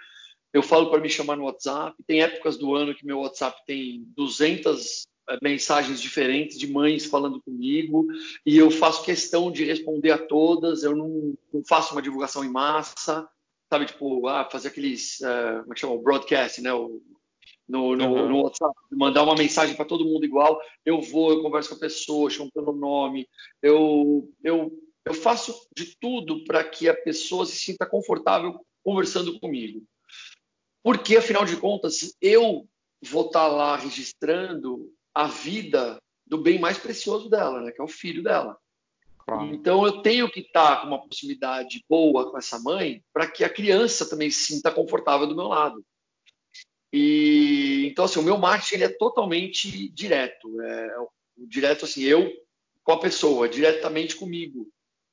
eu 0.53 0.63
falo 0.63 0.89
para 0.91 1.01
me 1.01 1.09
chamar 1.09 1.37
no 1.37 1.45
WhatsApp. 1.45 1.97
Tem 2.07 2.23
épocas 2.23 2.57
do 2.57 2.75
ano 2.75 2.95
que 2.95 3.07
meu 3.07 3.21
WhatsApp 3.21 3.61
tem 3.67 4.05
200 4.17 5.03
eh, 5.03 5.09
mensagens 5.43 6.01
diferentes 6.01 6.59
de 6.59 6.71
mães 6.71 7.07
falando 7.07 7.43
comigo 7.43 8.07
e 8.45 8.57
eu 8.57 8.71
faço 8.71 9.05
questão 9.05 9.51
de 9.51 9.65
responder 9.65 10.13
a 10.13 10.19
todas. 10.19 10.83
Eu 10.83 10.95
não, 10.95 11.35
não 11.53 11.63
faço 11.65 11.93
uma 11.93 12.03
divulgação 12.03 12.45
em 12.45 12.51
massa, 12.51 13.29
sabe? 13.71 13.87
Tipo, 13.87 14.27
ah, 14.29 14.49
fazer 14.51 14.69
aqueles, 14.69 15.21
uh, 15.21 15.61
como 15.61 15.73
é 15.73 15.75
que 15.75 15.81
chama? 15.81 15.95
O 15.95 16.03
broadcast, 16.03 16.61
né? 16.61 16.73
O, 16.73 17.01
no, 17.69 17.97
no, 17.97 18.05
uhum. 18.07 18.29
no 18.29 18.43
WhatsApp, 18.43 18.75
mandar 18.93 19.25
uma 19.25 19.35
mensagem 19.35 19.75
para 19.75 19.85
todo 19.85 20.05
mundo 20.05 20.25
igual. 20.25 20.61
Eu 20.85 21.01
vou, 21.01 21.31
eu 21.31 21.43
converso 21.43 21.71
com 21.71 21.75
a 21.75 21.81
pessoa, 21.81 22.31
chamo 22.31 22.51
pelo 22.53 22.73
nome, 22.73 23.29
eu, 23.61 24.33
eu, 24.45 24.73
eu 25.05 25.15
faço 25.15 25.67
de 25.77 25.97
tudo 25.99 26.45
para 26.45 26.63
que 26.63 26.89
a 26.89 26.95
pessoa 26.95 27.45
se 27.45 27.57
sinta 27.57 27.85
confortável 27.85 28.61
conversando 28.85 29.39
comigo. 29.41 29.83
Porque, 30.83 31.17
afinal 31.17 31.45
de 31.45 31.57
contas, 31.57 32.17
eu 32.21 32.69
vou 33.03 33.27
estar 33.27 33.41
tá 33.41 33.49
lá 33.49 33.77
registrando 33.77 34.89
a 35.17 35.27
vida 35.27 35.99
do 36.27 36.37
bem 36.37 36.59
mais 36.59 36.77
precioso 36.77 37.31
dela, 37.31 37.63
né, 37.63 37.73
que 37.73 37.81
é 37.81 37.85
o 37.85 37.89
filho 37.89 38.23
dela. 38.23 38.55
Então 39.51 39.85
eu 39.85 40.03
tenho 40.03 40.31
que 40.31 40.41
estar 40.41 40.83
com 40.83 40.89
uma 40.89 41.01
proximidade 41.01 41.83
boa 41.89 42.31
com 42.31 42.39
essa 42.39 42.61
mãe 42.61 43.03
para 43.13 43.27
que 43.27 43.43
a 43.43 43.49
criança 43.49 44.09
também 44.09 44.31
se 44.31 44.55
sinta 44.55 44.71
confortável 44.71 45.27
do 45.27 45.35
meu 45.35 45.49
lado. 45.49 45.85
E 46.93 47.89
então 47.91 48.05
assim, 48.05 48.21
o 48.21 48.23
meu 48.23 48.37
marketing 48.37 48.75
ele 48.75 48.85
é 48.85 48.89
totalmente 48.97 49.89
direto, 49.89 50.61
é, 50.61 50.97
direto 51.39 51.87
assim, 51.87 52.03
eu 52.03 52.31
com 52.85 52.93
a 52.93 53.01
pessoa, 53.01 53.49
diretamente 53.49 54.15
comigo. 54.15 54.69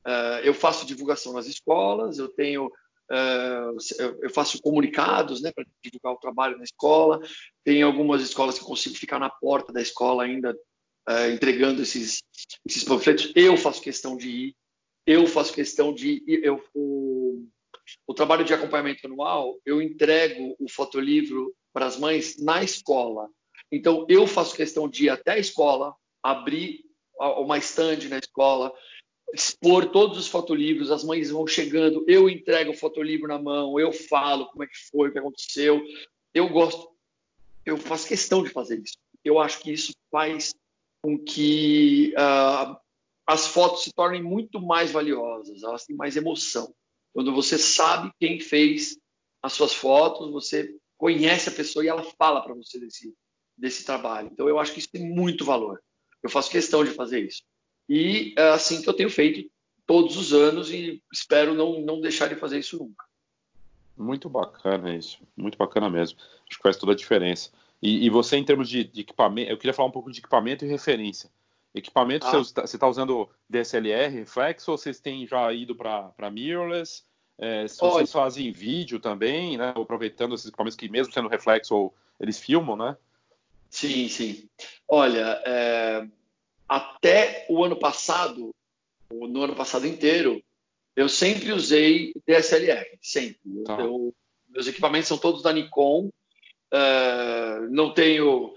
Uh, 0.05 0.43
eu 0.43 0.53
faço 0.53 0.85
divulgação 0.85 1.31
nas 1.31 1.47
escolas, 1.47 2.19
eu 2.19 2.27
tenho 2.27 2.69
eu 3.09 4.29
faço 4.29 4.61
comunicados, 4.61 5.41
né, 5.41 5.51
para 5.51 5.65
divulgar 5.81 6.13
o 6.13 6.19
trabalho 6.19 6.57
na 6.57 6.63
escola. 6.63 7.19
Tem 7.63 7.81
algumas 7.81 8.21
escolas 8.21 8.57
que 8.57 8.65
consigo 8.65 8.95
ficar 8.95 9.19
na 9.19 9.29
porta 9.29 9.71
da 9.71 9.81
escola 9.81 10.23
ainda 10.23 10.55
uh, 11.09 11.31
entregando 11.31 11.81
esses 11.81 12.23
esses 12.65 12.83
panfletos. 12.83 13.31
Eu 13.35 13.57
faço 13.57 13.81
questão 13.81 14.15
de 14.15 14.29
ir, 14.29 14.55
eu 15.05 15.27
faço 15.27 15.53
questão 15.53 15.93
de 15.93 16.23
ir, 16.25 16.43
eu 16.43 16.63
o, 16.73 17.45
o 18.07 18.13
trabalho 18.13 18.45
de 18.45 18.53
acompanhamento 18.53 19.05
anual, 19.05 19.59
eu 19.65 19.81
entrego 19.81 20.55
o 20.59 20.69
fotolivro 20.69 21.53
para 21.73 21.85
as 21.85 21.97
mães 21.97 22.37
na 22.39 22.63
escola. 22.63 23.27
Então, 23.71 24.05
eu 24.07 24.27
faço 24.27 24.55
questão 24.55 24.87
de 24.87 25.05
ir 25.05 25.09
até 25.09 25.31
a 25.31 25.39
escola, 25.39 25.95
abrir 26.21 26.81
uma 27.19 27.57
stand 27.57 28.07
na 28.09 28.19
escola, 28.19 28.71
expor 29.33 29.91
todos 29.91 30.17
os 30.17 30.27
fotolivros, 30.27 30.91
as 30.91 31.03
mães 31.03 31.31
vão 31.31 31.45
chegando, 31.47 32.03
eu 32.07 32.29
entrego 32.29 32.71
o 32.71 32.77
fotolivro 32.77 33.27
na 33.27 33.39
mão, 33.39 33.79
eu 33.79 33.91
falo 33.91 34.47
como 34.47 34.63
é 34.63 34.67
que 34.67 34.77
foi, 34.91 35.09
o 35.09 35.11
que 35.11 35.19
aconteceu. 35.19 35.81
Eu 36.33 36.49
gosto, 36.49 36.89
eu 37.65 37.77
faço 37.77 38.07
questão 38.07 38.43
de 38.43 38.49
fazer 38.49 38.79
isso. 38.79 38.97
Eu 39.23 39.39
acho 39.39 39.59
que 39.59 39.71
isso 39.71 39.93
faz 40.11 40.53
com 41.01 41.17
que 41.17 42.13
uh, 42.13 42.77
as 43.25 43.47
fotos 43.47 43.83
se 43.83 43.93
tornem 43.93 44.21
muito 44.21 44.61
mais 44.61 44.91
valiosas, 44.91 45.63
elas 45.63 45.85
têm 45.85 45.95
mais 45.95 46.15
emoção. 46.15 46.73
Quando 47.13 47.33
você 47.33 47.57
sabe 47.57 48.11
quem 48.19 48.39
fez 48.39 48.97
as 49.41 49.53
suas 49.53 49.73
fotos, 49.73 50.31
você 50.31 50.75
conhece 50.97 51.49
a 51.49 51.51
pessoa 51.51 51.83
e 51.83 51.87
ela 51.87 52.03
fala 52.17 52.41
para 52.41 52.53
você 52.53 52.79
desse, 52.79 53.13
desse 53.57 53.85
trabalho. 53.85 54.29
Então, 54.31 54.47
eu 54.47 54.57
acho 54.57 54.73
que 54.73 54.79
isso 54.79 54.91
tem 54.91 55.07
muito 55.07 55.43
valor. 55.45 55.81
Eu 56.23 56.29
faço 56.29 56.49
questão 56.49 56.83
de 56.83 56.91
fazer 56.91 57.25
isso. 57.25 57.43
E 57.95 58.33
é 58.35 58.49
assim 58.49 58.81
que 58.81 58.89
eu 58.89 58.93
tenho 58.95 59.09
feito 59.09 59.47
todos 59.85 60.17
os 60.17 60.33
anos 60.33 60.71
e 60.71 60.99
espero 61.13 61.53
não, 61.53 61.79
não 61.79 62.01
deixar 62.01 62.27
de 62.27 62.35
fazer 62.35 62.57
isso 62.57 62.79
nunca. 62.79 63.05
Muito 63.95 64.27
bacana 64.27 64.95
isso, 64.95 65.19
muito 65.37 65.59
bacana 65.59 65.91
mesmo. 65.91 66.17
Acho 66.49 66.57
que 66.57 66.63
faz 66.63 66.75
toda 66.75 66.93
a 66.93 66.95
diferença. 66.95 67.51
E, 67.79 68.03
e 68.03 68.09
você, 68.09 68.35
em 68.35 68.43
termos 68.43 68.67
de, 68.67 68.83
de, 68.83 69.01
equipamento, 69.01 69.51
eu 69.51 69.57
queria 69.59 69.75
falar 69.75 69.89
um 69.89 69.91
pouco 69.91 70.11
de 70.11 70.17
equipamento 70.17 70.65
e 70.65 70.67
referência. 70.67 71.29
Equipamento, 71.75 72.25
ah. 72.25 72.31
você 72.31 72.63
está 72.63 72.87
usando 72.87 73.29
DSLR, 73.47 74.11
reflexo, 74.11 74.71
ou 74.71 74.77
vocês 74.77 74.99
têm 74.99 75.27
já 75.27 75.53
ido 75.53 75.75
para 75.75 76.31
mirrorless? 76.31 77.03
É, 77.37 77.67
se 77.67 77.79
vocês 77.79 78.11
fazem 78.11 78.51
vídeo 78.51 78.99
também, 78.99 79.55
né, 79.55 79.71
aproveitando 79.75 80.33
esses 80.33 80.47
equipamentos 80.47 80.75
que, 80.75 80.89
mesmo 80.89 81.13
sendo 81.13 81.29
reflexo, 81.29 81.75
ou 81.75 81.93
eles 82.19 82.39
filmam, 82.39 82.75
né? 82.75 82.97
Sim, 83.69 84.09
sim. 84.09 84.49
Olha, 84.87 85.39
é, 85.45 86.07
até 86.73 87.45
o 87.49 87.63
ano 87.63 87.75
passado, 87.75 88.49
no 89.11 89.43
ano 89.43 89.55
passado 89.55 89.85
inteiro, 89.85 90.41
eu 90.95 91.07
sempre 91.07 91.51
usei 91.51 92.11
DSLR, 92.25 92.97
sempre. 92.99 93.63
Tá. 93.63 93.79
Eu, 93.79 94.11
meus 94.49 94.65
equipamentos 94.65 95.07
são 95.07 95.19
todos 95.19 95.43
da 95.43 95.53
Nikon. 95.53 96.09
Uh, 96.73 97.69
não 97.69 97.93
tenho, 97.93 98.55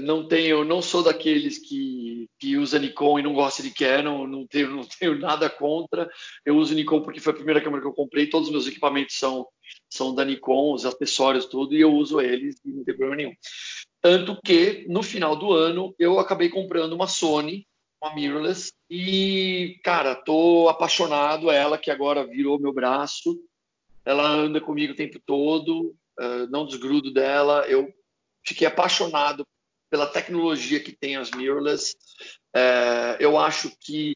não 0.00 0.26
tenho, 0.26 0.64
não 0.64 0.80
sou 0.80 1.02
daqueles 1.02 1.58
que, 1.58 2.30
que 2.38 2.56
usa 2.56 2.78
Nikon 2.78 3.18
e 3.18 3.22
não 3.22 3.34
gosta 3.34 3.62
de 3.62 3.70
Canon. 3.74 4.26
Não 4.26 4.46
tenho, 4.46 4.70
não 4.76 4.84
tenho 4.84 5.18
nada 5.18 5.50
contra. 5.50 6.10
Eu 6.46 6.56
uso 6.56 6.74
Nikon 6.74 7.02
porque 7.02 7.20
foi 7.20 7.34
a 7.34 7.36
primeira 7.36 7.60
câmera 7.60 7.82
que 7.82 7.88
eu 7.88 7.92
comprei. 7.92 8.26
Todos 8.26 8.48
os 8.48 8.52
meus 8.52 8.66
equipamentos 8.66 9.18
são 9.18 9.46
são 9.88 10.14
da 10.14 10.24
Nikon, 10.24 10.74
os 10.74 10.84
acessórios 10.84 11.46
tudo, 11.46 11.74
e 11.74 11.80
eu 11.80 11.92
uso 11.92 12.20
eles 12.20 12.56
e 12.64 12.70
não 12.70 12.84
tem 12.84 12.96
problema 12.96 13.16
nenhum. 13.16 13.34
Tanto 14.00 14.40
que 14.42 14.86
no 14.88 15.02
final 15.02 15.36
do 15.36 15.52
ano 15.52 15.94
eu 15.98 16.18
acabei 16.18 16.48
comprando 16.48 16.94
uma 16.94 17.06
Sony, 17.06 17.66
uma 18.02 18.14
mirrorless, 18.14 18.72
e 18.88 19.78
cara, 19.84 20.14
tô 20.14 20.68
apaixonado 20.68 21.50
ela 21.50 21.76
que 21.76 21.90
agora 21.90 22.26
virou 22.26 22.58
meu 22.58 22.72
braço. 22.72 23.38
Ela 24.04 24.26
anda 24.26 24.60
comigo 24.60 24.94
o 24.94 24.96
tempo 24.96 25.20
todo, 25.24 25.94
uh, 26.18 26.46
não 26.50 26.66
desgrudo 26.66 27.12
dela. 27.12 27.66
Eu 27.68 27.92
fiquei 28.42 28.66
apaixonado 28.66 29.46
pela 29.90 30.06
tecnologia 30.06 30.80
que 30.80 30.92
tem 30.92 31.16
as 31.16 31.30
mirrorless. 31.30 31.94
Uh, 32.56 33.20
eu 33.20 33.36
acho 33.36 33.70
que 33.78 34.14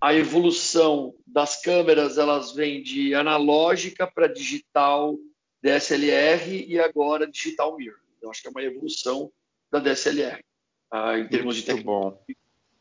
a 0.00 0.12
evolução 0.12 1.14
das 1.26 1.62
câmeras 1.62 2.18
elas 2.18 2.52
vêm 2.52 2.82
de 2.82 3.14
analógica 3.14 4.06
para 4.06 4.26
digital 4.26 5.16
DSLR 5.62 6.66
e 6.68 6.78
agora 6.78 7.30
digital 7.30 7.76
mirror. 7.76 8.03
Eu 8.24 8.30
acho 8.30 8.42
que 8.42 8.48
é 8.48 8.50
uma 8.50 8.62
evolução 8.62 9.30
da 9.70 9.78
DSLR 9.78 10.40
uh, 10.92 11.18
em 11.18 11.28
termos 11.28 11.56
Muito 11.56 11.66
de 11.66 11.74
tecnologia. 11.74 12.36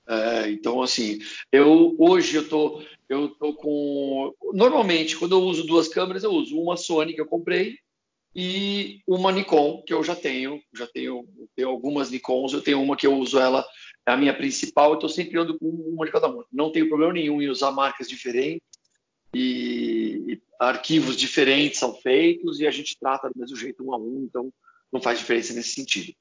É, 0.05 0.49
então, 0.49 0.81
assim, 0.81 1.19
eu 1.51 1.95
hoje 1.97 2.35
eu 2.35 2.47
tô, 2.47 2.81
eu 3.07 3.29
tô 3.29 3.53
com. 3.53 4.33
Normalmente, 4.53 5.15
quando 5.15 5.33
eu 5.33 5.41
uso 5.41 5.65
duas 5.65 5.87
câmeras, 5.87 6.23
eu 6.23 6.31
uso 6.31 6.59
uma 6.59 6.75
Sony 6.75 7.13
que 7.13 7.21
eu 7.21 7.25
comprei 7.25 7.77
e 8.35 9.01
uma 9.07 9.31
Nikon 9.31 9.81
que 9.85 9.93
eu 9.93 10.03
já 10.03 10.15
tenho. 10.15 10.61
Já 10.73 10.87
tenho, 10.87 11.25
tenho 11.55 11.69
algumas 11.69 12.11
Nikons, 12.11 12.51
eu 12.51 12.61
tenho 12.61 12.81
uma 12.81 12.97
que 12.97 13.07
eu 13.07 13.15
uso 13.15 13.39
ela, 13.39 13.65
é 14.05 14.11
a 14.11 14.17
minha 14.17 14.35
principal, 14.35 14.89
eu 14.89 14.95
estou 14.95 15.09
sempre 15.09 15.39
ando 15.39 15.57
com 15.57 15.67
uma 15.67 16.05
de 16.05 16.11
cada 16.11 16.27
uma. 16.27 16.45
Não 16.51 16.71
tenho 16.71 16.89
problema 16.89 17.13
nenhum 17.13 17.41
em 17.41 17.47
usar 17.47 17.71
marcas 17.71 18.09
diferentes 18.09 18.67
e, 19.33 20.21
e 20.27 20.41
arquivos 20.59 21.15
diferentes 21.15 21.79
são 21.79 21.95
feitos 21.95 22.59
e 22.59 22.67
a 22.67 22.71
gente 22.71 22.99
trata 22.99 23.29
do 23.29 23.39
mesmo 23.39 23.55
jeito 23.55 23.83
um 23.85 23.93
a 23.93 23.97
um, 23.97 24.27
então 24.29 24.51
não 24.93 25.01
faz 25.01 25.17
diferença 25.17 25.53
nesse 25.53 25.73
sentido. 25.73 26.13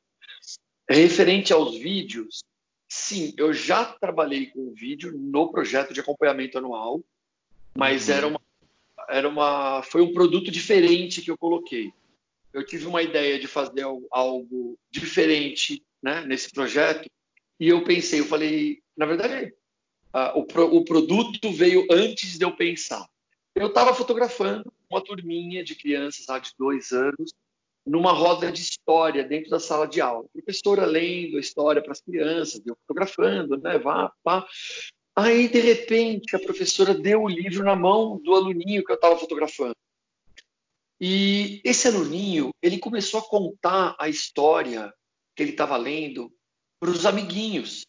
Referente 0.89 1.53
aos 1.53 1.77
vídeos, 1.77 2.43
sim, 2.89 3.35
eu 3.37 3.53
já 3.53 3.85
trabalhei 3.85 4.47
com 4.47 4.73
vídeo 4.73 5.13
no 5.13 5.53
projeto 5.53 5.93
de 5.93 6.01
acompanhamento 6.01 6.57
anual, 6.57 7.05
mas 7.77 8.09
uhum. 8.09 8.15
era 8.15 8.27
uma, 8.27 8.41
era 9.09 9.29
uma, 9.29 9.83
foi 9.83 10.01
um 10.01 10.13
produto 10.13 10.51
diferente 10.51 11.21
que 11.21 11.31
eu 11.31 11.37
coloquei. 11.37 11.93
Eu 12.53 12.65
tive 12.65 12.87
uma 12.87 13.03
ideia 13.03 13.39
de 13.39 13.47
fazer 13.47 13.85
algo 14.11 14.79
diferente 14.91 15.83
né, 16.03 16.25
nesse 16.27 16.51
projeto 16.51 17.09
e 17.61 17.69
eu 17.69 17.85
pensei, 17.85 18.21
eu 18.21 18.27
falei, 18.27 18.83
na 18.97 19.07
verdade, 19.07 19.55
o, 20.35 20.41
o 20.79 20.85
produto 20.85 21.53
veio 21.53 21.87
antes 21.91 22.39
de 22.39 22.45
eu 22.45 22.57
pensar. 22.57 23.07
Eu 23.55 23.69
estava 23.69 23.95
fotografando 23.95 24.73
uma 24.91 25.03
turminha 25.03 25.63
de 25.63 25.75
crianças 25.75 26.27
lá 26.27 26.39
de 26.39 26.51
dois 26.59 26.91
anos 26.93 27.33
numa 27.85 28.13
roda 28.13 28.51
de 28.51 28.63
história 28.63 29.25
dentro 29.25 29.51
da 29.51 29.59
sala 29.59 29.87
de 29.87 30.01
aula. 30.01 30.25
A 30.25 30.43
professora 30.43 30.87
lendo 30.87 31.37
a 31.37 31.41
história 31.41 31.83
para 31.83 31.93
as 31.93 32.01
crianças, 32.01 32.63
eu 32.65 32.77
fotografando, 32.87 33.57
né? 33.59 33.79
Vá, 33.79 34.13
pá. 34.23 34.47
Aí, 35.15 35.49
de 35.49 35.61
repente, 35.61 36.35
a 36.35 36.39
professora 36.39 36.95
deu 36.95 37.23
o 37.23 37.29
livro 37.29 37.65
na 37.65 37.77
mão 37.77 38.19
do 38.23 38.35
aluninho 38.35 38.85
que 38.85 38.91
eu 38.91 38.97
estava 38.97 39.19
fotografando. 39.19 39.77
E 41.01 41.61
esse 41.65 41.89
aluninho, 41.89 42.51
ele 42.63 42.79
começou 42.79 43.21
a 43.21 43.29
contar 43.29 43.97
a 43.99 44.09
história 44.09 44.93
que 45.35 45.43
ele 45.43 45.51
estava 45.51 45.77
lendo 45.77 46.33
para 46.81 46.91
os 46.91 47.05
amiguinhos. 47.05 47.85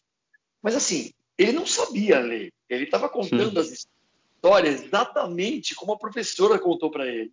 Mas, 0.60 0.74
assim, 0.74 1.12
ele 1.38 1.52
não 1.52 1.64
sabia 1.64 2.18
ler. 2.18 2.52
Ele 2.68 2.84
estava 2.84 3.08
contando 3.08 3.58
as 3.58 3.70
histórias 3.70 4.82
exatamente 4.82 5.74
como 5.74 5.92
a 5.92 5.98
professora 5.98 6.58
contou 6.58 6.90
para 6.90 7.06
ele. 7.06 7.32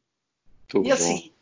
Muito 0.73 0.87
e, 0.87 0.91
assim, 0.91 1.27
bom 1.27 1.40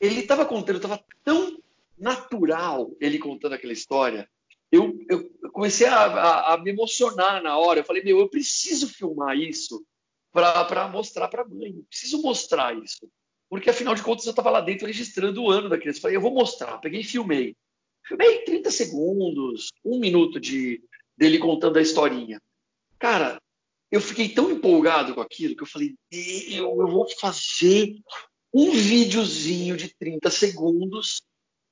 ele 0.00 0.20
estava 0.20 0.46
contando, 0.46 0.76
estava 0.76 1.04
tão 1.22 1.60
natural 1.96 2.90
ele 3.00 3.18
contando 3.18 3.52
aquela 3.52 3.72
história. 3.72 4.28
Eu, 4.72 4.98
eu 5.08 5.28
comecei 5.52 5.86
a, 5.86 6.04
a, 6.04 6.54
a, 6.54 6.58
me 6.58 6.70
emocionar 6.70 7.42
na 7.42 7.58
hora. 7.58 7.80
Eu 7.80 7.84
falei, 7.84 8.02
meu, 8.02 8.18
eu 8.18 8.28
preciso 8.28 8.88
filmar 8.88 9.36
isso 9.36 9.84
para 10.32 10.88
mostrar 10.88 11.28
para 11.28 11.42
a 11.42 11.48
mãe. 11.48 11.74
Eu 11.76 11.84
preciso 11.84 12.22
mostrar 12.22 12.76
isso. 12.76 13.10
Porque, 13.48 13.68
afinal 13.68 13.94
de 13.96 14.02
contas, 14.02 14.24
eu 14.24 14.30
estava 14.30 14.48
lá 14.48 14.60
dentro 14.60 14.86
registrando 14.86 15.42
o 15.42 15.50
ano 15.50 15.68
da 15.68 15.76
criança. 15.76 15.98
Eu 15.98 16.02
falei, 16.02 16.16
eu 16.16 16.20
vou 16.20 16.32
mostrar. 16.32 16.78
Peguei 16.78 17.00
e 17.00 17.04
filmei. 17.04 17.56
Filmei 18.06 18.44
30 18.44 18.70
segundos, 18.70 19.68
um 19.84 19.98
minuto 19.98 20.40
de 20.40 20.82
dele 21.16 21.38
contando 21.38 21.76
a 21.76 21.82
historinha. 21.82 22.40
Cara, 22.98 23.40
eu 23.90 24.00
fiquei 24.00 24.28
tão 24.28 24.50
empolgado 24.50 25.14
com 25.14 25.20
aquilo 25.20 25.56
que 25.56 25.62
eu 25.62 25.66
falei, 25.66 25.94
eu, 26.10 26.80
eu 26.80 26.88
vou 26.88 27.06
fazer 27.18 27.94
um 28.52 28.72
videozinho 28.72 29.76
de 29.76 29.94
30 29.94 30.30
segundos 30.30 31.22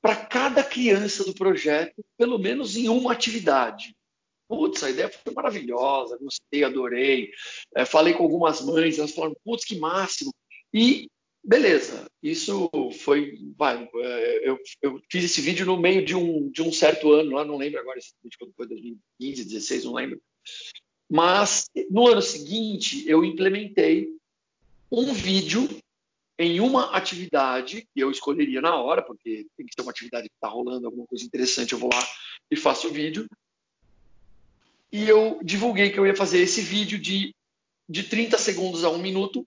para 0.01 0.15
cada 0.15 0.63
criança 0.63 1.25
do 1.25 1.35
projeto, 1.35 2.05
pelo 2.17 2.39
menos 2.39 2.77
em 2.77 2.89
uma 2.89 3.13
atividade. 3.13 3.95
Putz, 4.49 4.83
a 4.83 4.91
ideia 4.91 5.11
foi 5.11 5.35
maravilhosa, 5.35 6.19
gostei, 6.19 6.65
adorei. 6.65 7.31
É, 7.77 7.85
falei 7.85 8.15
com 8.15 8.23
algumas 8.23 8.61
mães, 8.63 8.99
elas 8.99 9.13
falaram, 9.13 9.37
putz, 9.45 9.65
que 9.65 9.79
máximo. 9.79 10.33
E 10.73 11.09
beleza, 11.45 12.07
isso 12.23 12.71
foi. 13.01 13.39
Vai, 13.57 13.89
é, 13.97 14.49
eu, 14.49 14.59
eu, 14.81 15.01
fiz 15.11 15.25
esse 15.25 15.41
vídeo 15.41 15.67
no 15.67 15.77
meio 15.77 16.05
de 16.05 16.15
um, 16.15 16.51
de 16.51 16.63
um 16.63 16.73
certo 16.73 17.13
ano, 17.13 17.33
lá, 17.33 17.45
não 17.45 17.57
lembro 17.57 17.81
agora, 17.81 17.99
esse 17.99 18.13
vídeo 18.23 18.39
foi 18.57 18.67
2015, 18.67 19.45
2016, 19.45 19.85
não 19.85 19.95
lembro. 19.95 20.21
Mas 21.11 21.67
no 21.91 22.07
ano 22.07 22.23
seguinte, 22.23 23.09
eu 23.09 23.25
implementei 23.25 24.09
um 24.91 25.13
vídeo 25.13 25.69
em 26.39 26.61
uma 26.61 26.93
atividade 26.93 27.89
que 27.93 28.01
eu 28.01 28.11
escolheria 28.11 28.61
na 28.61 28.77
hora, 28.77 29.03
porque 29.03 29.47
tem 29.57 29.67
que 29.67 29.75
ser 29.75 29.83
uma 29.83 29.91
atividade 29.91 30.29
que 30.29 30.35
está 30.35 30.49
rolando, 30.49 30.87
alguma 30.87 31.07
coisa 31.07 31.25
interessante, 31.25 31.73
eu 31.73 31.79
vou 31.79 31.91
lá 31.93 32.09
e 32.49 32.55
faço 32.55 32.87
o 32.87 32.93
vídeo. 32.93 33.29
E 34.93 35.09
eu 35.09 35.41
divulguei 35.43 35.91
que 35.91 35.99
eu 35.99 36.07
ia 36.07 36.15
fazer 36.15 36.39
esse 36.39 36.63
vídeo 36.63 36.97
de, 36.99 37.35
de 37.89 38.05
30 38.05 38.39
segundos 38.39 38.85
a 38.85 38.89
um 38.89 38.99
minuto 38.99 39.45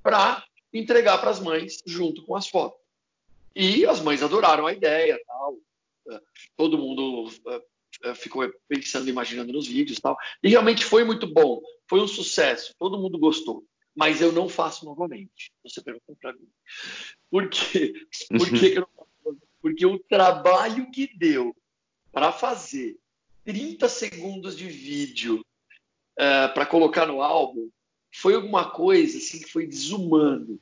para 0.00 0.44
entregar 0.72 1.18
para 1.18 1.30
as 1.30 1.40
mães 1.40 1.82
junto 1.84 2.24
com 2.24 2.36
as 2.36 2.46
fotos. 2.46 2.78
E 3.54 3.84
as 3.84 4.00
mães 4.00 4.22
adoraram 4.22 4.66
a 4.68 4.72
ideia, 4.72 5.20
tal. 5.26 5.58
Todo 6.56 6.78
mundo 6.78 7.30
eh, 7.48 7.62
eh, 8.04 8.14
ficou 8.14 8.48
pensando, 8.68 9.10
imaginando 9.10 9.52
nos 9.52 9.66
vídeos, 9.66 9.98
tal. 9.98 10.16
E 10.40 10.48
realmente 10.48 10.84
foi 10.84 11.02
muito 11.02 11.26
bom, 11.26 11.60
foi 11.88 12.00
um 12.00 12.06
sucesso, 12.06 12.74
todo 12.78 12.98
mundo 12.98 13.18
gostou 13.18 13.64
mas 14.00 14.22
eu 14.22 14.32
não 14.32 14.48
faço 14.48 14.86
novamente. 14.86 15.52
Você 15.62 15.82
pergunta 15.82 16.16
para 16.18 16.32
mim. 16.32 16.48
Por 17.30 17.50
quê? 17.50 17.92
Por 18.30 18.48
que, 18.48 18.70
que 18.70 18.78
eu 18.78 18.80
não 18.80 18.88
faço 18.96 19.38
porque 19.60 19.84
o 19.84 19.98
trabalho 19.98 20.90
que 20.90 21.06
deu 21.18 21.54
para 22.10 22.32
fazer 22.32 22.96
30 23.44 23.86
segundos 23.90 24.56
de 24.56 24.66
vídeo 24.68 25.44
uh, 26.18 26.50
para 26.54 26.64
colocar 26.64 27.04
no 27.04 27.20
álbum 27.20 27.68
foi 28.10 28.34
alguma 28.34 28.70
coisa 28.70 29.18
assim 29.18 29.38
que 29.40 29.52
foi 29.52 29.66
desumano. 29.66 30.58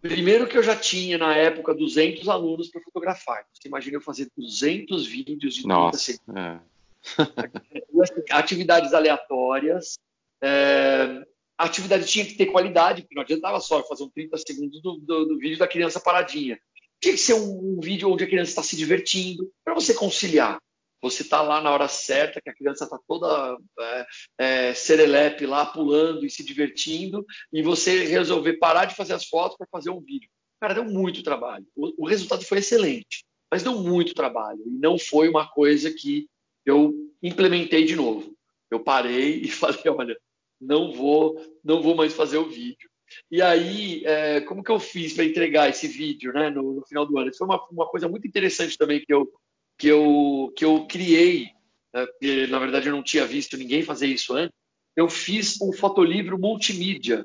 Primeiro 0.00 0.48
que 0.48 0.58
eu 0.58 0.62
já 0.64 0.74
tinha, 0.74 1.16
na 1.16 1.32
época, 1.36 1.72
200 1.72 2.28
alunos 2.28 2.70
para 2.70 2.82
fotografar. 2.82 3.46
Você 3.52 3.68
imagina 3.68 3.98
eu 3.98 4.00
fazer 4.00 4.28
200 4.36 5.06
vídeos 5.06 5.54
de 5.54 5.62
30 5.62 5.68
Nossa, 5.68 5.98
segundos. 5.98 6.42
É. 6.42 6.60
Atividades 8.34 8.92
aleatórias. 8.92 9.96
É, 10.42 11.24
a 11.58 11.64
atividade 11.64 12.06
tinha 12.06 12.24
que 12.24 12.34
ter 12.34 12.46
qualidade, 12.46 13.02
porque 13.02 13.14
não 13.14 13.22
adiantava 13.22 13.60
só 13.60 13.82
fazer 13.84 14.04
um 14.04 14.10
30 14.10 14.36
segundos 14.38 14.82
do, 14.82 14.98
do, 14.98 15.24
do 15.26 15.38
vídeo 15.38 15.58
da 15.58 15.68
criança 15.68 16.00
paradinha. 16.00 16.58
Tinha 17.00 17.14
que 17.14 17.20
ser 17.20 17.34
um, 17.34 17.76
um 17.76 17.80
vídeo 17.80 18.10
onde 18.10 18.24
a 18.24 18.26
criança 18.26 18.50
está 18.50 18.62
se 18.62 18.76
divertindo, 18.76 19.50
para 19.64 19.74
você 19.74 19.94
conciliar 19.94 20.58
você 21.04 21.20
está 21.20 21.42
lá 21.42 21.60
na 21.60 21.70
hora 21.70 21.86
certa, 21.86 22.40
que 22.40 22.48
a 22.48 22.54
criança 22.54 22.84
está 22.84 22.98
toda 23.06 23.58
é, 23.78 24.06
é, 24.38 24.74
serelepe 24.74 25.44
lá, 25.44 25.66
pulando 25.66 26.24
e 26.24 26.30
se 26.30 26.42
divertindo, 26.42 27.26
e 27.52 27.62
você 27.62 28.06
resolver 28.06 28.54
parar 28.54 28.86
de 28.86 28.94
fazer 28.94 29.12
as 29.12 29.26
fotos 29.26 29.58
para 29.58 29.66
fazer 29.70 29.90
um 29.90 30.00
vídeo. 30.00 30.30
Cara, 30.58 30.72
deu 30.72 30.84
muito 30.84 31.22
trabalho. 31.22 31.66
O, 31.76 32.04
o, 32.04 32.06
resultado 32.06 32.42
foi 32.46 32.58
excelente, 32.58 33.22
mas 33.52 33.62
deu 33.62 33.74
muito 33.82 34.14
trabalho. 34.14 34.62
E 34.66 34.70
não 34.70 34.98
foi 34.98 35.28
uma 35.28 35.46
coisa 35.46 35.92
que 35.92 36.26
eu 36.64 36.94
implementei 37.22 37.84
de 37.84 37.96
novo. 37.96 38.34
Eu 38.70 38.80
parei 38.80 39.40
e 39.44 39.48
falei, 39.48 39.82
olha, 39.88 40.18
não 40.60 40.92
vou, 40.92 41.40
não 41.62 41.82
vou 41.82 41.94
mais 41.94 42.12
fazer 42.12 42.38
o 42.38 42.48
vídeo. 42.48 42.88
E 43.30 43.40
aí, 43.42 44.04
é, 44.04 44.40
como 44.40 44.62
que 44.62 44.70
eu 44.70 44.80
fiz 44.80 45.12
para 45.12 45.24
entregar 45.24 45.68
esse 45.68 45.86
vídeo 45.86 46.32
né, 46.32 46.50
no, 46.50 46.74
no, 46.74 46.86
final 46.86 47.06
do 47.06 47.18
ano? 47.18 47.28
Isso 47.28 47.38
foi 47.38 47.46
uma, 47.46 47.64
uma 47.70 47.86
coisa 47.86 48.08
muito 48.08 48.26
interessante 48.26 48.76
também 48.76 49.04
que 49.04 49.12
eu, 49.12 49.30
que 49.78 49.88
eu, 49.88 50.52
que 50.56 50.64
eu 50.64 50.86
criei, 50.86 51.50
né, 51.92 52.06
porque 52.06 52.46
na 52.46 52.58
verdade 52.58 52.88
eu 52.88 52.92
não 52.92 53.02
tinha 53.02 53.26
visto 53.26 53.56
ninguém 53.56 53.82
fazer 53.82 54.06
isso 54.06 54.34
antes, 54.34 54.56
eu 54.96 55.08
fiz 55.08 55.60
um 55.60 55.72
fotolivro 55.72 56.38
multimídia. 56.38 57.24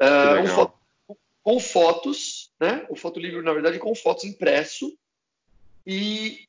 Uh, 0.00 0.42
um 0.42 0.46
fo 0.46 0.72
com 1.42 1.60
fotos, 1.60 2.50
né? 2.58 2.86
O 2.88 2.96
fotolivro, 2.96 3.42
na 3.42 3.52
verdade, 3.52 3.78
com 3.78 3.94
fotos 3.94 4.24
impresso. 4.24 4.96
E 5.86 6.48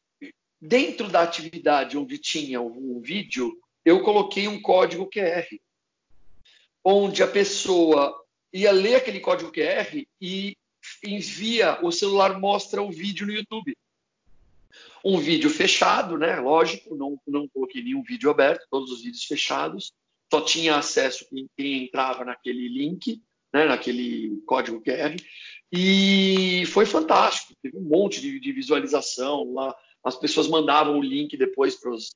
dentro 0.62 1.10
da 1.10 1.22
atividade 1.22 1.98
onde 1.98 2.18
tinha 2.18 2.62
um 2.62 3.02
vídeo, 3.02 3.60
eu 3.86 4.02
coloquei 4.02 4.48
um 4.48 4.62
código 4.62 5.10
QR, 5.10 5.46
onde 6.84 7.24
a 7.24 7.28
pessoa 7.28 8.14
ia 8.52 8.72
ler 8.72 8.96
aquele 8.96 9.20
código 9.20 9.52
QR 9.52 10.06
e 10.20 10.58
envia, 11.04 11.80
o 11.82 11.92
celular 11.92 12.40
mostra 12.40 12.82
o 12.82 12.92
vídeo 12.92 13.26
no 13.26 13.34
YouTube 13.34 13.76
um 15.06 15.20
vídeo 15.20 15.52
fechado, 15.52 16.18
né? 16.18 16.40
Lógico, 16.40 16.96
não, 16.96 17.16
não 17.28 17.48
coloquei 17.48 17.84
nenhum 17.84 18.02
vídeo 18.02 18.32
aberto, 18.32 18.66
todos 18.72 18.92
os 18.92 19.04
vídeos 19.04 19.24
fechados. 19.24 19.94
Só 20.34 20.42
tinha 20.42 20.78
acesso 20.78 21.28
quem, 21.30 21.48
quem 21.56 21.84
entrava 21.84 22.26
naquele 22.26 22.68
link, 22.68 23.22
né? 23.54 23.66
naquele 23.66 24.42
código 24.48 24.82
QR. 24.82 25.16
E 25.72 26.66
foi 26.68 26.88
fantástico, 26.88 27.54
teve 27.62 27.78
um 27.78 27.84
monte 27.84 28.20
de, 28.20 28.40
de 28.40 28.52
visualização 28.52 29.54
lá. 29.54 29.76
As 30.04 30.18
pessoas 30.18 30.48
mandavam 30.48 30.98
o 30.98 31.04
link 31.04 31.38
depois 31.38 31.76
para 31.76 31.92
os 31.92 32.10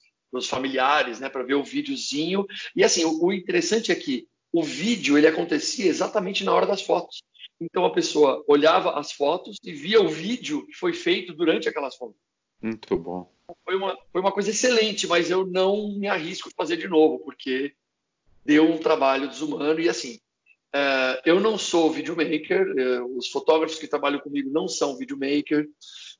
familiares, 0.47 1.19
né? 1.19 1.29
Para 1.29 1.43
ver 1.43 1.55
o 1.55 1.63
videozinho. 1.63 2.45
E 2.75 2.83
assim, 2.83 3.05
o, 3.05 3.25
o 3.25 3.33
interessante 3.33 3.91
é 3.91 3.95
que 3.95 4.27
o 4.51 4.63
vídeo 4.63 5.17
ele 5.17 5.27
acontecia 5.27 5.85
exatamente 5.85 6.43
na 6.43 6.53
hora 6.53 6.65
das 6.65 6.81
fotos. 6.81 7.21
Então 7.59 7.85
a 7.85 7.91
pessoa 7.91 8.43
olhava 8.47 8.97
as 8.99 9.11
fotos 9.11 9.57
e 9.63 9.71
via 9.71 10.01
o 10.01 10.07
vídeo 10.07 10.65
que 10.65 10.73
foi 10.73 10.93
feito 10.93 11.33
durante 11.33 11.67
aquelas 11.67 11.95
fotos. 11.95 12.15
Muito 12.61 12.97
bom. 12.97 13.31
Foi 13.63 13.75
uma, 13.75 13.97
foi 14.11 14.21
uma 14.21 14.31
coisa 14.31 14.49
excelente, 14.49 15.07
mas 15.07 15.29
eu 15.29 15.45
não 15.45 15.97
me 15.97 16.07
arrisco 16.07 16.49
a 16.49 16.55
fazer 16.55 16.77
de 16.77 16.87
novo, 16.87 17.19
porque 17.19 17.73
deu 18.45 18.63
um 18.69 18.77
trabalho 18.77 19.27
desumano. 19.27 19.79
E 19.79 19.89
assim, 19.89 20.19
é, 20.73 21.21
eu 21.25 21.39
não 21.39 21.57
sou 21.57 21.91
videomaker, 21.91 22.73
é, 22.77 23.01
os 23.01 23.27
fotógrafos 23.29 23.79
que 23.79 23.87
trabalham 23.87 24.19
comigo 24.19 24.49
não 24.51 24.67
são 24.67 24.97
videomaker. 24.97 25.67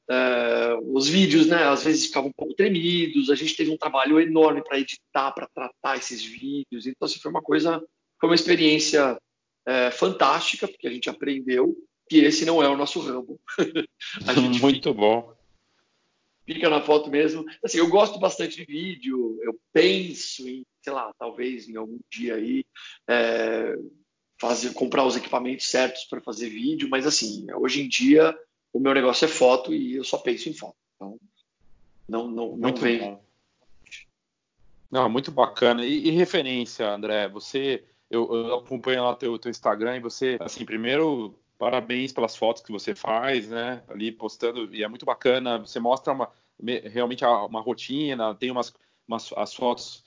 É, 0.10 0.78
os 0.84 1.08
vídeos, 1.08 1.48
né, 1.48 1.64
às 1.64 1.84
vezes 1.84 2.08
ficavam 2.08 2.30
um 2.30 2.34
pouco 2.34 2.54
tremidos. 2.54 3.30
A 3.30 3.36
gente 3.36 3.56
teve 3.56 3.72
um 3.72 3.78
trabalho 3.78 4.20
enorme 4.20 4.64
para 4.64 4.80
editar, 4.80 5.32
para 5.32 5.48
tratar 5.48 5.98
esses 5.98 6.24
vídeos. 6.24 6.88
Então, 6.88 7.06
assim, 7.06 7.20
foi 7.20 7.32
uma 7.32 7.42
coisa, 7.42 7.80
foi 8.20 8.30
uma 8.30 8.36
experiência 8.36 9.18
é, 9.66 9.92
fantástica, 9.92 10.68
porque 10.68 10.88
a 10.88 10.92
gente 10.92 11.10
aprendeu 11.10 11.76
que 12.10 12.18
esse 12.18 12.44
não 12.44 12.62
é 12.62 12.68
o 12.68 12.78
nosso 12.78 13.00
ramo. 13.00 13.40
Muito 14.62 14.94
bom 14.94 15.40
fica 16.54 16.68
na 16.68 16.82
foto 16.82 17.12
mesmo. 17.12 17.46
Assim, 17.64 17.78
eu 17.78 17.88
gosto 17.88 18.18
bastante 18.18 18.56
de 18.56 18.66
vídeo, 18.66 19.38
eu 19.44 19.56
penso 19.72 20.50
em, 20.50 20.66
sei 20.84 20.92
lá, 20.92 21.14
talvez 21.20 21.70
em 21.70 21.76
algum 21.76 22.00
dia 22.12 22.36
aí 22.36 22.66
é, 23.08 23.76
fazer, 24.42 24.74
comprar 24.74 25.06
os 25.06 25.16
equipamentos 25.16 25.68
certos 25.68 26.06
para 26.06 26.22
fazer 26.22 26.50
vídeo, 26.50 26.90
mas 26.90 27.06
assim, 27.06 27.46
hoje 27.54 27.82
em 27.82 27.88
dia 27.88 28.36
o 28.74 28.80
meu 28.80 28.94
negócio 28.94 29.26
é 29.26 29.28
foto 29.28 29.74
e 29.74 29.96
eu 29.96 30.04
só 30.04 30.18
penso 30.18 30.50
em 30.50 30.54
foto. 30.54 30.76
Então, 30.96 31.18
não, 32.08 32.28
não, 32.28 32.58
não 32.58 32.76
vem. 32.76 33.00
Bom. 33.00 33.24
Não, 34.92 35.10
muito 35.10 35.32
bacana. 35.32 35.86
E, 35.86 36.08
e, 36.08 36.12
referência, 36.12 36.90
André, 36.90 37.28
você, 37.30 37.84
eu, 38.10 38.34
eu 38.34 38.56
acompanho 38.56 39.04
lá 39.04 39.16
teu, 39.16 39.38
teu 39.38 39.52
Instagram 39.52 39.98
e 39.98 40.02
você, 40.02 40.38
assim, 40.42 40.66
primeiro 40.66 41.36
parabéns 41.60 42.14
pelas 42.14 42.36
fotos 42.36 42.64
que 42.64 42.72
você 42.72 42.96
faz, 42.96 43.50
né? 43.50 43.84
Ali 43.90 44.12
postando, 44.12 44.74
e 44.74 44.84
é 44.84 44.88
muito 44.88 45.06
bacana. 45.06 45.60
Você 45.60 45.80
mostra 45.80 46.14
uma, 46.14 46.32
realmente 46.92 47.24
uma 47.24 47.62
rotina, 47.62 48.34
tem 48.34 48.50
umas, 48.50 48.74
umas 49.08 49.32
as 49.36 49.54
fotos, 49.54 50.04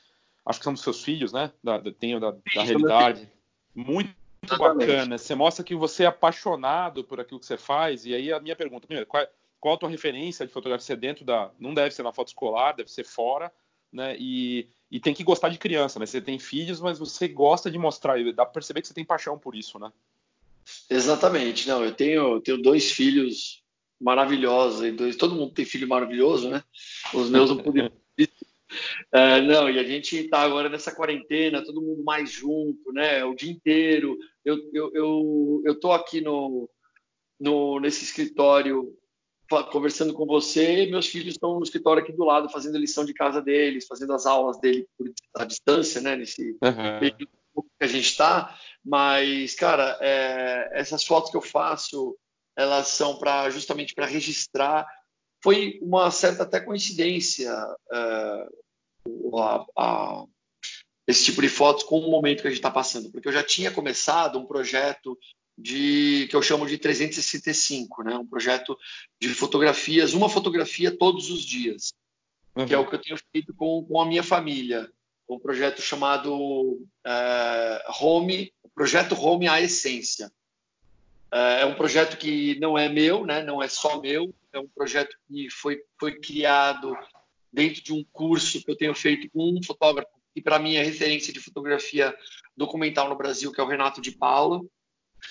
acho 0.46 0.58
que 0.58 0.64
são 0.64 0.72
dos 0.72 0.82
seus 0.82 1.04
filhos, 1.04 1.32
né? 1.32 1.52
Da, 1.62 1.78
tem 1.92 2.18
da, 2.18 2.30
da 2.30 2.62
realidade. 2.62 3.28
Muito, 3.74 4.14
muito 4.42 4.58
bacana. 4.58 5.16
Você 5.16 5.34
mostra 5.34 5.64
que 5.64 5.74
você 5.74 6.04
é 6.04 6.06
apaixonado 6.06 7.04
por 7.04 7.20
aquilo 7.20 7.38
que 7.38 7.46
você 7.46 7.56
faz. 7.56 8.04
E 8.04 8.14
aí 8.14 8.32
a 8.32 8.40
minha 8.40 8.56
pergunta, 8.56 8.86
primeiro, 8.86 9.06
qual, 9.06 9.26
qual 9.60 9.74
a 9.74 9.78
tua 9.78 9.88
referência 9.88 10.46
de 10.46 10.52
fotografia 10.52 10.96
dentro 10.96 11.24
da. 11.24 11.50
Não 11.58 11.72
deve 11.72 11.94
ser 11.94 12.02
na 12.02 12.12
foto 12.12 12.28
escolar, 12.28 12.72
deve 12.72 12.90
ser 12.90 13.04
fora, 13.04 13.52
né? 13.92 14.16
E, 14.18 14.68
e 14.90 14.98
tem 14.98 15.14
que 15.14 15.24
gostar 15.24 15.48
de 15.48 15.58
criança, 15.58 15.98
né? 15.98 16.06
Você 16.06 16.20
tem 16.20 16.38
filhos, 16.38 16.80
mas 16.80 16.98
você 16.98 17.28
gosta 17.28 17.70
de 17.70 17.78
mostrar. 17.78 18.22
Dá 18.34 18.44
para 18.44 18.54
perceber 18.54 18.82
que 18.82 18.88
você 18.88 18.94
tem 18.94 19.04
paixão 19.04 19.38
por 19.38 19.54
isso, 19.54 19.78
né? 19.78 19.92
Exatamente. 20.90 21.68
Não, 21.68 21.84
eu 21.84 21.94
tenho, 21.94 22.40
tenho 22.40 22.60
dois 22.60 22.90
filhos 22.90 23.62
maravilhosos. 24.00 24.82
E 24.82 24.90
dois, 24.90 25.16
todo 25.16 25.34
mundo 25.34 25.52
tem 25.52 25.64
filho 25.64 25.88
maravilhoso, 25.88 26.50
né? 26.50 26.62
Os 27.14 27.30
meus 27.30 27.50
não 27.50 27.58
podiam. 27.58 27.90
É, 29.12 29.40
não, 29.42 29.70
e 29.70 29.78
a 29.78 29.84
gente 29.84 30.16
está 30.16 30.40
agora 30.40 30.68
nessa 30.68 30.94
quarentena, 30.94 31.64
todo 31.64 31.82
mundo 31.82 32.02
mais 32.04 32.30
junto, 32.30 32.92
né? 32.92 33.24
O 33.24 33.34
dia 33.34 33.50
inteiro. 33.50 34.16
Eu 34.44 34.58
eu, 34.72 34.90
eu, 34.94 35.62
eu 35.64 35.80
tô 35.80 35.92
aqui 35.92 36.20
no, 36.20 36.68
no 37.38 37.80
nesse 37.80 38.04
escritório 38.04 38.96
conversando 39.70 40.14
com 40.14 40.24
você, 40.24 40.86
meus 40.86 41.06
filhos 41.08 41.34
estão 41.34 41.56
no 41.56 41.62
escritório 41.62 42.02
aqui 42.02 42.12
do 42.12 42.24
lado 42.24 42.48
fazendo 42.48 42.78
lição 42.78 43.04
de 43.04 43.12
casa 43.12 43.42
deles, 43.42 43.86
fazendo 43.86 44.14
as 44.14 44.24
aulas 44.24 44.58
dele 44.58 44.88
à 45.36 45.44
distância, 45.44 46.00
né? 46.00 46.16
Nesse 46.16 46.56
uhum. 46.62 46.98
período 47.00 47.28
que 47.78 47.84
a 47.84 47.86
gente 47.86 48.06
está. 48.06 48.56
Mas, 48.84 49.54
cara, 49.54 49.98
é, 50.00 50.70
essas 50.72 51.04
fotos 51.04 51.30
que 51.30 51.36
eu 51.36 51.42
faço, 51.42 52.16
elas 52.56 52.88
são 52.88 53.18
para 53.18 53.50
justamente 53.50 53.94
para 53.94 54.06
registrar. 54.06 54.86
Foi 55.42 55.78
uma 55.82 56.10
certa 56.10 56.44
até 56.44 56.60
coincidência 56.60 57.52
é, 57.92 58.48
a, 59.34 59.66
a, 59.76 60.24
esse 61.06 61.24
tipo 61.24 61.42
de 61.42 61.48
fotos 61.48 61.84
com 61.84 61.98
o 61.98 62.10
momento 62.10 62.42
que 62.42 62.48
a 62.48 62.50
gente 62.50 62.58
está 62.58 62.70
passando, 62.70 63.10
porque 63.10 63.28
eu 63.28 63.32
já 63.32 63.42
tinha 63.42 63.70
começado 63.70 64.38
um 64.38 64.46
projeto 64.46 65.18
de 65.56 66.26
que 66.30 66.36
eu 66.36 66.42
chamo 66.42 66.66
de 66.66 66.78
365, 66.78 68.02
né? 68.02 68.16
Um 68.16 68.26
projeto 68.26 68.76
de 69.20 69.28
fotografias, 69.28 70.14
uma 70.14 70.28
fotografia 70.28 70.96
todos 70.96 71.30
os 71.30 71.44
dias, 71.44 71.92
uhum. 72.56 72.66
que 72.66 72.74
é 72.74 72.78
o 72.78 72.88
que 72.88 72.94
eu 72.94 73.00
tenho 73.00 73.18
feito 73.32 73.54
com, 73.54 73.84
com 73.84 74.00
a 74.00 74.06
minha 74.06 74.22
família 74.22 74.90
um 75.28 75.38
projeto 75.38 75.80
chamado 75.80 76.80
é, 77.04 77.84
Home, 78.00 78.52
projeto 78.74 79.14
Home 79.14 79.48
à 79.48 79.60
Essência. 79.60 80.30
É, 81.32 81.62
é 81.62 81.66
um 81.66 81.74
projeto 81.74 82.16
que 82.16 82.58
não 82.60 82.76
é 82.76 82.88
meu, 82.88 83.24
né? 83.24 83.42
não 83.42 83.62
é 83.62 83.68
só 83.68 84.00
meu, 84.00 84.34
é 84.52 84.58
um 84.58 84.68
projeto 84.68 85.16
que 85.28 85.48
foi, 85.50 85.82
foi 85.98 86.18
criado 86.18 86.94
dentro 87.52 87.82
de 87.82 87.92
um 87.92 88.04
curso 88.12 88.62
que 88.62 88.70
eu 88.70 88.76
tenho 88.76 88.94
feito 88.94 89.28
com 89.30 89.50
um 89.50 89.62
fotógrafo 89.62 90.10
que 90.34 90.40
para 90.40 90.58
mim 90.58 90.74
é 90.74 90.82
referência 90.82 91.32
de 91.32 91.40
fotografia 91.40 92.14
documental 92.56 93.08
no 93.08 93.16
Brasil, 93.16 93.52
que 93.52 93.60
é 93.60 93.64
o 93.64 93.68
Renato 93.68 94.00
de 94.00 94.12
Paula. 94.12 94.60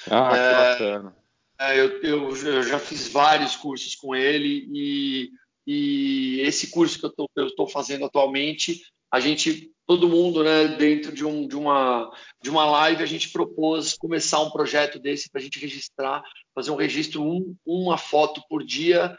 Ah, 0.09 0.29
que 0.29 0.37
é, 0.37 0.53
bacana. 0.53 1.15
É, 1.59 1.79
eu, 1.79 2.01
eu, 2.01 2.37
eu, 2.45 2.63
já 2.63 2.79
fiz 2.79 3.07
vários 3.07 3.55
cursos 3.55 3.95
com 3.95 4.15
ele 4.15 4.67
e, 4.71 5.31
e 5.65 6.41
esse 6.41 6.69
curso 6.69 6.99
que 6.99 7.05
eu 7.35 7.47
estou 7.47 7.67
fazendo 7.67 8.05
atualmente, 8.05 8.81
a 9.11 9.19
gente 9.19 9.71
todo 9.87 10.07
mundo, 10.07 10.43
né, 10.43 10.69
dentro 10.69 11.11
de, 11.11 11.25
um, 11.25 11.45
de, 11.45 11.57
uma, 11.57 12.09
de 12.41 12.49
uma 12.49 12.63
live, 12.65 13.03
a 13.03 13.07
gente 13.07 13.29
propôs 13.29 13.93
começar 13.95 14.39
um 14.39 14.51
projeto 14.51 14.97
desse 14.99 15.29
para 15.29 15.41
a 15.41 15.43
gente 15.43 15.59
registrar, 15.59 16.23
fazer 16.55 16.71
um 16.71 16.77
registro, 16.77 17.21
um, 17.21 17.53
uma 17.65 17.97
foto 17.97 18.41
por 18.47 18.63
dia, 18.63 19.17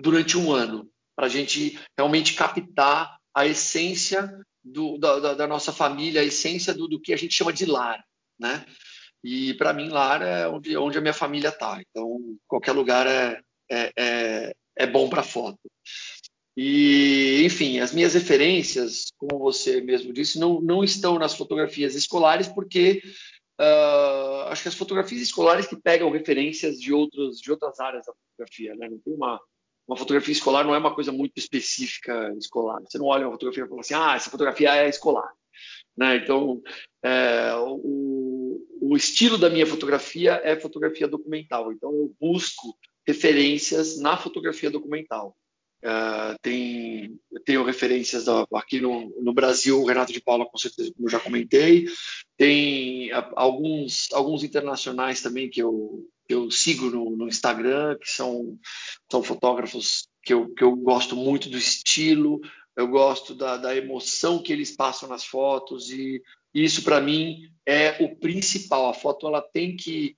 durante 0.00 0.38
um 0.38 0.52
ano, 0.52 0.88
para 1.16 1.26
a 1.26 1.30
gente 1.30 1.80
realmente 1.96 2.34
captar 2.34 3.16
a 3.34 3.46
essência 3.46 4.38
do, 4.62 4.98
da, 4.98 5.34
da, 5.34 5.46
nossa 5.46 5.72
família, 5.72 6.20
a 6.20 6.24
essência 6.24 6.74
do, 6.74 6.86
do, 6.86 7.00
que 7.00 7.12
a 7.12 7.16
gente 7.16 7.34
chama 7.34 7.52
de 7.52 7.64
lar, 7.64 8.04
né? 8.38 8.64
E 9.24 9.54
para 9.54 9.72
mim, 9.72 9.88
lar 9.88 10.22
é 10.22 10.46
onde, 10.46 10.76
onde 10.76 10.98
a 10.98 11.00
minha 11.00 11.12
família 11.14 11.48
está. 11.48 11.80
Então, 11.80 12.36
qualquer 12.46 12.72
lugar 12.72 13.06
é, 13.06 13.40
é, 13.70 13.92
é, 13.96 14.54
é 14.76 14.86
bom 14.86 15.08
para 15.08 15.22
foto. 15.22 15.58
E, 16.56 17.42
enfim, 17.44 17.80
as 17.80 17.92
minhas 17.92 18.14
referências, 18.14 19.12
como 19.18 19.38
você 19.38 19.80
mesmo 19.80 20.12
disse, 20.12 20.38
não, 20.38 20.60
não 20.60 20.82
estão 20.82 21.18
nas 21.18 21.34
fotografias 21.34 21.94
escolares, 21.94 22.48
porque 22.48 23.02
uh, 23.60 24.48
acho 24.48 24.62
que 24.62 24.68
as 24.68 24.74
fotografias 24.74 25.20
escolares 25.20 25.66
que 25.66 25.76
pegam 25.76 26.10
referências 26.10 26.80
de, 26.80 26.94
outros, 26.94 27.40
de 27.40 27.50
outras 27.50 27.78
áreas 27.78 28.06
da 28.06 28.12
fotografia, 28.14 28.74
né? 28.74 28.88
Não 28.88 28.98
tem 28.98 29.14
uma, 29.14 29.38
uma 29.86 29.96
fotografia 29.96 30.32
escolar 30.32 30.64
não 30.64 30.74
é 30.74 30.78
uma 30.78 30.94
coisa 30.94 31.12
muito 31.12 31.38
específica 31.38 32.32
escolar. 32.38 32.80
Você 32.82 32.98
não 32.98 33.06
olha 33.06 33.26
uma 33.26 33.32
fotografia 33.32 33.64
e 33.64 33.68
fala 33.68 33.80
assim, 33.80 33.94
ah, 33.94 34.14
essa 34.16 34.30
fotografia 34.30 34.74
é 34.74 34.88
escolar. 34.88 35.30
Né? 35.96 36.16
Então, 36.16 36.60
é, 37.02 37.54
o, 37.56 38.60
o, 38.82 38.96
estilo 38.96 39.38
da 39.38 39.48
minha 39.48 39.66
fotografia 39.66 40.40
é 40.44 40.56
fotografia 40.56 41.08
documental. 41.08 41.72
Então, 41.72 41.92
eu 41.92 42.14
busco 42.20 42.76
referências 43.06 43.98
na 43.98 44.16
fotografia 44.16 44.70
documental. 44.70 45.36
Uh, 45.84 46.36
tem, 46.42 47.20
tenho 47.44 47.62
referências 47.62 48.24
da, 48.24 48.46
aqui 48.54 48.80
no, 48.80 49.14
no, 49.22 49.32
Brasil, 49.32 49.80
o 49.80 49.86
Renato 49.86 50.12
de 50.12 50.20
Paula, 50.20 50.46
com 50.46 50.58
certeza, 50.58 50.92
como 50.94 51.06
eu 51.06 51.12
já 51.12 51.20
comentei. 51.20 51.86
Tem 52.36 53.12
a, 53.12 53.30
alguns, 53.36 54.08
alguns 54.12 54.42
internacionais 54.42 55.20
também 55.20 55.48
que 55.48 55.62
eu, 55.62 56.08
que 56.26 56.34
eu 56.34 56.50
sigo 56.50 56.90
no, 56.90 57.16
no, 57.16 57.28
Instagram, 57.28 57.96
que 57.98 58.08
são, 58.08 58.58
são 59.10 59.22
fotógrafos 59.22 60.08
que 60.22 60.34
eu, 60.34 60.48
que 60.54 60.64
eu 60.64 60.74
gosto 60.74 61.14
muito 61.14 61.48
do 61.48 61.58
estilo, 61.58 62.40
eu 62.76 62.88
gosto 62.88 63.34
da, 63.34 63.56
da 63.56 63.76
emoção 63.76 64.42
que 64.42 64.52
eles 64.52 64.74
passam 64.74 65.08
nas 65.08 65.24
fotos, 65.24 65.90
e 65.90 66.20
isso, 66.52 66.82
para 66.82 67.00
mim, 67.00 67.50
é 67.66 68.02
o 68.02 68.16
principal. 68.16 68.88
A 68.88 68.94
foto 68.94 69.26
ela 69.26 69.42
tem 69.42 69.76
que, 69.76 70.16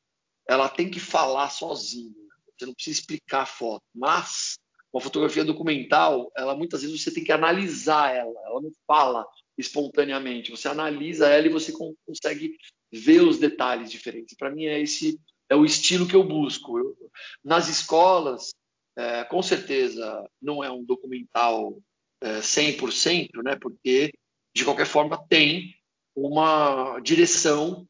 ela 0.48 0.68
tem 0.68 0.88
que 0.88 1.00
falar 1.00 1.50
sozinha. 1.50 2.14
Você 2.56 2.64
não 2.64 2.74
precisa 2.74 3.00
explicar 3.00 3.42
a 3.42 3.46
foto, 3.46 3.82
mas 3.94 4.56
uma 4.92 5.00
fotografia 5.00 5.44
documental, 5.44 6.30
ela 6.36 6.56
muitas 6.56 6.82
vezes 6.82 7.02
você 7.02 7.12
tem 7.12 7.24
que 7.24 7.32
analisar 7.32 8.14
ela, 8.14 8.32
ela 8.46 8.60
não 8.60 8.70
fala 8.86 9.26
espontaneamente, 9.56 10.50
você 10.50 10.68
analisa 10.68 11.28
ela 11.28 11.46
e 11.46 11.50
você 11.50 11.72
consegue 12.06 12.56
ver 12.90 13.20
os 13.22 13.38
detalhes 13.38 13.90
diferentes. 13.90 14.36
Para 14.36 14.50
mim 14.50 14.64
é 14.64 14.80
esse 14.80 15.20
é 15.48 15.56
o 15.56 15.64
estilo 15.64 16.06
que 16.06 16.14
eu 16.14 16.22
busco. 16.22 16.78
Eu, 16.78 16.96
nas 17.42 17.68
escolas, 17.68 18.50
é, 18.96 19.24
com 19.24 19.42
certeza 19.42 20.28
não 20.40 20.62
é 20.62 20.70
um 20.70 20.84
documental 20.84 21.78
é, 22.20 22.38
100%, 22.38 23.42
né? 23.42 23.56
Porque 23.60 24.12
de 24.54 24.64
qualquer 24.64 24.86
forma 24.86 25.22
tem 25.28 25.74
uma 26.14 26.98
direção 27.00 27.86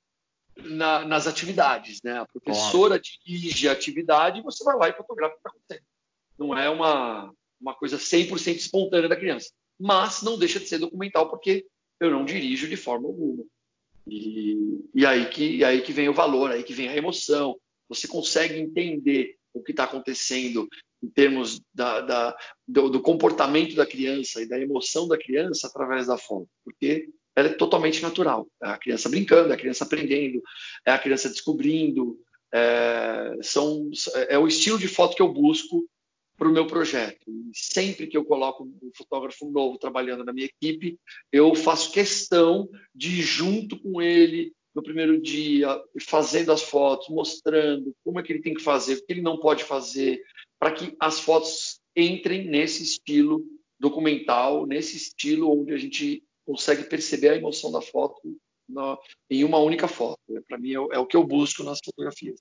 na, 0.57 1.05
nas 1.05 1.27
atividades, 1.27 2.01
né? 2.03 2.19
A 2.19 2.27
professora 2.27 3.01
dirige 3.01 3.69
a 3.69 3.73
atividade 3.73 4.41
e 4.41 4.43
você 4.43 4.65
vai 4.65 4.77
lá 4.77 4.89
e 4.89 4.97
fotografa 4.97 5.35
o 5.35 5.37
que 5.37 5.41
está 5.41 5.51
acontecendo 5.51 5.98
não 6.39 6.57
é 6.57 6.71
uma, 6.71 7.33
uma 7.61 7.75
coisa 7.75 7.97
100% 7.97 8.57
espontânea 8.57 9.09
da 9.09 9.17
criança. 9.17 9.51
Mas 9.79 10.23
não 10.23 10.39
deixa 10.39 10.61
de 10.61 10.67
ser 10.67 10.79
documental, 10.79 11.29
porque 11.29 11.67
eu 12.01 12.11
não 12.11 12.25
dirijo 12.25 12.69
de 12.69 12.77
forma 12.77 13.09
alguma. 13.09 13.45
E, 14.07 14.81
e 14.95 15.05
aí, 15.05 15.29
que, 15.29 15.63
aí 15.65 15.83
que 15.83 15.93
vem 15.93 16.09
o 16.09 16.15
valor, 16.15 16.51
aí 16.51 16.63
que 16.63 16.73
vem 16.73 16.89
a 16.89 16.97
emoção. 16.97 17.59
Você 17.89 18.07
consegue 18.07 18.59
entender 18.59 19.37
o 19.53 19.63
que 19.63 19.73
está 19.73 19.85
acontecendo 19.85 20.69
em 21.03 21.09
termos 21.09 21.61
da, 21.73 22.01
da, 22.01 22.37
do, 22.67 22.89
do, 22.89 23.01
comportamento 23.01 23.75
da 23.75 23.87
criança 23.87 24.43
e 24.43 24.49
da 24.49 24.59
emoção 24.59 25.07
da 25.07 25.17
criança 25.17 25.67
através 25.67 26.09
da 26.09 26.19
foto, 26.19 26.49
porque 26.65 27.09
ela 27.37 27.49
é 27.49 27.55
totalmente 27.55 28.03
natural. 28.03 28.49
É 28.63 28.71
a 28.71 28.79
criança 28.79 29.09
brincando, 29.09 29.51
é 29.51 29.55
a 29.55 29.59
criança 29.59 29.85
aprendendo, 29.85 30.43
é 30.85 30.91
a 30.91 30.99
criança 30.99 31.29
descobrindo. 31.29 32.19
É, 32.53 33.37
são, 33.43 33.91
é 34.29 34.39
o 34.39 34.49
estilo 34.49 34.79
de 34.79 34.89
foto 34.89 35.15
que 35.15 35.23
eu 35.23 35.33
busco 35.33 35.87
para 36.39 36.49
o 36.49 36.53
meu 36.53 36.67
projeto. 36.67 37.29
E 37.29 37.51
sempre 37.53 38.07
que 38.07 38.17
eu 38.17 38.25
coloco 38.25 38.63
um 38.65 38.91
fotógrafo 38.97 39.51
novo 39.51 39.77
trabalhando 39.77 40.25
na 40.25 40.33
minha 40.33 40.47
equipe, 40.47 40.97
eu 41.33 41.53
faço 41.55 41.93
questão 41.93 42.69
de 42.95 43.19
ir 43.19 43.23
junto 43.23 43.79
com 43.79 44.01
ele 44.01 44.53
no 44.73 44.83
primeiro 44.83 45.21
dia, 45.21 45.69
fazendo 46.03 46.53
as 46.53 46.63
fotos, 46.63 47.09
mostrando 47.09 47.93
como 48.05 48.21
é 48.21 48.23
que 48.23 48.33
ele 48.33 48.43
tem 48.43 48.55
que 48.55 48.63
fazer, 48.63 48.95
o 48.95 49.05
que 49.05 49.13
ele 49.13 49.23
não 49.23 49.39
pode 49.39 49.65
fazer, 49.65 50.23
para 50.59 50.71
que 50.71 50.95
as 51.01 51.19
fotos 51.19 51.81
entrem 51.97 52.49
nesse 52.49 52.85
estilo 52.85 53.45
documental, 53.81 54.65
nesse 54.67 54.97
estilo 54.97 55.51
onde 55.61 55.75
a 55.75 55.79
gente 55.79 56.23
consegue 56.47 56.85
perceber 56.85 57.31
a 57.31 57.37
emoção 57.37 57.73
da 57.73 57.81
foto 57.81 58.39
na, 58.69 58.97
em 59.29 59.43
uma 59.43 59.59
única 59.59 59.89
foto. 59.89 60.21
Para 60.47 60.59
mim 60.59 60.71
é, 60.71 60.75
é 60.75 60.99
o 60.99 61.07
que 61.07 61.17
eu 61.17 61.25
busco 61.25 61.65
nas 61.65 61.81
fotografias. 61.85 62.39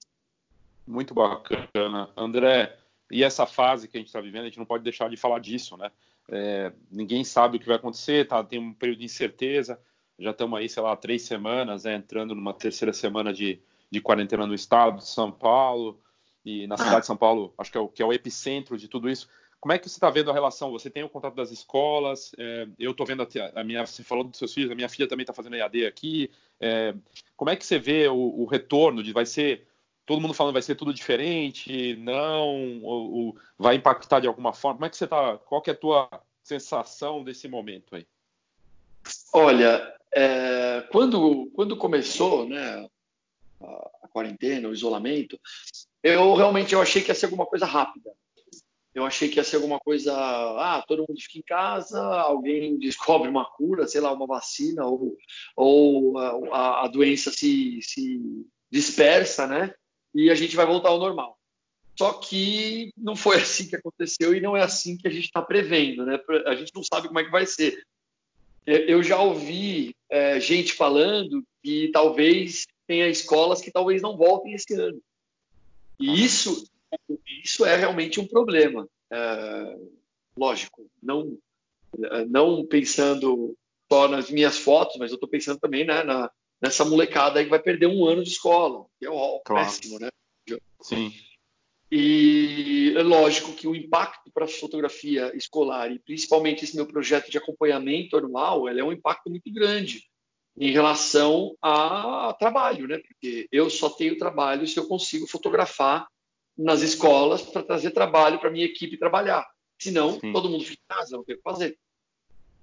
Muito 0.86 1.14
bacana. 1.14 2.12
André, 2.16 2.78
e 3.10 3.24
essa 3.24 3.46
fase 3.46 3.88
que 3.88 3.98
a 3.98 4.00
gente 4.00 4.08
está 4.08 4.22
vivendo, 4.22 4.44
a 4.44 4.48
gente 4.48 4.58
não 4.58 4.66
pode 4.66 4.84
deixar 4.84 5.10
de 5.10 5.18
falar 5.18 5.40
disso, 5.40 5.78
né? 5.78 5.92
É, 6.30 6.74
ninguém 6.92 7.24
sabe 7.24 7.58
o 7.58 7.60
que 7.60 7.68
vai 7.68 7.78
acontecer, 7.78 8.28
tá? 8.28 8.44
tem 8.44 8.60
um 8.60 8.74
período 8.74 9.00
de 9.00 9.06
incerteza. 9.06 9.80
Já 10.20 10.32
estamos 10.32 10.60
aí, 10.60 10.68
sei 10.68 10.84
lá, 10.84 10.96
três 10.96 11.22
semanas, 11.22 11.84
né? 11.86 11.96
entrando 11.96 12.36
numa 12.36 12.54
terceira 12.54 12.92
semana 12.92 13.32
de, 13.32 13.60
de 13.90 14.02
quarentena 14.02 14.46
no 14.46 14.54
estado 14.54 14.98
de 14.98 15.08
São 15.08 15.32
Paulo 15.32 16.02
e 16.44 16.68
na 16.68 16.76
cidade 16.76 17.02
de 17.02 17.06
São 17.06 17.16
Paulo, 17.16 17.54
acho 17.58 17.72
que 17.72 17.78
é 17.78 17.82
o, 17.82 17.88
que 17.88 18.02
é 18.02 18.06
o 18.06 18.12
epicentro 18.12 18.78
de 18.78 18.88
tudo 18.88 19.10
isso. 19.10 19.30
Como 19.60 19.74
é 19.74 19.78
que 19.78 19.88
você 19.88 19.98
está 19.98 20.10
vendo 20.10 20.30
a 20.30 20.34
relação? 20.34 20.72
Você 20.72 20.90
tem 20.90 21.04
o 21.04 21.10
contato 21.10 21.36
das 21.36 21.52
escolas? 21.52 22.32
É, 22.38 22.68
eu 22.78 22.92
estou 22.92 23.06
vendo 23.06 23.24
a, 23.24 23.60
a, 23.60 23.64
minha, 23.64 23.86
você 23.86 24.04
falou 24.04 24.24
dos 24.24 24.38
seus 24.38 24.54
filhos, 24.54 24.72
a 24.72 24.76
minha 24.76 24.90
filha 24.90 25.08
também 25.08 25.24
está 25.24 25.34
fazendo 25.34 25.56
EAD 25.56 25.86
aqui. 25.86 26.32
É, 26.60 26.94
como 27.36 27.52
é 27.52 27.56
que 27.56 27.66
você 27.66 27.80
vê 27.80 28.08
o, 28.08 28.16
o 28.16 28.46
retorno? 28.46 29.02
De 29.04 29.12
vai 29.12 29.26
ser 29.26 29.67
todo 30.08 30.22
mundo 30.22 30.34
falando 30.34 30.54
vai 30.54 30.62
ser 30.62 30.76
tudo 30.76 30.94
diferente, 30.94 31.98
não, 31.98 32.82
ou, 32.82 33.14
ou, 33.14 33.38
vai 33.60 33.76
impactar 33.76 34.22
de 34.22 34.28
alguma 34.28 34.54
forma. 34.54 34.78
Como 34.78 34.86
é 34.86 34.90
que 34.90 34.96
você 34.96 35.06
tá? 35.06 35.38
Qual 35.38 35.62
que 35.62 35.70
é 35.70 35.74
a 35.74 35.78
tua 35.78 36.10
sensação 36.42 37.26
desse 37.26 37.48
momento 37.50 37.94
aí? 37.94 38.08
Olha, 39.34 39.94
é, 40.16 40.88
quando, 40.92 41.52
quando 41.54 41.76
começou 41.76 42.48
né, 42.48 42.88
a, 43.62 44.08
quarentena, 44.08 44.70
o 44.70 44.74
isolamento, 44.74 45.38
eu 46.02 46.34
realmente 46.36 46.74
eu 46.74 46.82
achei 46.82 47.02
que 47.02 47.10
ia 47.10 47.16
ser 47.16 47.26
alguma 47.26 47.46
coisa 47.46 47.66
rápida. 47.66 48.10
Eu 48.96 49.06
achei 49.06 49.28
que 49.28 49.36
ia 49.36 49.44
ser 49.44 49.58
alguma 49.58 49.78
coisa, 49.78 50.12
ah, 50.16 50.84
todo 50.88 51.06
mundo 51.08 51.22
fica 51.22 51.38
em 51.38 51.44
casa, 51.44 52.02
alguém 52.02 52.80
descobre 52.80 53.28
uma 53.28 53.44
cura, 53.44 53.86
sei 53.86 54.00
lá, 54.00 54.14
uma 54.14 54.26
vacina, 54.26 54.86
ou, 54.86 55.18
ou 55.56 56.18
a, 56.18 56.86
a 56.86 56.88
doença 56.88 57.30
se, 57.30 57.80
se 57.82 58.22
dispersa, 58.72 59.46
né? 59.46 59.74
E 60.18 60.32
a 60.32 60.36
gente 60.36 60.56
vai 60.56 60.66
voltar 60.66 60.90
ao 60.90 60.98
normal. 60.98 61.38
Só 61.96 62.14
que 62.14 62.92
não 62.98 63.16
foi 63.16 63.38
assim 63.38 63.68
que 63.68 63.76
aconteceu 63.76 64.34
e 64.34 64.42
não 64.42 64.58
é 64.58 64.64
assim 64.64 64.98
que 64.98 65.08
a 65.08 65.12
gente 65.12 65.26
está 65.26 65.44
prevendo, 65.44 66.04
né? 66.06 66.20
A 66.48 66.56
gente 66.56 66.74
não 66.74 66.84
sabe 66.84 67.08
como 67.08 67.20
é 67.20 67.24
que 67.24 67.30
vai 67.30 67.46
ser. 67.46 67.86
É, 68.66 68.92
eu 68.92 69.04
já 69.04 69.22
ouvi 69.22 69.96
é, 70.10 70.40
gente 70.40 70.74
falando 70.74 71.44
que 71.64 71.92
talvez 71.94 72.66
tenha 72.88 73.08
escolas 73.08 73.62
que 73.62 73.72
talvez 73.72 74.02
não 74.02 74.18
voltem 74.18 74.54
esse 74.54 74.74
ano. 74.74 75.00
E 76.00 76.24
isso, 76.24 76.68
isso 77.44 77.64
é 77.64 77.76
realmente 77.76 78.20
um 78.20 78.28
problema. 78.28 78.88
É, 79.12 79.78
lógico, 80.36 80.90
não, 81.02 81.38
não 82.28 82.66
pensando 82.66 83.56
só 83.92 84.08
nas 84.08 84.32
minhas 84.32 84.58
fotos, 84.58 84.98
mas 84.98 85.12
eu 85.12 85.16
estou 85.16 85.30
pensando 85.30 85.60
também 85.60 85.86
né, 85.86 86.04
na, 86.04 86.32
nessa 86.62 86.84
molecada 86.86 87.40
aí 87.40 87.46
que 87.46 87.52
vai 87.52 87.62
perder 87.62 87.88
um 87.88 88.06
ano 88.06 88.24
de 88.24 88.30
escola, 88.30 88.86
que 89.00 89.06
é 89.06 89.10
o 89.10 89.40
claro. 89.46 89.66
péssimo, 89.66 90.00
né? 90.00 90.10
Sim. 90.82 91.14
E 91.90 92.94
é 92.98 93.04
lógico 93.04 93.54
que 93.54 93.68
o 93.68 93.76
impacto 93.76 94.30
para 94.32 94.46
a 94.46 94.48
fotografia 94.48 95.36
escolar, 95.36 95.92
e 95.92 96.00
principalmente 96.00 96.66
esse 96.66 96.76
meu 96.76 96.86
projeto 96.86 97.32
de 97.32 97.38
acompanhamento 97.38 98.18
anual, 98.18 98.68
é 98.68 98.84
um 98.84 98.92
impacto 98.92 99.30
muito 99.30 99.52
grande 99.54 100.04
em 100.60 100.72
relação 100.72 101.56
a 101.62 102.36
trabalho, 102.38 102.88
né? 102.88 102.98
Porque 102.98 103.48
eu 103.52 103.70
só 103.70 103.90
tenho 103.90 104.18
trabalho 104.18 104.68
se 104.68 104.78
eu 104.78 104.88
consigo 104.88 105.28
fotografar 105.28 106.08
nas 106.58 106.82
escolas 106.82 107.42
para 107.44 107.64
trazer 107.64 107.92
trabalho 107.92 108.40
para 108.40 108.50
minha 108.50 108.66
equipe 108.66 108.98
trabalhar. 108.98 109.48
Senão, 109.80 110.20
Sim. 110.20 110.34
todo 110.34 110.50
mundo 110.50 110.64
fica 110.64 110.82
em 110.82 110.96
casa, 110.96 111.16
não 111.16 111.24
tem 111.24 111.36
o 111.36 111.38
que 111.38 111.44
fazer. 111.44 111.78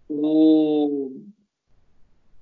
O... 0.08 1.12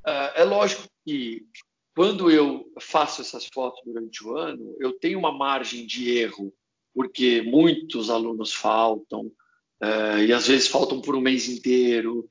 Uh, 0.04 0.32
é 0.34 0.42
lógico 0.42 0.82
que 1.04 1.46
quando 1.94 2.30
eu 2.30 2.70
faço 2.80 3.20
essas 3.20 3.46
fotos 3.46 3.82
durante 3.84 4.24
o 4.26 4.36
ano, 4.36 4.74
eu 4.80 4.92
tenho 4.98 5.18
uma 5.18 5.32
margem 5.32 5.86
de 5.86 6.16
erro, 6.16 6.52
porque 6.94 7.42
muitos 7.42 8.08
alunos 8.08 8.52
faltam, 8.52 9.26
uh, 9.82 10.18
e 10.26 10.32
às 10.32 10.46
vezes 10.46 10.68
faltam 10.68 11.00
por 11.00 11.14
um 11.14 11.20
mês 11.20 11.48
inteiro. 11.48 12.28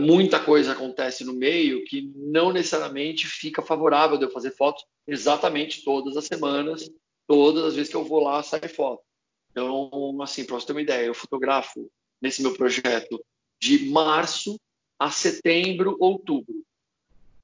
Muita 0.00 0.40
coisa 0.40 0.72
acontece 0.72 1.24
no 1.24 1.34
meio 1.34 1.84
que 1.84 2.10
não 2.16 2.50
necessariamente 2.50 3.26
fica 3.26 3.60
favorável 3.60 4.16
de 4.16 4.24
eu 4.24 4.30
fazer 4.30 4.52
fotos 4.52 4.82
exatamente 5.06 5.84
todas 5.84 6.16
as 6.16 6.24
semanas, 6.24 6.90
todas 7.26 7.64
as 7.64 7.74
vezes 7.74 7.90
que 7.90 7.96
eu 7.96 8.04
vou 8.04 8.22
lá 8.22 8.42
sai 8.42 8.66
foto. 8.68 9.02
Então, 9.50 10.22
assim, 10.22 10.44
para 10.44 10.54
você 10.54 10.66
ter 10.66 10.72
uma 10.72 10.82
ideia, 10.82 11.06
eu 11.06 11.14
fotografo 11.14 11.90
nesse 12.22 12.40
meu 12.40 12.54
projeto 12.54 13.22
de 13.60 13.90
março 13.90 14.58
a 14.98 15.10
setembro, 15.10 15.96
outubro. 16.00 16.54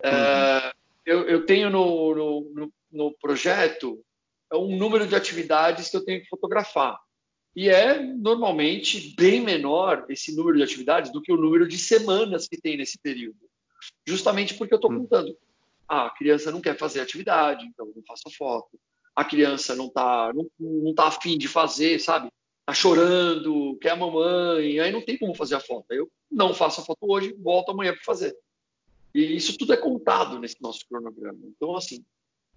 É, 0.05 0.11
uhum. 0.11 0.17
É, 0.17 0.73
eu, 1.07 1.29
eu, 1.29 1.47
tenho 1.47 1.71
no, 1.71 2.15
no, 2.15 2.73
no, 2.93 3.13
projeto 3.19 3.99
um 4.53 4.77
número 4.77 5.07
de 5.07 5.17
atividades 5.17 5.89
que 5.89 5.97
eu 5.97 6.05
tenho 6.05 6.21
que 6.21 6.29
fotografar. 6.29 7.01
E 7.57 7.71
é 7.71 8.01
normalmente 8.01 9.15
bem 9.17 9.41
menor 9.41 10.05
esse 10.11 10.37
número 10.37 10.59
de 10.59 10.63
atividades 10.63 11.11
do 11.11 11.23
que 11.23 11.33
o 11.33 11.37
número 11.37 11.67
de 11.67 11.79
semanas 11.79 12.47
que 12.47 12.61
tem 12.61 12.77
nesse 12.77 12.99
período. 12.99 13.39
Justamente 14.07 14.55
porque 14.55 14.75
eu 14.75 14.77
estou 14.77 14.91
uhum. 14.91 15.01
contando. 15.01 15.37
Ah, 15.89 16.07
a 16.07 16.11
criança 16.11 16.51
não 16.51 16.61
quer 16.61 16.77
fazer 16.77 17.01
atividade, 17.01 17.65
então 17.67 17.87
eu 17.87 17.95
não 17.97 18.03
faço 18.07 18.25
foto. 18.37 18.79
A 19.17 19.25
criança 19.25 19.75
não 19.75 19.87
está 19.87 20.33
não, 20.35 20.47
não 20.59 20.95
tá 20.95 21.07
afim 21.07 21.39
de 21.39 21.49
fazer, 21.49 21.99
sabe? 21.99 22.29
Tá 22.67 22.75
chorando, 22.75 23.79
quer 23.81 23.91
a 23.91 23.97
mamãe, 23.97 24.81
aí 24.81 24.91
não 24.91 25.03
tem 25.03 25.17
como 25.17 25.35
fazer 25.35 25.55
a 25.55 25.61
foto. 25.61 25.87
Eu 25.91 26.11
não 26.31 26.53
faço 26.53 26.81
a 26.81 26.85
foto 26.85 26.99
hoje, 27.03 27.35
volto 27.39 27.71
amanhã 27.71 27.93
para 27.93 28.03
fazer. 28.03 28.35
E 29.15 29.37
isso 29.37 29.57
tudo 29.57 29.73
é 29.73 29.77
contado 29.77 30.39
nesse 30.39 30.61
nosso 30.61 30.81
cronograma. 30.89 31.39
Então, 31.45 31.77
assim, 31.77 32.05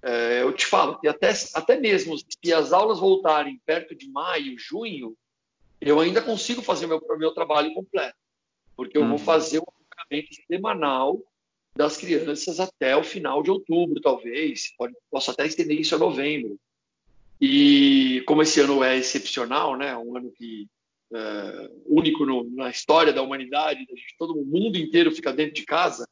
é, 0.01 0.41
eu 0.41 0.51
te 0.53 0.65
falo 0.65 0.99
que 0.99 1.07
até, 1.07 1.31
até 1.53 1.79
mesmo 1.79 2.17
se 2.17 2.53
as 2.53 2.73
aulas 2.73 2.99
voltarem 2.99 3.61
perto 3.65 3.95
de 3.95 4.09
maio, 4.09 4.57
junho, 4.57 5.15
eu 5.79 5.99
ainda 5.99 6.21
consigo 6.21 6.61
fazer 6.61 6.87
meu, 6.87 7.01
meu 7.17 7.31
trabalho 7.31 7.73
completo. 7.73 8.17
Porque 8.75 8.97
eu 8.97 9.03
vou 9.03 9.11
uhum. 9.11 9.17
fazer 9.17 9.59
um 9.59 9.63
acompanhamento 9.63 10.35
semanal 10.47 11.21
das 11.75 11.97
crianças 11.97 12.59
até 12.59 12.95
o 12.97 13.03
final 13.03 13.43
de 13.43 13.51
outubro, 13.51 14.01
talvez. 14.01 14.73
Pode, 14.77 14.93
posso 15.11 15.31
até 15.31 15.45
estender 15.45 15.79
isso 15.79 15.93
a 15.93 15.99
novembro. 15.99 16.59
E 17.39 18.23
como 18.25 18.41
esse 18.41 18.59
ano 18.59 18.83
é 18.83 18.97
excepcional, 18.97 19.77
né, 19.77 19.95
um 19.95 20.17
ano 20.17 20.31
que 20.31 20.67
é, 21.13 21.71
único 21.85 22.25
no, 22.25 22.43
na 22.55 22.69
história 22.69 23.13
da 23.13 23.21
humanidade, 23.21 23.79
gente, 23.79 24.15
todo 24.17 24.33
o 24.33 24.45
mundo 24.45 24.77
inteiro 24.77 25.11
fica 25.11 25.31
dentro 25.31 25.53
de 25.53 25.63
casa, 25.63 26.07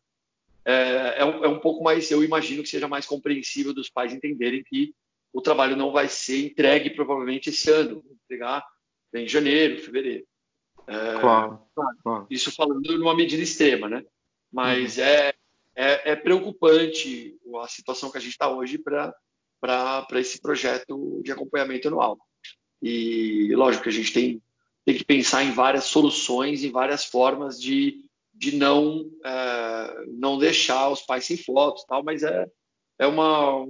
é, 0.66 1.20
é, 1.20 1.26
um, 1.26 1.46
é 1.46 1.48
um 1.48 1.60
pouco 1.60 1.84
mais, 1.84 2.10
eu 2.10 2.24
imagino 2.24 2.64
que 2.64 2.70
seja 2.70 2.88
mais 2.88 3.06
compreensível 3.06 3.74
dos 3.74 3.90
pais 3.90 4.14
entenderem 4.14 4.64
que 4.64 4.94
o 5.32 5.42
trabalho 5.42 5.76
não 5.76 5.92
vai 5.92 6.08
ser 6.08 6.46
entregue 6.46 6.90
provavelmente 6.90 7.50
esse 7.50 7.70
ano, 7.70 8.04
entregar 8.24 8.66
em 9.14 9.28
janeiro, 9.28 9.82
fevereiro. 9.82 10.26
É, 10.88 11.20
claro, 11.20 11.60
claro. 12.04 12.28
Isso 12.30 12.52
falando 12.52 12.98
numa 12.98 13.16
medida 13.16 13.42
extrema, 13.42 13.90
né? 13.90 14.04
Mas 14.52 14.98
uhum. 14.98 15.04
é, 15.04 15.34
é, 15.76 16.12
é, 16.12 16.16
preocupante 16.16 17.38
a 17.62 17.68
situação 17.68 18.10
que 18.10 18.18
a 18.18 18.22
gente 18.22 18.32
está 18.32 18.50
hoje 18.50 18.78
para 18.78 19.14
esse 20.14 20.42
projeto 20.42 21.22
de 21.24 21.32
acompanhamento 21.32 21.88
anual. 21.88 22.18
E 22.82 23.54
lógico 23.56 23.84
que 23.84 23.90
a 23.90 23.94
gente 23.94 24.14
tem, 24.14 24.42
tem 24.86 24.96
que 24.96 25.04
pensar 25.04 25.44
em 25.44 25.52
várias 25.52 25.86
soluções, 25.86 26.64
em 26.64 26.72
várias 26.72 27.06
formas 27.06 27.60
de, 27.60 28.05
de 28.36 28.56
não, 28.56 29.10
é, 29.24 30.06
não 30.10 30.38
deixar 30.38 30.90
os 30.90 31.02
pais 31.02 31.26
sem 31.26 31.38
fotos, 31.38 31.86
tal, 31.86 32.04
mas 32.04 32.24
é, 32.24 32.46
é 33.00 33.08
uma. 33.08 33.66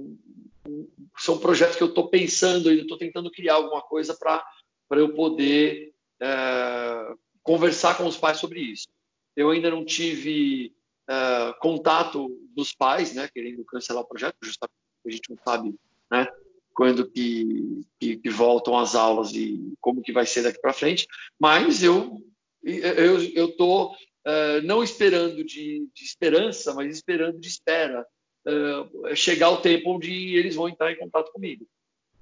São 1.18 1.38
projetos 1.38 1.76
que 1.76 1.82
eu 1.82 1.88
estou 1.88 2.08
pensando 2.08 2.72
e 2.72 2.80
estou 2.80 2.98
tentando 2.98 3.30
criar 3.30 3.54
alguma 3.54 3.80
coisa 3.80 4.16
para 4.18 4.44
eu 4.90 5.14
poder 5.14 5.94
é, 6.20 7.14
conversar 7.42 7.96
com 7.96 8.06
os 8.06 8.16
pais 8.16 8.38
sobre 8.38 8.60
isso. 8.60 8.88
Eu 9.36 9.50
ainda 9.50 9.70
não 9.70 9.84
tive 9.84 10.74
uh, 11.08 11.58
contato 11.60 12.28
dos 12.54 12.72
pais, 12.72 13.14
né, 13.14 13.28
querendo 13.32 13.64
cancelar 13.64 14.02
o 14.02 14.06
projeto, 14.06 14.36
justamente 14.42 14.74
a 15.06 15.10
gente 15.10 15.30
não 15.30 15.38
sabe, 15.46 15.74
né, 16.10 16.26
quando 16.74 17.08
que, 17.08 17.82
que, 17.98 18.16
que 18.16 18.30
voltam 18.30 18.76
as 18.78 18.94
aulas 18.94 19.32
e 19.32 19.72
como 19.80 20.02
que 20.02 20.12
vai 20.12 20.26
ser 20.26 20.42
daqui 20.42 20.60
para 20.60 20.72
frente. 20.72 21.06
Mas 21.38 21.82
eu 21.82 22.20
eu 22.64 23.22
eu 23.34 23.56
tô 23.56 23.94
uh, 24.26 24.62
não 24.64 24.82
esperando 24.82 25.44
de, 25.44 25.88
de, 25.94 26.04
esperança, 26.04 26.74
mas 26.74 26.94
esperando 26.94 27.38
de 27.38 27.48
espera 27.48 28.04
uh, 28.46 29.14
chegar 29.14 29.50
o 29.50 29.58
tempo 29.58 29.94
onde 29.94 30.36
eles 30.36 30.56
vão 30.56 30.68
entrar 30.68 30.92
em 30.92 30.98
contato 30.98 31.32
comigo, 31.32 31.66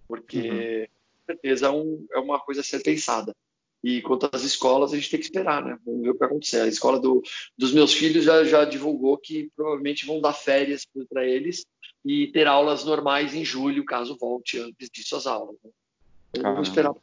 porque 0.07 0.39
uhum. 0.39 0.87
com 0.87 1.27
certeza 1.27 1.67
é, 1.67 1.71
um, 1.71 2.07
é 2.13 2.19
uma 2.19 2.39
coisa 2.39 2.61
a 2.61 2.65
ser 2.65 2.83
pensada. 2.83 3.35
E 3.83 4.01
quanto 4.01 4.31
às 4.33 4.43
escolas, 4.43 4.93
a 4.93 4.97
gente 4.97 5.11
tem 5.11 5.21
que 5.21 5.27
esperar, 5.27 5.63
né? 5.63 5.79
Vamos 5.85 6.01
ver 6.01 6.09
o 6.09 6.13
que 6.15 6.19
vai 6.19 6.29
acontecer. 6.29 6.63
A 6.63 6.67
escola 6.67 6.99
do, 6.99 7.23
dos 7.57 7.71
meus 7.75 7.93
filhos 7.93 8.25
já, 8.25 8.43
já 8.43 8.65
divulgou 8.65 9.19
que 9.19 9.51
provavelmente 9.55 10.07
vão 10.07 10.23
dar 10.23 10.33
férias 10.33 10.87
para 11.11 11.27
eles 11.27 11.67
e 12.03 12.29
ter 12.29 12.47
aulas 12.47 12.83
normais 12.83 13.35
em 13.35 13.45
julho, 13.45 13.85
caso 13.85 14.17
volte 14.17 14.59
antes 14.59 14.89
disso 14.89 15.17
as 15.17 15.27
aulas. 15.27 15.57
Né? 15.63 15.71
Então, 16.35 16.53
vamos 16.53 16.69
esperar. 16.69 16.95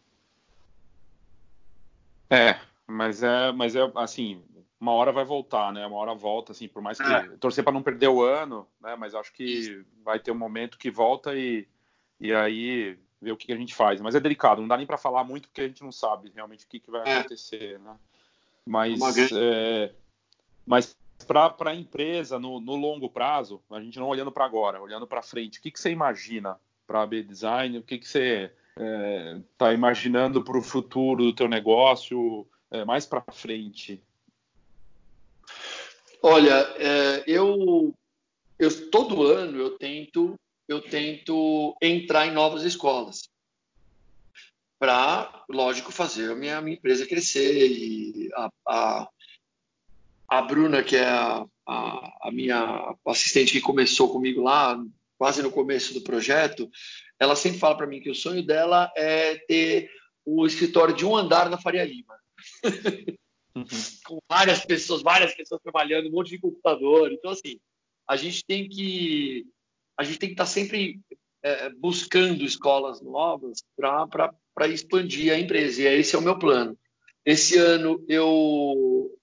É, 2.31 2.59
mas 2.87 3.21
é, 3.21 3.51
mas 3.51 3.75
é 3.75 3.91
assim, 3.95 4.41
uma 4.81 4.93
hora 4.93 5.11
vai 5.11 5.23
voltar, 5.23 5.71
né? 5.71 5.85
Uma 5.85 5.97
hora 5.97 6.15
volta, 6.15 6.53
assim, 6.53 6.67
por 6.67 6.81
mais 6.81 6.97
que 6.97 7.03
é. 7.03 7.27
torcer 7.37 7.63
para 7.63 7.71
não 7.71 7.83
perder 7.83 8.07
o 8.07 8.23
ano, 8.23 8.67
né? 8.81 8.95
Mas 8.95 9.13
acho 9.13 9.31
que 9.31 9.85
vai 10.03 10.19
ter 10.19 10.31
um 10.31 10.37
momento 10.37 10.79
que 10.79 10.89
volta 10.89 11.35
e, 11.35 11.67
e 12.19 12.33
aí 12.33 12.97
ver 13.21 13.31
o 13.31 13.37
que, 13.37 13.53
a 13.53 13.55
gente 13.55 13.75
faz. 13.75 14.01
Mas 14.01 14.15
é 14.15 14.19
delicado, 14.19 14.59
não 14.59 14.67
dá 14.67 14.75
nem 14.75 14.87
para 14.87 14.97
falar 14.97 15.23
muito 15.23 15.47
porque 15.47 15.61
a 15.61 15.67
gente 15.67 15.83
não 15.83 15.91
sabe 15.91 16.31
realmente 16.33 16.65
o 16.65 16.67
que, 16.67 16.79
que 16.79 16.89
vai 16.89 17.07
é. 17.07 17.19
acontecer, 17.19 17.79
né? 17.79 17.95
Mas, 18.65 18.99
é, 19.31 19.93
mas 20.65 20.97
para 21.27 21.53
a 21.69 21.75
empresa, 21.75 22.39
no, 22.39 22.59
no, 22.59 22.75
longo 22.75 23.07
prazo, 23.07 23.61
a 23.69 23.79
gente 23.79 23.99
não 23.99 24.07
olhando 24.07 24.31
para 24.31 24.45
agora, 24.45 24.81
olhando 24.81 25.05
para 25.05 25.21
frente, 25.21 25.59
o 25.59 25.61
que, 25.61 25.69
que 25.69 25.79
você 25.79 25.91
imagina 25.91 26.59
para 26.87 27.03
a 27.03 27.07
B-Design? 27.07 27.77
O 27.77 27.83
que, 27.83 27.99
que 27.99 28.07
você 28.07 28.51
está 29.51 29.71
é, 29.71 29.73
imaginando 29.75 30.43
para 30.43 30.57
o 30.57 30.61
futuro 30.63 31.23
do 31.23 31.33
teu 31.33 31.47
negócio 31.47 32.47
é, 32.71 32.83
mais 32.83 33.05
para 33.05 33.21
frente? 33.31 34.03
Olha, 36.21 36.53
é, 36.77 37.23
eu, 37.25 37.93
eu 38.59 38.91
todo 38.91 39.23
ano 39.23 39.59
eu 39.59 39.77
tento 39.77 40.35
eu 40.67 40.79
tento 40.79 41.75
entrar 41.81 42.27
em 42.27 42.31
novas 42.31 42.63
escolas 42.63 43.29
para, 44.79 45.43
lógico, 45.49 45.91
fazer 45.91 46.31
a 46.31 46.35
minha, 46.35 46.61
minha, 46.61 46.77
empresa 46.77 47.05
crescer 47.05 47.71
e 47.71 48.29
a, 48.33 48.49
a, 48.65 49.09
a 50.29 50.41
Bruna, 50.41 50.81
que 50.81 50.95
é 50.95 51.05
a, 51.05 51.45
a, 51.67 52.27
a, 52.27 52.31
minha 52.31 52.95
assistente 53.05 53.51
que 53.51 53.61
começou 53.61 54.11
comigo 54.11 54.41
lá, 54.41 54.81
quase 55.17 55.43
no 55.43 55.51
começo 55.51 55.93
do 55.93 56.01
projeto, 56.01 56.69
ela 57.19 57.35
sempre 57.35 57.59
fala 57.59 57.75
para 57.75 57.85
mim 57.85 57.99
que 57.99 58.09
o 58.09 58.15
sonho 58.15 58.43
dela 58.43 58.91
é 58.95 59.35
ter 59.35 59.91
o 60.25 60.47
escritório 60.47 60.95
de 60.95 61.05
um 61.05 61.15
andar 61.15 61.49
na 61.49 61.59
Faria 61.59 61.83
Lima. 61.83 62.15
Uhum. 63.55 63.65
Com 64.05 64.19
várias 64.29 64.65
pessoas, 64.65 65.01
várias 65.01 65.33
pessoas 65.33 65.61
trabalhando, 65.61 66.07
um 66.07 66.11
monte 66.11 66.29
de 66.29 66.39
computador. 66.39 67.11
Então, 67.11 67.31
assim, 67.31 67.59
a 68.07 68.15
gente 68.15 68.45
tem 68.45 68.67
que 68.67 69.45
a 69.97 70.03
gente 70.03 70.19
tem 70.19 70.29
que 70.29 70.33
estar 70.33 70.45
sempre 70.45 70.99
é, 71.43 71.69
buscando 71.69 72.43
escolas 72.43 73.01
novas 73.01 73.59
para 73.75 74.67
expandir 74.67 75.33
a 75.33 75.39
empresa. 75.39 75.81
E 75.81 75.85
esse 75.85 76.15
é 76.15 76.19
o 76.19 76.21
meu 76.21 76.39
plano. 76.39 76.77
Esse 77.25 77.57
ano 77.57 78.03
eu, 78.07 79.15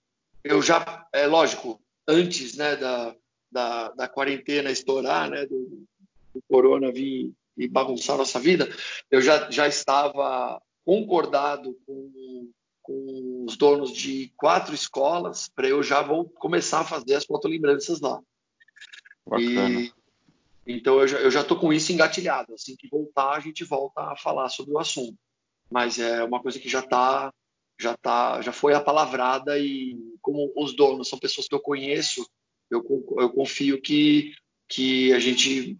eu 0.45 0.62
já, 0.62 1.07
é 1.12 1.26
lógico, 1.26 1.81
antes 2.07 2.57
né, 2.57 2.76
da, 2.76 3.16
da, 3.51 3.89
da 3.91 4.09
quarentena 4.09 4.70
estourar, 4.70 5.29
né, 5.29 5.47
do, 5.47 5.87
do 6.33 6.43
corona 6.49 6.93
vir 6.93 7.33
e 7.57 7.66
bagunçar 7.66 8.16
nossa 8.16 8.39
vida, 8.39 8.68
eu 9.11 9.20
já, 9.20 9.51
já 9.51 9.66
estava 9.66 10.62
concordado 10.85 11.76
com, 11.85 12.51
com 12.89 13.45
os 13.47 13.55
donos 13.59 13.93
de 13.93 14.32
quatro 14.34 14.74
escolas 14.74 15.47
para 15.47 15.68
eu 15.68 15.82
já 15.82 16.01
vou 16.01 16.26
começar 16.26 16.80
a 16.80 16.84
fazer 16.84 17.16
as 17.16 17.26
fotolembranças 17.26 18.01
lá. 18.01 18.18
Bacana. 19.26 19.80
E, 19.80 19.93
então 20.66 20.99
eu 21.01 21.30
já 21.30 21.43
estou 21.43 21.59
com 21.59 21.70
isso 21.70 21.93
engatilhado. 21.93 22.55
Assim 22.55 22.74
que 22.74 22.89
voltar, 22.89 23.32
a 23.32 23.41
gente 23.41 23.62
volta 23.62 24.01
a 24.01 24.16
falar 24.16 24.49
sobre 24.49 24.72
o 24.72 24.78
assunto. 24.78 25.18
Mas 25.70 25.99
é 25.99 26.24
uma 26.24 26.41
coisa 26.41 26.59
que 26.59 26.68
já 26.68 26.80
está, 26.80 27.30
já 27.78 27.95
tá, 27.95 28.41
já 28.41 28.53
foi 28.53 28.72
apalavrada 28.72 29.59
e 29.59 29.95
como 30.22 30.51
os 30.57 30.74
donos 30.74 31.11
são 31.11 31.18
pessoas 31.18 31.47
que 31.47 31.55
eu 31.55 31.61
conheço, 31.61 32.26
eu, 32.70 32.82
eu 33.18 33.28
confio 33.30 33.82
que 33.82 34.32
que 34.70 35.14
a 35.14 35.18
gente 35.18 35.78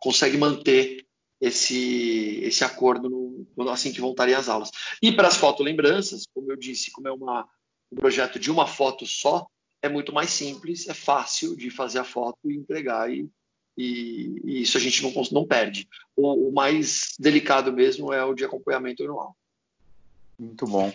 consegue 0.00 0.36
manter 0.36 1.06
esse 1.44 2.40
esse 2.42 2.64
acordo 2.64 3.08
no, 3.08 3.70
assim 3.70 3.92
que 3.92 4.00
voltarem 4.00 4.34
as 4.34 4.48
aulas. 4.48 4.70
E 5.02 5.12
para 5.12 5.28
as 5.28 5.36
fotolembranças, 5.36 6.24
como 6.32 6.50
eu 6.50 6.56
disse, 6.56 6.90
como 6.90 7.08
é 7.08 7.12
uma, 7.12 7.46
um 7.92 7.96
projeto 7.96 8.38
de 8.38 8.50
uma 8.50 8.66
foto 8.66 9.06
só, 9.06 9.46
é 9.82 9.88
muito 9.88 10.12
mais 10.12 10.30
simples, 10.30 10.88
é 10.88 10.94
fácil 10.94 11.56
de 11.56 11.70
fazer 11.70 11.98
a 11.98 12.04
foto 12.04 12.38
e 12.44 12.56
entregar 12.56 13.12
e 13.12 13.28
e, 13.76 14.40
e 14.44 14.62
isso 14.62 14.76
a 14.76 14.80
gente 14.80 15.02
não, 15.02 15.12
não 15.32 15.46
perde. 15.46 15.88
O, 16.16 16.48
o, 16.48 16.52
mais 16.52 17.16
delicado 17.18 17.72
mesmo 17.72 18.12
é 18.12 18.24
o 18.24 18.32
de 18.32 18.44
acompanhamento 18.44 19.02
anual. 19.02 19.36
Muito 20.38 20.64
bom. 20.64 20.92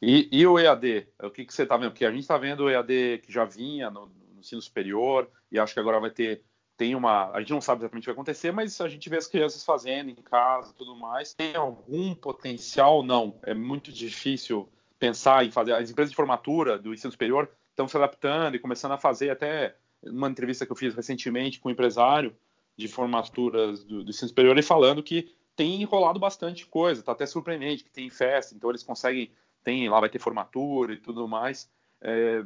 E, 0.00 0.28
e 0.30 0.46
o 0.46 0.58
EAD? 0.58 1.08
O 1.20 1.30
que, 1.30 1.44
que 1.44 1.52
você 1.52 1.64
está 1.64 1.76
vendo? 1.76 1.90
Porque 1.90 2.04
a 2.04 2.10
gente 2.10 2.20
está 2.20 2.38
vendo 2.38 2.64
o 2.64 2.70
EAD 2.70 3.22
que 3.24 3.32
já 3.32 3.44
vinha 3.44 3.90
no, 3.90 4.06
no 4.06 4.40
ensino 4.40 4.62
superior 4.62 5.28
e 5.50 5.58
acho 5.58 5.74
que 5.74 5.80
agora 5.80 5.98
vai 5.98 6.10
ter 6.10 6.44
tem 6.82 6.96
uma. 6.96 7.30
A 7.30 7.38
gente 7.38 7.52
não 7.52 7.60
sabe 7.60 7.82
exatamente 7.82 8.02
o 8.02 8.04
que 8.06 8.10
vai 8.10 8.14
acontecer, 8.14 8.50
mas 8.50 8.80
a 8.80 8.88
gente 8.88 9.08
vê 9.08 9.16
as 9.16 9.28
crianças 9.28 9.64
fazendo 9.64 10.10
em 10.10 10.16
casa 10.16 10.74
tudo 10.76 10.96
mais. 10.96 11.32
Tem 11.32 11.54
algum 11.54 12.12
potencial? 12.12 13.04
Não. 13.04 13.38
É 13.44 13.54
muito 13.54 13.92
difícil 13.92 14.68
pensar 14.98 15.46
em 15.46 15.50
fazer. 15.52 15.74
As 15.74 15.88
empresas 15.88 16.10
de 16.10 16.16
formatura 16.16 16.76
do 16.76 16.92
ensino 16.92 17.12
superior 17.12 17.48
estão 17.70 17.86
se 17.86 17.96
adaptando 17.96 18.56
e 18.56 18.58
começando 18.58 18.90
a 18.90 18.98
fazer 18.98 19.30
até 19.30 19.76
uma 20.02 20.28
entrevista 20.28 20.66
que 20.66 20.72
eu 20.72 20.76
fiz 20.76 20.92
recentemente 20.92 21.60
com 21.60 21.68
um 21.68 21.72
empresário 21.72 22.34
de 22.76 22.88
formaturas 22.88 23.84
do, 23.84 24.02
do 24.02 24.10
ensino 24.10 24.28
superior 24.30 24.58
e 24.58 24.62
falando 24.62 25.04
que 25.04 25.32
tem 25.54 25.80
enrolado 25.80 26.18
bastante 26.18 26.66
coisa, 26.66 27.00
tá 27.00 27.12
até 27.12 27.26
surpreendente 27.26 27.84
que 27.84 27.90
tem 27.90 28.10
festa, 28.10 28.56
então 28.56 28.70
eles 28.70 28.82
conseguem, 28.82 29.30
tem 29.62 29.88
lá 29.88 30.00
vai 30.00 30.08
ter 30.08 30.18
formatura 30.18 30.94
e 30.94 30.96
tudo 30.96 31.28
mais. 31.28 31.70
É, 32.00 32.42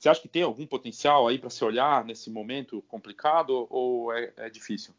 você 0.00 0.08
acha 0.08 0.22
que 0.22 0.28
tem 0.28 0.42
algum 0.42 0.66
potencial 0.66 1.28
aí 1.28 1.38
para 1.38 1.50
se 1.50 1.62
olhar 1.62 2.02
nesse 2.06 2.30
momento 2.30 2.80
complicado 2.88 3.66
ou 3.68 4.10
é, 4.14 4.32
é, 4.38 4.48
difícil? 4.48 4.94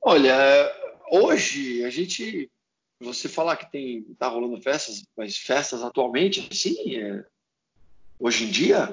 Olha, 0.00 0.32
hoje 1.10 1.84
a 1.84 1.90
gente, 1.90 2.48
você 3.00 3.28
falar 3.28 3.56
que 3.56 3.68
tem 3.68 4.04
tá 4.16 4.28
rolando 4.28 4.62
festas, 4.62 5.02
mas 5.16 5.36
festas 5.36 5.82
atualmente, 5.82 6.48
sim, 6.54 6.96
é, 6.96 7.26
hoje 8.20 8.44
em 8.44 8.50
dia. 8.50 8.92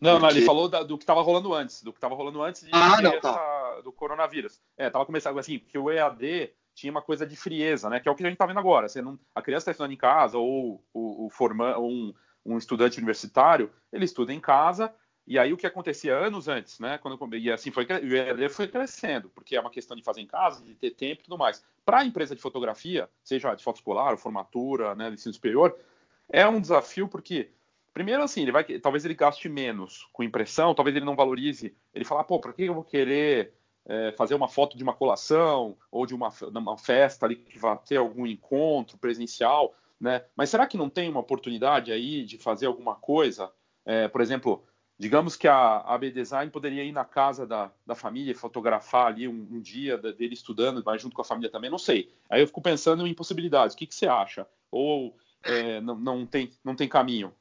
Não, 0.00 0.12
porque... 0.12 0.22
não, 0.22 0.30
ele 0.30 0.46
falou 0.46 0.68
da, 0.68 0.84
do 0.84 0.96
que 0.96 1.02
estava 1.02 1.20
rolando 1.20 1.52
antes, 1.52 1.82
do 1.82 1.92
que 1.92 1.98
estava 1.98 2.14
rolando 2.14 2.40
antes 2.44 2.62
de, 2.62 2.70
ah, 2.72 3.02
não, 3.02 3.20
tá. 3.20 3.80
do 3.80 3.90
coronavírus. 3.90 4.60
É, 4.76 4.88
tava 4.88 5.04
começando 5.04 5.36
assim, 5.36 5.58
porque 5.58 5.76
o 5.76 5.90
EAD 5.90 6.52
tinha 6.76 6.92
uma 6.92 7.02
coisa 7.02 7.26
de 7.26 7.34
frieza, 7.34 7.90
né? 7.90 7.98
Que 7.98 8.08
é 8.08 8.12
o 8.12 8.14
que 8.14 8.22
a 8.22 8.26
gente 8.26 8.36
está 8.36 8.46
vendo 8.46 8.60
agora. 8.60 8.88
Você 8.88 9.02
não, 9.02 9.18
a 9.34 9.42
criança 9.42 9.62
está 9.62 9.70
estudando 9.72 9.92
em 9.92 9.96
casa 9.96 10.38
ou 10.38 10.80
o, 10.92 11.26
o 11.26 11.30
forma, 11.30 11.76
um 11.76 12.14
um 12.44 12.58
estudante 12.58 12.98
universitário, 12.98 13.70
ele 13.92 14.04
estuda 14.04 14.32
em 14.32 14.40
casa, 14.40 14.92
e 15.26 15.38
aí 15.38 15.52
o 15.52 15.56
que 15.56 15.66
acontecia 15.66 16.14
anos 16.14 16.48
antes, 16.48 16.78
né? 16.78 16.98
Quando, 16.98 17.34
e 17.36 17.50
assim 17.50 17.70
foi, 17.70 17.84
o 17.84 18.14
EAD 18.14 18.48
foi 18.50 18.68
crescendo, 18.68 19.30
porque 19.30 19.56
é 19.56 19.60
uma 19.60 19.70
questão 19.70 19.96
de 19.96 20.02
fazer 20.02 20.20
em 20.20 20.26
casa, 20.26 20.62
de 20.62 20.74
ter 20.74 20.90
tempo 20.90 21.22
e 21.22 21.24
tudo 21.24 21.38
mais. 21.38 21.64
Para 21.84 22.00
a 22.00 22.04
empresa 22.04 22.34
de 22.34 22.42
fotografia, 22.42 23.08
seja 23.22 23.54
de 23.54 23.64
foto 23.64 23.76
escolar, 23.76 24.12
ou 24.12 24.18
formatura, 24.18 24.94
né, 24.94 25.08
de 25.08 25.14
ensino 25.14 25.32
superior, 25.32 25.74
é 26.28 26.46
um 26.46 26.60
desafio 26.60 27.08
porque 27.08 27.50
primeiro 27.92 28.22
assim, 28.22 28.42
ele 28.42 28.52
vai 28.52 28.64
talvez 28.64 29.04
ele 29.04 29.14
gaste 29.14 29.48
menos 29.48 30.08
com 30.12 30.22
impressão, 30.22 30.74
talvez 30.74 30.96
ele 30.96 31.06
não 31.06 31.16
valorize, 31.16 31.74
ele 31.94 32.04
fala, 32.04 32.24
pô, 32.24 32.40
para 32.40 32.52
que 32.52 32.64
eu 32.64 32.74
vou 32.74 32.84
querer 32.84 33.54
é, 33.86 34.12
fazer 34.12 34.34
uma 34.34 34.48
foto 34.48 34.76
de 34.76 34.82
uma 34.82 34.94
colação 34.94 35.76
ou 35.90 36.04
de 36.04 36.14
uma, 36.14 36.30
uma 36.54 36.76
festa 36.76 37.24
ali 37.24 37.36
que 37.36 37.58
vai 37.58 37.78
ter 37.78 37.96
algum 37.96 38.26
encontro 38.26 38.98
presencial? 38.98 39.74
Né? 40.04 40.22
Mas 40.36 40.50
será 40.50 40.66
que 40.66 40.76
não 40.76 40.90
tem 40.90 41.08
uma 41.08 41.20
oportunidade 41.20 41.90
aí 41.90 42.26
de 42.26 42.36
fazer 42.36 42.66
alguma 42.66 42.94
coisa? 42.94 43.50
É, 43.86 44.06
por 44.06 44.20
exemplo, 44.20 44.62
digamos 44.98 45.34
que 45.34 45.48
a 45.48 45.78
AB 45.78 46.10
Design 46.10 46.52
poderia 46.52 46.84
ir 46.84 46.92
na 46.92 47.06
casa 47.06 47.46
da, 47.46 47.72
da 47.86 47.94
família 47.94 48.32
e 48.32 48.34
fotografar 48.34 49.06
ali 49.06 49.26
um, 49.26 49.48
um 49.50 49.62
dia 49.62 49.96
dele 49.96 50.34
estudando, 50.34 50.82
mas 50.84 51.00
junto 51.00 51.16
com 51.16 51.22
a 51.22 51.24
família 51.24 51.50
também, 51.50 51.70
não 51.70 51.78
sei. 51.78 52.12
Aí 52.28 52.42
eu 52.42 52.46
fico 52.46 52.60
pensando 52.60 53.06
em 53.06 53.14
possibilidades. 53.14 53.74
O 53.74 53.78
que, 53.78 53.86
que 53.86 53.94
você 53.94 54.06
acha? 54.06 54.46
Ou 54.70 55.16
é, 55.42 55.80
não, 55.80 55.98
não, 55.98 56.26
tem, 56.26 56.50
não 56.62 56.76
tem 56.76 56.86
caminho? 56.86 57.32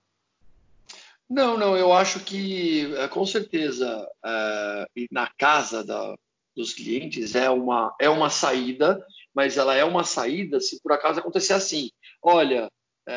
Não, 1.29 1.57
não, 1.57 1.75
eu 1.75 1.91
acho 1.91 2.21
que 2.21 2.95
é, 2.95 3.09
com 3.09 3.25
certeza 3.25 4.09
é, 4.23 4.85
na 5.11 5.27
casa 5.37 5.83
da, 5.83 6.15
dos 6.55 6.73
clientes 6.73 7.35
é 7.35 7.49
uma, 7.49 7.93
é 7.99 8.07
uma 8.07 8.29
saída, 8.29 9.05
mas 9.35 9.57
ela 9.57 9.75
é 9.75 9.83
uma 9.83 10.03
saída 10.03 10.59
se 10.59 10.81
por 10.81 10.91
acaso 10.91 11.19
acontecer 11.19 11.53
assim 11.53 11.89
olha, 12.21 12.69
é, 13.07 13.13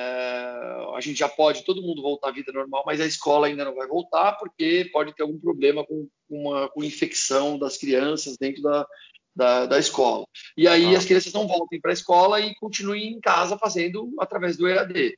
a 0.95 1.01
gente 1.01 1.19
já 1.19 1.29
pode 1.29 1.65
todo 1.65 1.83
mundo 1.83 2.03
voltar 2.03 2.29
à 2.29 2.33
vida 2.33 2.53
normal, 2.53 2.83
mas 2.85 3.01
a 3.01 3.07
escola 3.07 3.47
ainda 3.47 3.65
não 3.65 3.75
vai 3.75 3.87
voltar 3.87 4.33
porque 4.33 4.91
pode 4.93 5.15
ter 5.15 5.23
algum 5.23 5.39
problema 5.39 5.85
com 5.87 6.09
uma 6.29 6.69
com 6.71 6.83
infecção 6.83 7.59
das 7.59 7.77
crianças 7.77 8.37
dentro 8.37 8.63
da, 8.63 8.87
da, 9.35 9.67
da 9.67 9.79
escola. 9.79 10.27
E 10.57 10.67
aí 10.67 10.95
ah. 10.95 10.99
as 10.99 11.05
crianças 11.05 11.33
não 11.33 11.47
voltem 11.47 11.81
para 11.81 11.93
a 11.93 11.95
escola 11.95 12.41
e 12.41 12.55
continuem 12.57 13.13
em 13.13 13.21
casa 13.21 13.59
fazendo 13.59 14.13
através 14.19 14.57
do 14.57 14.67
EAD. 14.67 15.17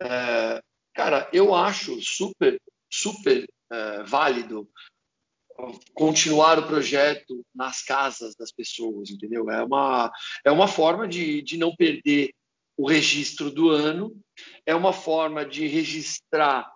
É, 0.00 0.62
cara, 0.94 1.28
eu 1.32 1.54
acho 1.54 2.00
super, 2.00 2.58
super 2.90 3.46
é, 3.70 4.02
válido 4.04 4.68
continuar 5.92 6.58
o 6.58 6.66
projeto 6.66 7.44
nas 7.54 7.82
casas 7.82 8.34
das 8.36 8.52
pessoas, 8.52 9.10
entendeu? 9.10 9.50
É 9.50 9.62
uma, 9.62 10.12
é 10.44 10.50
uma 10.50 10.68
forma 10.68 11.08
de, 11.08 11.42
de 11.42 11.56
não 11.56 11.74
perder 11.74 12.32
o 12.76 12.86
registro 12.88 13.50
do 13.50 13.70
ano, 13.70 14.16
é 14.64 14.74
uma 14.74 14.92
forma 14.92 15.44
de 15.44 15.66
registrar 15.66 16.70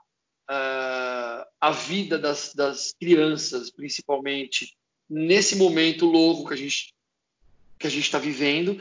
uh, 0.51 1.47
a 1.61 1.71
vida 1.71 2.19
das, 2.19 2.53
das, 2.55 2.93
crianças, 2.93 3.71
principalmente 3.71 4.75
nesse 5.09 5.57
momento 5.57 6.07
louco 6.07 6.49
que 6.49 6.55
a 6.55 6.57
gente 6.57 6.93
que 7.79 7.87
a 7.87 7.91
gente 7.91 8.05
está 8.05 8.19
vivendo 8.19 8.81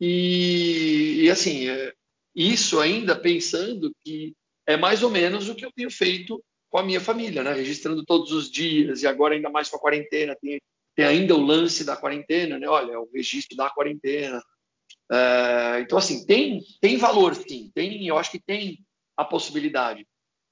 e, 0.00 1.22
e 1.22 1.30
assim 1.30 1.68
é, 1.68 1.92
isso 2.34 2.78
ainda 2.78 3.16
pensando 3.16 3.92
que 4.04 4.34
é 4.66 4.76
mais 4.76 5.02
ou 5.02 5.10
menos 5.10 5.48
o 5.48 5.54
que 5.54 5.64
eu 5.64 5.72
tenho 5.72 5.90
feito 5.90 6.42
com 6.76 6.80
a 6.80 6.84
minha 6.84 7.00
família, 7.00 7.42
né? 7.42 7.54
registrando 7.54 8.04
todos 8.04 8.32
os 8.32 8.50
dias 8.50 9.02
e 9.02 9.06
agora 9.06 9.34
ainda 9.34 9.48
mais 9.48 9.70
com 9.70 9.78
a 9.78 9.80
quarentena 9.80 10.36
tem, 10.36 10.60
tem 10.94 11.06
ainda 11.06 11.34
o 11.34 11.40
lance 11.40 11.84
da 11.84 11.96
quarentena, 11.96 12.58
né? 12.58 12.68
Olha, 12.68 13.00
o 13.00 13.08
registro 13.14 13.56
da 13.56 13.70
quarentena, 13.70 14.42
é, 15.10 15.80
então, 15.80 15.96
assim, 15.96 16.26
tem, 16.26 16.60
tem 16.78 16.98
valor, 16.98 17.34
sim. 17.34 17.70
Tem, 17.74 18.06
eu 18.06 18.18
acho 18.18 18.30
que 18.30 18.38
tem 18.38 18.84
a 19.16 19.24
possibilidade. 19.24 20.06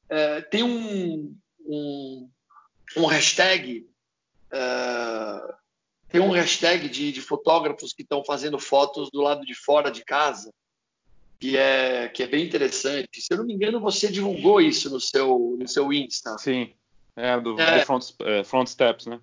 É, 0.09 0.41
tem 0.41 0.63
um, 0.63 1.37
um, 1.61 2.31
um 2.97 3.05
hashtag, 3.05 3.87
é, 4.51 5.55
tem 6.09 6.23
um 6.23 6.31
hashtag 6.31 6.89
de, 6.89 7.13
de 7.13 7.21
fotógrafos 7.21 7.93
que 7.93 8.01
estão 8.01 8.25
fazendo 8.25 8.59
fotos 8.59 9.11
do 9.11 9.21
lado 9.21 9.45
de 9.45 9.55
fora 9.55 9.91
de 9.91 10.03
casa, 10.03 10.51
que 11.45 11.59
é, 11.59 12.09
que 12.09 12.23
é 12.23 12.27
bem 12.27 12.43
interessante. 12.43 13.21
Se 13.21 13.27
eu 13.31 13.37
não 13.37 13.45
me 13.45 13.53
engano, 13.53 13.79
você 13.79 14.11
divulgou 14.11 14.63
isso 14.63 14.89
no 14.89 14.99
seu, 14.99 15.57
no 15.59 15.69
seu 15.69 15.93
Insta. 15.93 16.39
Sim, 16.39 16.73
é 17.15 17.39
do, 17.39 17.61
é, 17.61 17.81
do 17.81 17.85
front, 17.85 18.05
é, 18.23 18.43
front 18.43 18.67
Steps, 18.67 19.05
né? 19.05 19.21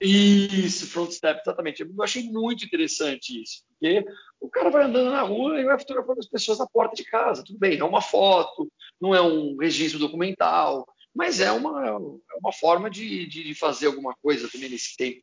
Isso, 0.00 0.86
front 0.86 1.10
step, 1.10 1.40
exatamente. 1.40 1.82
Eu 1.82 2.02
achei 2.02 2.24
muito 2.24 2.64
interessante 2.64 3.42
isso, 3.42 3.64
porque 3.68 4.04
o 4.40 4.48
cara 4.48 4.70
vai 4.70 4.84
andando 4.84 5.10
na 5.10 5.22
rua 5.22 5.60
e 5.60 5.64
vai 5.64 5.76
fotografando 5.76 6.20
as 6.20 6.28
pessoas 6.28 6.58
na 6.58 6.66
porta 6.66 6.94
de 6.94 7.04
casa. 7.04 7.42
Tudo 7.42 7.58
bem, 7.58 7.78
é 7.78 7.84
uma 7.84 8.00
foto, 8.00 8.70
não 9.00 9.12
é 9.12 9.20
um 9.20 9.56
registro 9.56 9.98
documental, 9.98 10.86
mas 11.12 11.40
é 11.40 11.50
uma, 11.50 11.88
é 11.88 12.36
uma 12.38 12.52
forma 12.52 12.88
de, 12.88 13.26
de, 13.26 13.54
fazer 13.54 13.86
alguma 13.86 14.14
coisa 14.22 14.48
também 14.48 14.68
nesse 14.68 14.96
tempo 14.96 15.22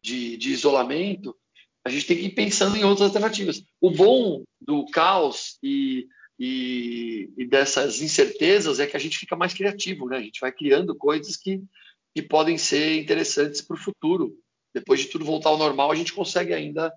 de, 0.00 0.36
de 0.38 0.50
isolamento. 0.50 1.36
A 1.84 1.90
gente 1.90 2.06
tem 2.06 2.16
que 2.16 2.24
ir 2.24 2.34
pensando 2.34 2.76
em 2.76 2.84
outras 2.84 3.08
alternativas. 3.08 3.62
O 3.80 3.90
bom 3.90 4.42
do 4.60 4.86
caos 4.86 5.58
e, 5.62 6.06
e, 6.38 7.30
e 7.36 7.46
dessas 7.46 8.00
incertezas 8.00 8.80
é 8.80 8.86
que 8.86 8.96
a 8.96 9.00
gente 9.00 9.18
fica 9.18 9.36
mais 9.36 9.52
criativo, 9.52 10.08
né? 10.08 10.16
A 10.16 10.22
gente 10.22 10.40
vai 10.40 10.50
criando 10.50 10.96
coisas 10.96 11.36
que 11.36 11.60
que 12.14 12.22
podem 12.22 12.56
ser 12.56 12.96
interessantes 12.96 13.60
para 13.60 13.74
o 13.74 13.80
futuro. 13.80 14.38
Depois 14.72 15.00
de 15.00 15.06
tudo 15.06 15.24
voltar 15.24 15.48
ao 15.50 15.58
normal, 15.58 15.90
a 15.90 15.94
gente 15.94 16.12
consegue 16.12 16.54
ainda 16.54 16.94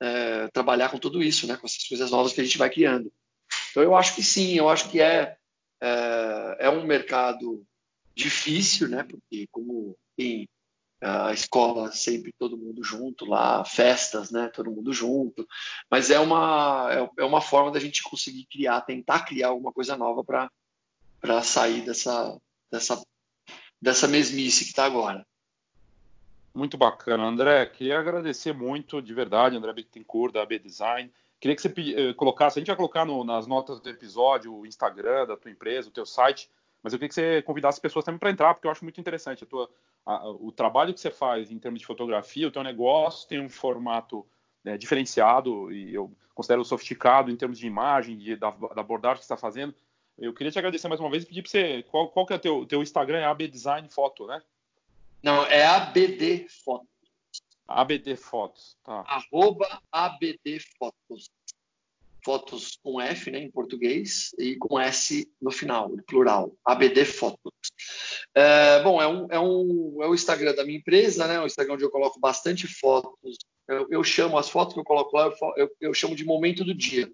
é, 0.00 0.48
trabalhar 0.48 0.90
com 0.90 0.98
tudo 0.98 1.22
isso, 1.22 1.46
né? 1.46 1.56
com 1.56 1.66
essas 1.66 1.86
coisas 1.86 2.10
novas 2.10 2.32
que 2.32 2.40
a 2.40 2.44
gente 2.44 2.56
vai 2.56 2.70
criando. 2.70 3.12
Então, 3.70 3.82
eu 3.82 3.96
acho 3.96 4.14
que 4.14 4.22
sim, 4.22 4.54
eu 4.54 4.68
acho 4.68 4.88
que 4.88 5.00
é, 5.00 5.36
é, 5.82 6.56
é 6.60 6.70
um 6.70 6.86
mercado 6.86 7.64
difícil, 8.14 8.88
né? 8.88 9.02
porque 9.02 9.48
como 9.50 9.96
a 11.00 11.32
escola 11.32 11.90
sempre 11.92 12.32
todo 12.38 12.58
mundo 12.58 12.84
junto 12.84 13.24
lá, 13.24 13.64
festas, 13.64 14.30
né? 14.30 14.48
Todo 14.48 14.70
mundo 14.70 14.92
junto. 14.92 15.46
Mas 15.90 16.10
é 16.10 16.18
uma 16.18 16.88
é, 16.92 17.22
é 17.22 17.24
uma 17.24 17.40
forma 17.40 17.70
da 17.70 17.80
gente 17.80 18.02
conseguir 18.02 18.46
criar, 18.46 18.80
tentar 18.82 19.20
criar 19.24 19.48
alguma 19.48 19.72
coisa 19.72 19.96
nova 19.96 20.22
para 20.22 21.42
sair 21.42 21.82
dessa 21.84 22.38
dessa 22.70 23.02
dessa 23.80 24.06
mesmice 24.06 24.64
que 24.64 24.70
está 24.70 24.84
agora. 24.84 25.26
Muito 26.52 26.76
bacana, 26.76 27.24
André. 27.24 27.64
Queria 27.66 27.98
agradecer 27.98 28.52
muito, 28.52 29.00
de 29.00 29.14
verdade, 29.14 29.56
André 29.56 29.72
Bittencourt, 29.72 30.34
da 30.34 30.42
AB 30.42 30.58
Design. 30.58 31.10
Queria 31.38 31.56
que 31.56 31.62
você 31.62 31.72
eh, 31.78 32.12
colocasse, 32.12 32.58
a 32.58 32.60
gente 32.60 32.66
vai 32.66 32.76
colocar 32.76 33.06
no, 33.06 33.24
nas 33.24 33.46
notas 33.46 33.80
do 33.80 33.88
episódio 33.88 34.54
o 34.54 34.66
Instagram 34.66 35.26
da 35.26 35.36
tua 35.36 35.50
empresa, 35.50 35.88
o 35.88 35.92
teu 35.92 36.04
site, 36.04 36.50
mas 36.82 36.92
eu 36.92 36.98
queria 36.98 37.08
que 37.08 37.14
você 37.14 37.42
convidasse 37.42 37.80
pessoas 37.80 38.04
também 38.04 38.18
para 38.18 38.30
entrar, 38.30 38.52
porque 38.52 38.66
eu 38.66 38.70
acho 38.70 38.84
muito 38.84 39.00
interessante. 39.00 39.44
A 39.44 39.46
tua, 39.46 39.70
a, 40.04 40.28
o 40.28 40.50
trabalho 40.52 40.94
que 40.94 41.00
você 41.00 41.10
faz 41.10 41.50
em 41.50 41.58
termos 41.58 41.80
de 41.80 41.86
fotografia, 41.86 42.48
o 42.48 42.50
teu 42.50 42.62
negócio 42.62 43.28
tem 43.28 43.40
um 43.40 43.48
formato 43.48 44.26
né, 44.64 44.76
diferenciado 44.76 45.72
e 45.72 45.94
eu 45.94 46.14
considero 46.34 46.64
sofisticado 46.64 47.30
em 47.30 47.36
termos 47.36 47.58
de 47.58 47.66
imagem, 47.66 48.16
de, 48.16 48.36
da, 48.36 48.50
da 48.50 48.80
abordagem 48.80 49.20
que 49.20 49.26
você 49.26 49.32
está 49.32 49.36
fazendo. 49.36 49.74
Eu 50.18 50.34
queria 50.34 50.50
te 50.50 50.58
agradecer 50.58 50.88
mais 50.88 51.00
uma 51.00 51.10
vez 51.10 51.22
e 51.22 51.26
pedir 51.26 51.42
para 51.42 51.50
você. 51.50 51.82
Qual, 51.84 52.08
qual 52.08 52.26
que 52.26 52.32
é 52.32 52.36
o 52.36 52.40
teu, 52.40 52.66
teu 52.66 52.82
Instagram? 52.82 53.18
É 53.18 53.24
AB 53.24 53.48
Design 53.48 53.88
Foto, 53.88 54.26
né? 54.26 54.42
Não, 55.22 55.44
é 55.46 55.64
ABD 55.64 56.46
Fotos. 56.64 56.88
ABD 57.66 58.16
Fotos, 58.16 58.76
tá. 58.82 59.04
Arroba 59.06 59.80
ABD 59.92 60.60
Fotos. 60.78 61.30
Fotos 62.22 62.78
com 62.82 63.00
F, 63.00 63.30
né, 63.30 63.38
em 63.38 63.50
português, 63.50 64.34
e 64.38 64.56
com 64.56 64.78
S 64.78 65.30
no 65.40 65.50
final, 65.50 65.90
plural. 66.06 66.54
ABD 66.64 67.04
Fotos. 67.06 67.52
É, 68.34 68.82
bom, 68.82 69.02
é, 69.02 69.08
um, 69.08 69.26
é, 69.30 69.40
um, 69.40 70.02
é 70.02 70.06
o 70.06 70.14
Instagram 70.14 70.54
da 70.54 70.64
minha 70.64 70.78
empresa, 70.78 71.26
né? 71.26 71.40
O 71.40 71.46
Instagram 71.46 71.74
onde 71.74 71.84
eu 71.84 71.90
coloco 71.90 72.20
bastante 72.20 72.66
fotos. 72.66 73.36
Eu, 73.68 73.86
eu 73.90 74.04
chamo 74.04 74.38
as 74.38 74.48
fotos 74.48 74.74
que 74.74 74.80
eu 74.80 74.84
coloco 74.84 75.16
lá, 75.16 75.32
eu, 75.56 75.70
eu, 75.80 75.94
chamo 75.94 76.14
de 76.14 76.24
momento 76.24 76.64
do 76.64 76.74
dia, 76.74 77.10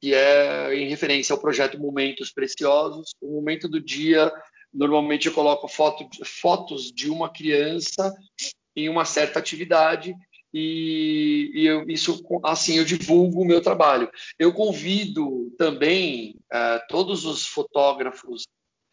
que 0.00 0.14
é 0.14 0.74
em 0.74 0.88
referência 0.88 1.32
ao 1.32 1.40
projeto 1.40 1.78
Momentos 1.78 2.32
Preciosos. 2.32 3.10
O 3.20 3.32
momento 3.32 3.68
do 3.68 3.80
dia, 3.80 4.32
normalmente 4.72 5.26
eu 5.28 5.34
coloco 5.34 5.68
foto, 5.68 6.08
fotos 6.24 6.92
de 6.92 7.10
uma 7.10 7.32
criança 7.32 8.12
em 8.74 8.88
uma 8.88 9.04
certa 9.04 9.38
atividade 9.38 10.14
e, 10.52 11.50
e 11.54 11.66
eu, 11.66 11.88
isso 11.88 12.24
assim 12.42 12.78
eu 12.78 12.84
divulgo 12.84 13.42
o 13.42 13.46
meu 13.46 13.60
trabalho. 13.60 14.10
Eu 14.38 14.52
convido 14.52 15.52
também 15.58 16.34
uh, 16.52 16.80
todos 16.88 17.24
os 17.24 17.46
fotógrafos 17.46 18.44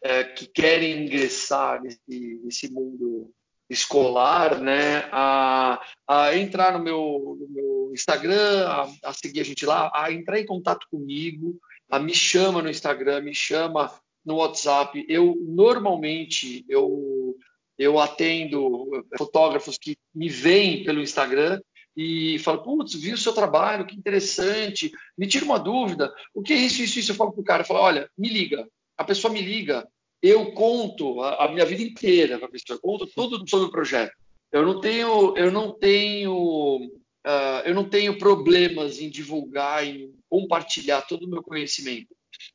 uh, 0.04 0.34
que 0.34 0.46
querem 0.46 1.04
ingressar 1.04 1.82
nesse, 1.82 2.40
nesse 2.44 2.70
mundo 2.70 3.32
escolar, 3.68 4.60
né, 4.60 5.08
a, 5.10 5.80
a 6.06 6.36
entrar 6.36 6.76
no 6.76 6.84
meu, 6.84 7.38
no 7.40 7.48
meu 7.48 7.90
Instagram, 7.94 8.66
a, 8.68 8.88
a, 9.04 9.12
seguir 9.12 9.40
a 9.40 9.44
gente 9.44 9.64
lá, 9.64 9.90
a 9.94 10.12
entrar 10.12 10.38
em 10.38 10.46
contato 10.46 10.86
comigo, 10.90 11.58
a 11.90 11.98
me 11.98 12.14
chama 12.14 12.60
no 12.60 12.70
Instagram, 12.70 13.22
me 13.22 13.34
chama 13.34 13.92
no 14.24 14.36
WhatsApp. 14.36 15.04
Eu 15.08 15.36
normalmente 15.40 16.64
eu 16.68 17.36
eu 17.76 17.98
atendo 17.98 19.04
fotógrafos 19.18 19.76
que 19.76 19.96
me 20.14 20.28
veem 20.28 20.84
pelo 20.84 21.00
Instagram 21.00 21.60
e 21.96 22.38
falam, 22.40 22.62
putz, 22.62 22.94
vi 22.94 23.12
o 23.12 23.18
seu 23.18 23.32
trabalho, 23.32 23.86
que 23.86 23.96
interessante, 23.96 24.92
me 25.18 25.26
tira 25.26 25.44
uma 25.44 25.58
dúvida, 25.58 26.12
o 26.32 26.42
que 26.42 26.52
é 26.52 26.56
isso, 26.56 26.82
isso, 26.82 26.98
isso? 27.00 27.12
Eu 27.12 27.16
falo 27.16 27.32
para 27.32 27.40
o 27.40 27.44
cara, 27.44 27.62
eu 27.62 27.66
falo, 27.66 27.80
olha, 27.80 28.08
me 28.16 28.28
liga. 28.28 28.66
A 28.96 29.04
pessoa 29.04 29.32
me 29.32 29.40
liga, 29.40 29.88
eu 30.28 30.52
conto 30.52 31.20
a, 31.20 31.44
a 31.44 31.52
minha 31.52 31.66
vida 31.66 31.82
inteira 31.82 32.38
para 32.38 32.48
a 32.48 32.50
pessoa, 32.50 32.76
eu 32.76 32.80
conto 32.80 33.06
tudo 33.06 33.48
sobre 33.48 33.66
o 33.68 33.70
projeto. 33.70 34.12
Eu 34.50 34.64
não 34.64 34.80
tenho, 34.80 35.36
eu 35.36 35.50
não 35.50 35.72
tenho, 35.72 36.78
uh, 37.26 37.60
eu 37.66 37.74
não 37.74 37.86
tenho 37.86 38.16
problemas 38.16 39.00
em 39.00 39.10
divulgar, 39.10 39.86
em 39.86 40.14
compartilhar 40.30 41.02
todo 41.02 41.24
o 41.24 41.28
meu 41.28 41.42
conhecimento. 41.42 42.08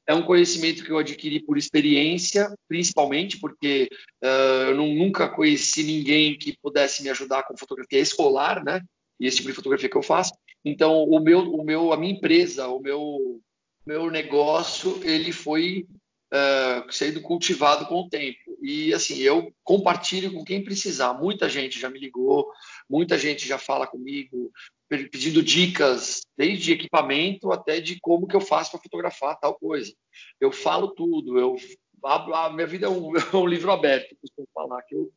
É 0.08 0.16
um 0.16 0.24
conhecimento 0.24 0.84
que 0.84 0.92
eu 0.92 0.98
adquiri 0.98 1.42
por 1.42 1.58
experiência, 1.58 2.52
principalmente 2.68 3.40
porque 3.40 3.88
uh, 4.24 4.70
eu 4.70 4.76
não, 4.76 4.88
nunca 4.88 5.30
conheci 5.30 5.84
ninguém 5.84 6.38
que 6.38 6.58
pudesse 6.62 7.04
me 7.04 7.10
ajudar 7.10 7.44
com 7.44 7.58
fotografia 7.58 8.00
escolar, 8.00 8.64
né? 8.64 8.82
E 9.20 9.28
esse 9.28 9.38
tipo 9.38 9.50
de 9.50 9.56
fotografia 9.56 9.90
que 9.90 9.98
eu 9.98 10.02
faço. 10.02 10.34
Então, 10.66 11.04
o 11.04 11.20
meu, 11.20 11.42
o 11.42 11.64
meu, 11.64 11.94
a 11.94 11.98
minha 11.98 12.14
empresa, 12.14 12.68
o 12.68 12.80
meu, 12.80 13.40
meu 13.86 14.10
negócio, 14.10 15.00
ele 15.04 15.32
foi 15.32 15.86
uh, 16.34 16.92
sendo 16.92 17.22
cultivado 17.22 17.86
com 17.86 18.02
o 18.02 18.10
tempo. 18.10 18.40
E 18.62 18.94
assim, 18.94 19.20
eu 19.20 19.54
compartilho 19.64 20.32
com 20.34 20.44
quem 20.44 20.64
precisar. 20.64 21.14
Muita 21.14 21.50
gente 21.50 21.80
já 21.80 21.90
me 21.90 22.00
ligou, 22.00 22.52
muita 22.90 23.18
gente 23.18 23.48
já 23.48 23.58
fala 23.58 23.88
comigo, 23.88 24.52
pedindo 24.88 25.44
dicas, 25.44 26.22
desde 26.38 26.74
equipamento 26.74 27.52
até 27.52 27.80
de 27.80 28.00
como 28.00 28.28
que 28.28 28.36
eu 28.36 28.42
faço 28.42 28.72
para 28.72 28.82
fotografar 28.82 29.40
tal 29.40 29.56
coisa. 29.56 29.94
Eu 30.40 30.52
falo 30.52 30.90
tudo, 30.90 31.40
eu 31.40 31.56
a 32.02 32.50
minha 32.50 32.66
vida 32.66 32.86
é 32.86 32.90
um, 32.90 33.12
é 33.18 33.36
um 33.36 33.46
livro 33.46 33.72
aberto, 33.72 34.16
costumo 34.22 34.48
falar 34.54 34.82
que 34.84 34.96
eu 34.96 35.12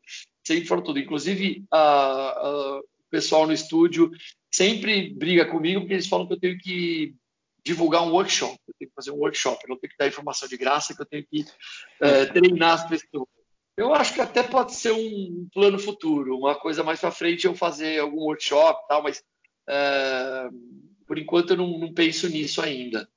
sempre 0.45 0.67
falo 0.67 0.83
tudo. 0.83 0.99
Inclusive, 0.99 1.65
a, 1.71 1.79
a, 1.79 2.79
o 2.79 2.85
pessoal 3.11 3.47
no 3.47 3.53
estúdio 3.53 4.11
sempre 4.53 5.11
briga 5.15 5.47
comigo 5.47 5.81
porque 5.81 5.95
eles 5.95 6.07
falam 6.07 6.27
que 6.27 6.35
eu 6.35 6.41
tenho 6.41 6.59
que 6.59 7.15
divulgar 7.65 8.03
um 8.03 8.13
workshop, 8.13 8.59
eu 8.67 8.75
tenho 8.79 8.91
que 8.91 8.95
fazer 8.95 9.11
um 9.11 9.19
workshop, 9.19 9.63
eu 9.63 9.69
não 9.69 9.79
tenho 9.79 9.91
que 9.91 9.99
dar 9.99 10.09
informação 10.09 10.49
de 10.49 10.57
graça, 10.57 10.95
que 10.95 11.03
eu 11.03 11.07
tenho 11.07 11.25
que 11.25 11.45
é, 12.01 12.27
treinar 12.27 12.75
as 12.75 12.89
pessoas. 12.89 13.29
Eu 13.77 13.95
acho 13.95 14.13
que 14.13 14.21
até 14.21 14.43
pode 14.43 14.75
ser 14.75 14.93
um 14.93 15.49
plano 15.53 15.79
futuro, 15.79 16.37
uma 16.37 16.55
coisa 16.55 16.83
mais 16.83 17.01
para 17.01 17.11
frente 17.11 17.47
eu 17.47 17.55
fazer 17.55 18.01
algum 18.01 18.25
workshop 18.25 18.87
tal, 18.89 19.03
mas 19.03 19.23
é, 19.69 20.49
por 21.07 21.19
enquanto 21.19 21.51
eu 21.51 21.57
não, 21.57 21.79
não, 21.79 21.93
penso 21.93 22.29
nisso 22.29 22.61
ainda. 22.61 23.09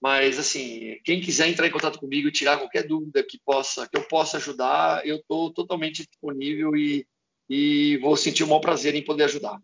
Mas 0.00 0.38
assim, 0.38 0.98
quem 1.04 1.20
quiser 1.20 1.48
entrar 1.48 1.66
em 1.66 1.70
contato 1.70 1.98
comigo 1.98 2.28
e 2.28 2.32
tirar 2.32 2.58
qualquer 2.58 2.86
dúvida 2.86 3.22
que 3.22 3.38
possa, 3.38 3.88
que 3.88 3.96
eu 3.96 4.02
possa 4.08 4.36
ajudar, 4.36 5.06
eu 5.06 5.16
estou 5.16 5.52
totalmente 5.52 6.04
disponível 6.04 6.76
e, 6.76 7.06
e 7.48 7.96
vou 7.98 8.16
sentir 8.16 8.42
o 8.42 8.48
maior 8.48 8.60
prazer 8.60 8.94
em 8.94 9.04
poder 9.04 9.24
ajudar. 9.24 9.60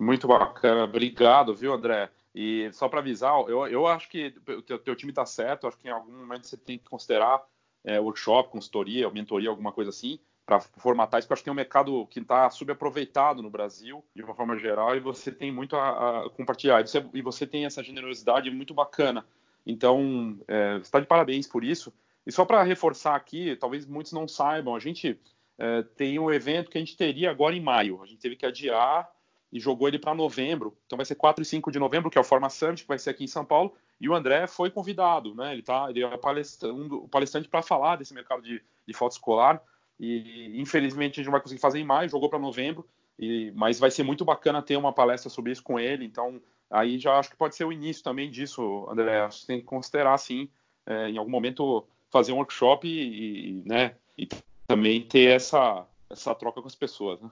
Muito 0.00 0.26
bacana, 0.26 0.84
obrigado, 0.84 1.54
viu, 1.54 1.74
André? 1.74 2.10
E 2.34 2.70
só 2.72 2.88
para 2.88 3.00
avisar, 3.00 3.34
eu, 3.48 3.66
eu 3.66 3.86
acho 3.86 4.08
que 4.08 4.34
o 4.48 4.62
teu, 4.62 4.78
teu 4.78 4.96
time 4.96 5.12
está 5.12 5.26
certo, 5.26 5.66
acho 5.66 5.76
que 5.78 5.88
em 5.88 5.90
algum 5.90 6.12
momento 6.12 6.46
você 6.46 6.56
tem 6.56 6.78
que 6.78 6.88
considerar 6.88 7.42
é, 7.84 8.00
workshop, 8.00 8.50
consultoria, 8.50 9.10
mentoria, 9.10 9.50
alguma 9.50 9.72
coisa 9.72 9.90
assim, 9.90 10.18
para 10.46 10.60
formatar 10.60 11.18
isso, 11.18 11.28
porque 11.28 11.34
acho 11.34 11.42
que 11.42 11.44
tem 11.44 11.52
um 11.52 11.56
mercado 11.56 12.06
que 12.06 12.20
está 12.20 12.48
subaproveitado 12.50 13.42
no 13.42 13.50
Brasil, 13.50 14.04
de 14.14 14.22
uma 14.22 14.34
forma 14.34 14.58
geral, 14.58 14.96
e 14.96 15.00
você 15.00 15.30
tem 15.30 15.52
muito 15.52 15.76
a, 15.76 16.24
a 16.24 16.30
compartilhar. 16.30 16.80
E 16.80 16.86
você, 16.86 17.04
e 17.14 17.22
você, 17.22 17.46
tem 17.46 17.64
essa 17.64 17.82
generosidade 17.82 18.50
muito 18.50 18.74
bacana. 18.74 19.24
Então, 19.66 20.38
é, 20.48 20.78
está 20.78 21.00
de 21.00 21.06
parabéns 21.06 21.46
por 21.46 21.62
isso. 21.62 21.92
E 22.26 22.32
só 22.32 22.44
para 22.44 22.62
reforçar 22.62 23.14
aqui, 23.14 23.56
talvez 23.56 23.86
muitos 23.86 24.12
não 24.12 24.26
saibam, 24.26 24.74
a 24.74 24.80
gente 24.80 25.18
é, 25.58 25.82
tem 25.82 26.18
um 26.18 26.30
evento 26.30 26.70
que 26.70 26.78
a 26.78 26.80
gente 26.80 26.96
teria 26.96 27.30
agora 27.30 27.54
em 27.54 27.60
maio. 27.60 28.02
A 28.02 28.06
gente 28.06 28.20
teve 28.20 28.36
que 28.36 28.46
adiar 28.46 29.08
e 29.52 29.60
jogou 29.60 29.86
ele 29.86 29.98
para 29.98 30.14
novembro. 30.14 30.74
Então 30.86 30.96
vai 30.96 31.04
ser 31.04 31.14
4 31.14 31.42
e 31.42 31.44
5 31.44 31.70
de 31.70 31.78
novembro, 31.78 32.10
que 32.10 32.16
é 32.16 32.20
o 32.20 32.24
Forma 32.24 32.48
Summit, 32.48 32.82
que 32.82 32.88
vai 32.88 32.98
ser 32.98 33.10
aqui 33.10 33.24
em 33.24 33.28
São 33.28 33.44
Paulo. 33.44 33.74
E 34.00 34.08
o 34.08 34.14
André 34.14 34.46
foi 34.46 34.70
convidado, 34.70 35.34
né? 35.34 35.52
Ele, 35.52 35.62
tá, 35.62 35.86
ele 35.90 36.02
é 36.02 36.16
palestrando, 36.16 37.06
palestrante 37.08 37.48
para 37.48 37.62
falar 37.62 37.96
desse 37.96 38.14
mercado 38.14 38.42
de, 38.42 38.62
de 38.86 38.94
foto 38.94 39.12
escolar. 39.12 39.62
E 40.00 40.58
infelizmente 40.60 41.12
a 41.12 41.16
gente 41.16 41.26
não 41.26 41.32
vai 41.32 41.40
conseguir 41.42 41.60
fazer 41.60 41.78
em 41.78 41.84
maio, 41.84 42.08
jogou 42.08 42.30
para 42.30 42.38
novembro. 42.38 42.88
E, 43.18 43.52
mas 43.54 43.78
vai 43.78 43.90
ser 43.90 44.02
muito 44.02 44.24
bacana 44.24 44.62
ter 44.62 44.76
uma 44.76 44.92
palestra 44.92 45.28
sobre 45.28 45.52
isso 45.52 45.62
com 45.62 45.78
ele. 45.78 46.06
Então 46.06 46.40
aí 46.70 46.98
já 46.98 47.18
acho 47.18 47.30
que 47.30 47.36
pode 47.36 47.54
ser 47.54 47.64
o 47.64 47.72
início 47.72 48.02
também 48.02 48.30
disso, 48.30 48.86
André. 48.88 49.20
Acho 49.20 49.42
que 49.42 49.46
tem 49.46 49.60
que 49.60 49.66
considerar, 49.66 50.16
sim, 50.16 50.48
é, 50.86 51.10
em 51.10 51.18
algum 51.18 51.30
momento 51.30 51.86
fazer 52.10 52.32
um 52.32 52.36
workshop 52.36 52.88
e, 52.88 53.60
e, 53.60 53.62
né, 53.66 53.94
e 54.16 54.26
também 54.66 55.02
ter 55.02 55.30
essa, 55.30 55.86
essa 56.08 56.34
troca 56.34 56.60
com 56.60 56.68
as 56.68 56.74
pessoas. 56.74 57.20
Né? 57.20 57.30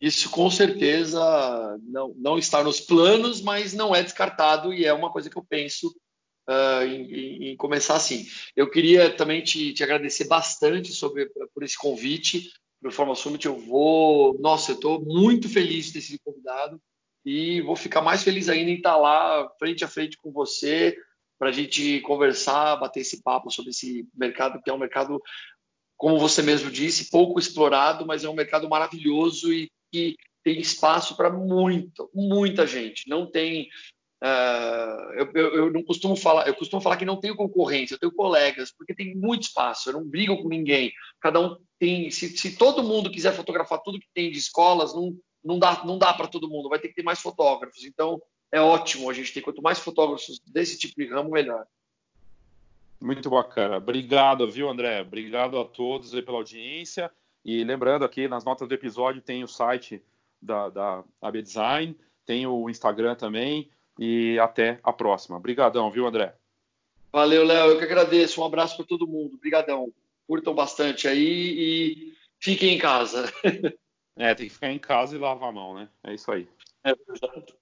Isso 0.00 0.30
com 0.30 0.50
certeza 0.50 1.20
não, 1.82 2.14
não 2.16 2.38
está 2.38 2.64
nos 2.64 2.80
planos, 2.80 3.42
mas 3.42 3.74
não 3.74 3.94
é 3.94 4.02
descartado 4.02 4.72
e 4.72 4.86
é 4.86 4.92
uma 4.92 5.12
coisa 5.12 5.28
que 5.28 5.36
eu 5.36 5.44
penso 5.44 5.94
uh, 6.48 6.84
em, 6.84 7.50
em, 7.50 7.56
começar 7.56 7.96
assim. 7.96 8.26
Eu 8.56 8.70
queria 8.70 9.14
também 9.14 9.42
te, 9.42 9.74
te 9.74 9.84
agradecer 9.84 10.24
bastante 10.24 10.92
sobre, 10.92 11.26
por 11.54 11.62
esse 11.62 11.76
convite 11.76 12.50
para 12.80 12.88
o 12.88 12.92
Forma 12.92 13.14
Summit. 13.14 13.44
Eu 13.44 13.58
vou, 13.58 14.38
nossa, 14.40 14.72
eu 14.72 14.76
estou 14.76 15.04
muito 15.04 15.48
feliz 15.48 15.86
de 15.86 15.92
ter 15.94 16.00
sido 16.00 16.20
convidado 16.24 16.80
e 17.24 17.60
vou 17.60 17.76
ficar 17.76 18.00
mais 18.00 18.22
feliz 18.22 18.48
ainda 18.48 18.70
em 18.70 18.76
estar 18.76 18.96
lá 18.96 19.50
frente 19.58 19.84
a 19.84 19.88
frente 19.88 20.16
com 20.16 20.32
você 20.32 20.96
para 21.38 21.50
a 21.50 21.52
gente 21.52 22.00
conversar, 22.00 22.76
bater 22.76 23.00
esse 23.00 23.22
papo 23.22 23.50
sobre 23.50 23.70
esse 23.70 24.06
mercado 24.14 24.60
que 24.62 24.70
é 24.70 24.72
um 24.72 24.78
mercado 24.78 25.20
como 25.96 26.18
você 26.18 26.40
mesmo 26.40 26.70
disse, 26.70 27.10
pouco 27.10 27.38
explorado, 27.38 28.06
mas 28.06 28.24
é 28.24 28.28
um 28.28 28.34
mercado 28.34 28.66
maravilhoso 28.70 29.52
e 29.52 29.70
que 29.90 30.16
tem 30.42 30.58
espaço 30.58 31.16
para 31.16 31.30
muita, 31.30 32.06
muita 32.14 32.66
gente. 32.66 33.08
Não 33.08 33.26
tem. 33.26 33.68
Uh, 34.22 35.12
eu, 35.14 35.32
eu, 35.34 35.54
eu, 35.54 35.72
não 35.72 35.82
costumo 35.82 36.14
falar, 36.14 36.46
eu 36.46 36.54
costumo 36.54 36.82
falar 36.82 36.98
que 36.98 37.06
não 37.06 37.18
tenho 37.18 37.34
concorrência, 37.34 37.94
eu 37.94 37.98
tenho 37.98 38.12
colegas, 38.12 38.70
porque 38.70 38.94
tem 38.94 39.14
muito 39.14 39.44
espaço, 39.44 39.88
eu 39.88 39.94
não 39.94 40.04
brigo 40.04 40.42
com 40.42 40.48
ninguém. 40.48 40.92
Cada 41.20 41.40
um 41.40 41.56
tem. 41.78 42.10
Se, 42.10 42.36
se 42.36 42.56
todo 42.56 42.82
mundo 42.82 43.10
quiser 43.10 43.32
fotografar 43.32 43.80
tudo 43.82 44.00
que 44.00 44.08
tem 44.14 44.30
de 44.30 44.38
escolas, 44.38 44.94
não, 44.94 45.16
não 45.44 45.58
dá, 45.58 45.82
não 45.84 45.98
dá 45.98 46.12
para 46.12 46.28
todo 46.28 46.48
mundo, 46.48 46.68
vai 46.68 46.78
ter 46.78 46.88
que 46.88 46.94
ter 46.94 47.02
mais 47.02 47.20
fotógrafos. 47.20 47.84
Então 47.84 48.20
é 48.52 48.60
ótimo 48.60 49.08
a 49.08 49.12
gente 49.12 49.32
ter 49.32 49.40
quanto 49.40 49.62
mais 49.62 49.78
fotógrafos 49.78 50.40
desse 50.46 50.78
tipo 50.78 50.94
de 50.96 51.08
ramo, 51.08 51.30
melhor. 51.30 51.64
Muito 53.00 53.30
bacana. 53.30 53.78
Obrigado, 53.78 54.50
viu, 54.50 54.68
André? 54.68 55.00
Obrigado 55.00 55.58
a 55.58 55.64
todos 55.64 56.10
pela 56.10 56.36
audiência. 56.36 57.10
E 57.44 57.64
lembrando 57.64 58.04
aqui, 58.04 58.28
nas 58.28 58.44
notas 58.44 58.68
do 58.68 58.74
episódio 58.74 59.22
tem 59.22 59.42
o 59.42 59.48
site 59.48 60.02
da, 60.40 60.68
da 60.68 61.04
AB 61.20 61.42
Design, 61.42 61.96
tem 62.24 62.46
o 62.46 62.68
Instagram 62.68 63.14
também. 63.14 63.70
E 63.98 64.38
até 64.38 64.80
a 64.82 64.92
próxima. 64.92 65.36
Obrigadão, 65.36 65.90
viu, 65.90 66.06
André? 66.06 66.34
Valeu, 67.12 67.44
Léo. 67.44 67.72
Eu 67.72 67.78
que 67.78 67.84
agradeço. 67.84 68.40
Um 68.40 68.44
abraço 68.44 68.76
para 68.76 68.86
todo 68.86 69.06
mundo. 69.06 69.34
Obrigadão. 69.34 69.92
Curtam 70.26 70.54
bastante 70.54 71.06
aí 71.06 71.18
e 71.18 72.14
fiquem 72.38 72.74
em 72.74 72.78
casa. 72.78 73.30
É, 74.16 74.34
tem 74.34 74.48
que 74.48 74.52
ficar 74.52 74.70
em 74.70 74.78
casa 74.78 75.16
e 75.16 75.18
lavar 75.18 75.48
a 75.48 75.52
mão, 75.52 75.74
né? 75.74 75.88
É 76.04 76.12
isso 76.12 76.30
aí. 76.30 76.46
É, 76.84 76.92
exato. 77.08 77.56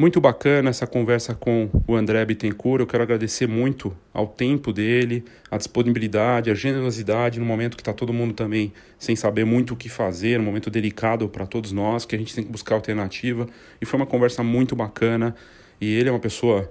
Muito 0.00 0.18
bacana 0.18 0.70
essa 0.70 0.86
conversa 0.86 1.34
com 1.34 1.68
o 1.86 1.94
André 1.94 2.24
Bittencourt. 2.24 2.80
Eu 2.80 2.86
quero 2.86 3.02
agradecer 3.02 3.46
muito 3.46 3.94
ao 4.14 4.26
tempo 4.26 4.72
dele, 4.72 5.22
a 5.50 5.58
disponibilidade, 5.58 6.50
a 6.50 6.54
generosidade 6.54 7.38
no 7.38 7.44
momento 7.44 7.76
que 7.76 7.82
está 7.82 7.92
todo 7.92 8.10
mundo 8.10 8.32
também 8.32 8.72
sem 8.98 9.14
saber 9.14 9.44
muito 9.44 9.74
o 9.74 9.76
que 9.76 9.90
fazer, 9.90 10.40
um 10.40 10.42
momento 10.42 10.70
delicado 10.70 11.28
para 11.28 11.44
todos 11.44 11.70
nós, 11.70 12.06
que 12.06 12.16
a 12.16 12.18
gente 12.18 12.34
tem 12.34 12.42
que 12.42 12.50
buscar 12.50 12.76
alternativa. 12.76 13.46
E 13.78 13.84
foi 13.84 14.00
uma 14.00 14.06
conversa 14.06 14.42
muito 14.42 14.74
bacana. 14.74 15.34
E 15.78 15.94
ele 15.94 16.08
é 16.08 16.12
uma 16.12 16.18
pessoa, 16.18 16.70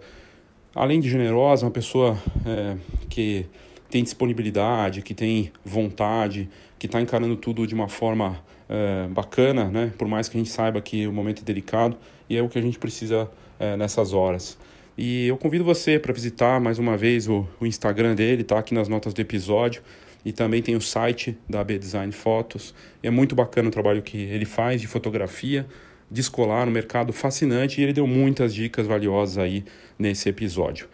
além 0.74 1.00
de 1.00 1.08
generosa, 1.08 1.68
uma 1.68 1.72
pessoa 1.72 2.18
é, 2.48 2.78
que 3.12 3.46
tem 3.92 4.02
disponibilidade, 4.02 5.04
que 5.04 5.14
tem 5.14 5.52
vontade, 5.64 6.50
que 6.80 6.88
está 6.88 7.00
encarando 7.00 7.36
tudo 7.36 7.68
de 7.68 7.76
uma 7.76 7.88
forma 7.88 8.44
é, 8.70 9.08
bacana, 9.08 9.66
né? 9.66 9.92
Por 9.98 10.08
mais 10.08 10.30
que 10.30 10.38
a 10.38 10.40
gente 10.40 10.52
saiba 10.52 10.80
que 10.80 11.08
o 11.08 11.12
momento 11.12 11.42
é 11.42 11.44
delicado 11.44 11.98
e 12.30 12.38
é 12.38 12.42
o 12.42 12.48
que 12.48 12.60
a 12.60 12.62
gente 12.62 12.78
precisa 12.78 13.30
é, 13.60 13.76
nessas 13.76 14.14
horas. 14.14 14.58
E 14.98 15.28
eu 15.28 15.38
convido 15.38 15.64
você 15.64 15.98
para 15.98 16.14
visitar 16.14 16.60
mais 16.60 16.78
uma 16.78 16.96
vez 16.96 17.28
o, 17.28 17.48
o 17.60 17.66
Instagram 17.66 18.16
dele, 18.16 18.44
tá 18.44 18.60
aqui 18.60 18.74
nas 18.74 18.88
notas 18.88 19.14
do 19.14 19.22
episódio. 19.22 19.82
E 20.24 20.34
também 20.34 20.62
tem 20.62 20.76
o 20.76 20.82
site 20.82 21.38
da 21.48 21.64
B 21.64 21.80
Design 21.80 22.12
Fotos. 22.12 22.76
É 23.02 23.10
muito 23.10 23.34
bacana 23.34 23.70
o 23.70 23.72
trabalho 23.72 24.02
que 24.02 24.18
ele 24.18 24.44
faz 24.44 24.82
de 24.82 24.88
fotografia, 24.88 25.66
descolar 26.12 26.66
no 26.66 26.72
mercado 26.72 27.14
fascinante 27.14 27.80
e 27.80 27.84
ele 27.86 27.94
deu 27.94 28.06
muitas 28.06 28.54
dicas 28.54 28.86
valiosas 28.86 29.38
aí 29.38 29.64
nesse 29.98 30.28
episódio. 30.28 30.90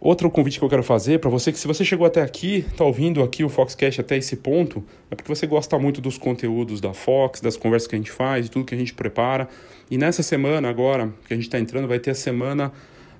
Outro 0.00 0.30
convite 0.30 0.58
que 0.58 0.64
eu 0.64 0.68
quero 0.68 0.82
fazer 0.82 1.20
para 1.20 1.28
você 1.28 1.52
que 1.52 1.58
se 1.58 1.66
você 1.66 1.84
chegou 1.84 2.06
até 2.06 2.22
aqui, 2.22 2.64
está 2.70 2.82
ouvindo 2.84 3.22
aqui 3.22 3.44
o 3.44 3.50
Foxcast 3.50 4.00
até 4.00 4.16
esse 4.16 4.34
ponto, 4.36 4.82
é 5.10 5.14
porque 5.14 5.28
você 5.28 5.46
gosta 5.46 5.78
muito 5.78 6.00
dos 6.00 6.16
conteúdos 6.16 6.80
da 6.80 6.94
Fox, 6.94 7.42
das 7.42 7.54
conversas 7.54 7.86
que 7.86 7.94
a 7.96 7.98
gente 7.98 8.10
faz, 8.10 8.46
de 8.46 8.50
tudo 8.50 8.64
que 8.64 8.74
a 8.74 8.78
gente 8.78 8.94
prepara. 8.94 9.46
E 9.90 9.98
nessa 9.98 10.22
semana 10.22 10.70
agora 10.70 11.12
que 11.28 11.34
a 11.34 11.36
gente 11.36 11.44
está 11.44 11.58
entrando, 11.58 11.86
vai 11.86 11.98
ter 11.98 12.12
a 12.12 12.14
semana 12.14 12.72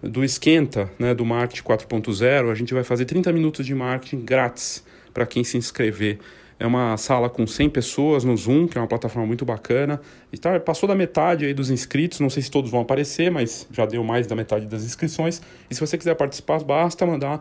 do 0.02 0.24
esquenta, 0.24 0.90
né, 0.98 1.12
do 1.12 1.23
marketing 1.23 1.65
4.0. 1.65 2.51
A 2.51 2.55
gente 2.55 2.73
vai 2.73 2.82
fazer 2.82 3.05
30 3.05 3.31
minutos 3.31 3.66
de 3.66 3.74
marketing 3.74 4.24
grátis 4.24 4.82
para 5.12 5.27
quem 5.27 5.44
se 5.44 5.59
inscrever. 5.59 6.19
É 6.61 6.66
uma 6.66 6.95
sala 6.99 7.31
com 7.31 7.47
100 7.47 7.70
pessoas 7.70 8.23
no 8.23 8.37
Zoom, 8.37 8.69
que 8.69 8.77
é 8.77 8.81
uma 8.82 8.87
plataforma 8.87 9.27
muito 9.27 9.47
bacana. 9.47 9.99
E 10.31 10.37
tá, 10.37 10.61
passou 10.61 10.87
da 10.87 10.95
metade 10.95 11.47
aí 11.47 11.55
dos 11.55 11.70
inscritos, 11.70 12.20
não 12.20 12.28
sei 12.28 12.43
se 12.43 12.51
todos 12.51 12.70
vão 12.70 12.82
aparecer, 12.82 13.31
mas 13.31 13.66
já 13.73 13.87
deu 13.87 14.05
mais 14.05 14.27
da 14.27 14.37
metade 14.37 14.66
das 14.66 14.85
inscrições. 14.85 15.41
E 15.70 15.74
se 15.74 15.81
você 15.81 15.97
quiser 15.97 16.15
participar, 16.16 16.62
basta 16.62 17.07
mandar 17.07 17.41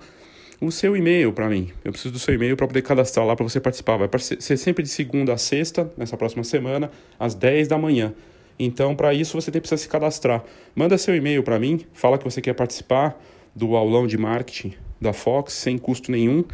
o 0.61 0.71
seu 0.71 0.95
e-mail 0.95 1.33
para 1.33 1.49
mim. 1.49 1.69
Eu 1.83 1.91
preciso 1.91 2.13
do 2.13 2.19
seu 2.19 2.33
e-mail 2.33 2.55
para 2.55 2.65
poder 2.65 2.81
cadastrar 2.81 3.25
lá 3.25 3.35
para 3.35 3.43
você 3.43 3.59
participar. 3.59 3.97
Vai 3.97 4.07
ser 4.19 4.55
sempre 4.55 4.83
de 4.83 4.89
segunda 4.89 5.33
a 5.33 5.37
sexta, 5.37 5.91
nessa 5.97 6.15
próxima 6.15 6.45
semana, 6.45 6.89
às 7.19 7.35
10 7.35 7.67
da 7.67 7.77
manhã. 7.77 8.13
Então, 8.57 8.95
para 8.95 9.13
isso, 9.13 9.39
você 9.39 9.51
precisa 9.51 9.75
se 9.75 9.89
cadastrar. 9.89 10.45
Manda 10.73 10.97
seu 10.97 11.13
e-mail 11.13 11.43
para 11.43 11.59
mim, 11.59 11.85
fala 11.91 12.17
que 12.17 12.23
você 12.23 12.41
quer 12.41 12.53
participar 12.53 13.21
do 13.53 13.75
aulão 13.75 14.07
de 14.07 14.17
marketing 14.17 14.75
da 14.99 15.11
Fox, 15.11 15.51
sem 15.53 15.77
custo 15.77 16.09
nenhum. 16.09 16.45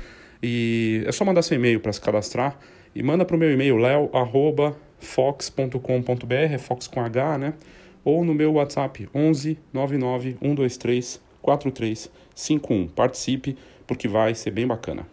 E 0.47 1.03
é 1.07 1.11
só 1.11 1.25
mandar 1.25 1.41
seu 1.41 1.57
e-mail 1.57 1.79
para 1.79 1.91
se 1.91 1.99
cadastrar 1.99 2.59
e 2.93 3.01
manda 3.01 3.25
para 3.25 3.35
o 3.35 3.39
meu 3.39 3.51
e-mail 3.51 3.77
leo@fox.com.br, 3.77 6.33
é 6.33 6.59
Fox 6.59 6.87
com 6.87 7.01
H, 7.01 7.39
né? 7.39 7.55
Ou 8.03 8.23
no 8.23 8.35
meu 8.35 8.53
WhatsApp 8.53 9.09
11 9.11 9.57
99 9.73 10.37
123 10.39 11.19
4351. 11.41 12.87
Participe 12.89 13.57
porque 13.87 14.07
vai 14.07 14.35
ser 14.35 14.51
bem 14.51 14.67
bacana. 14.67 15.07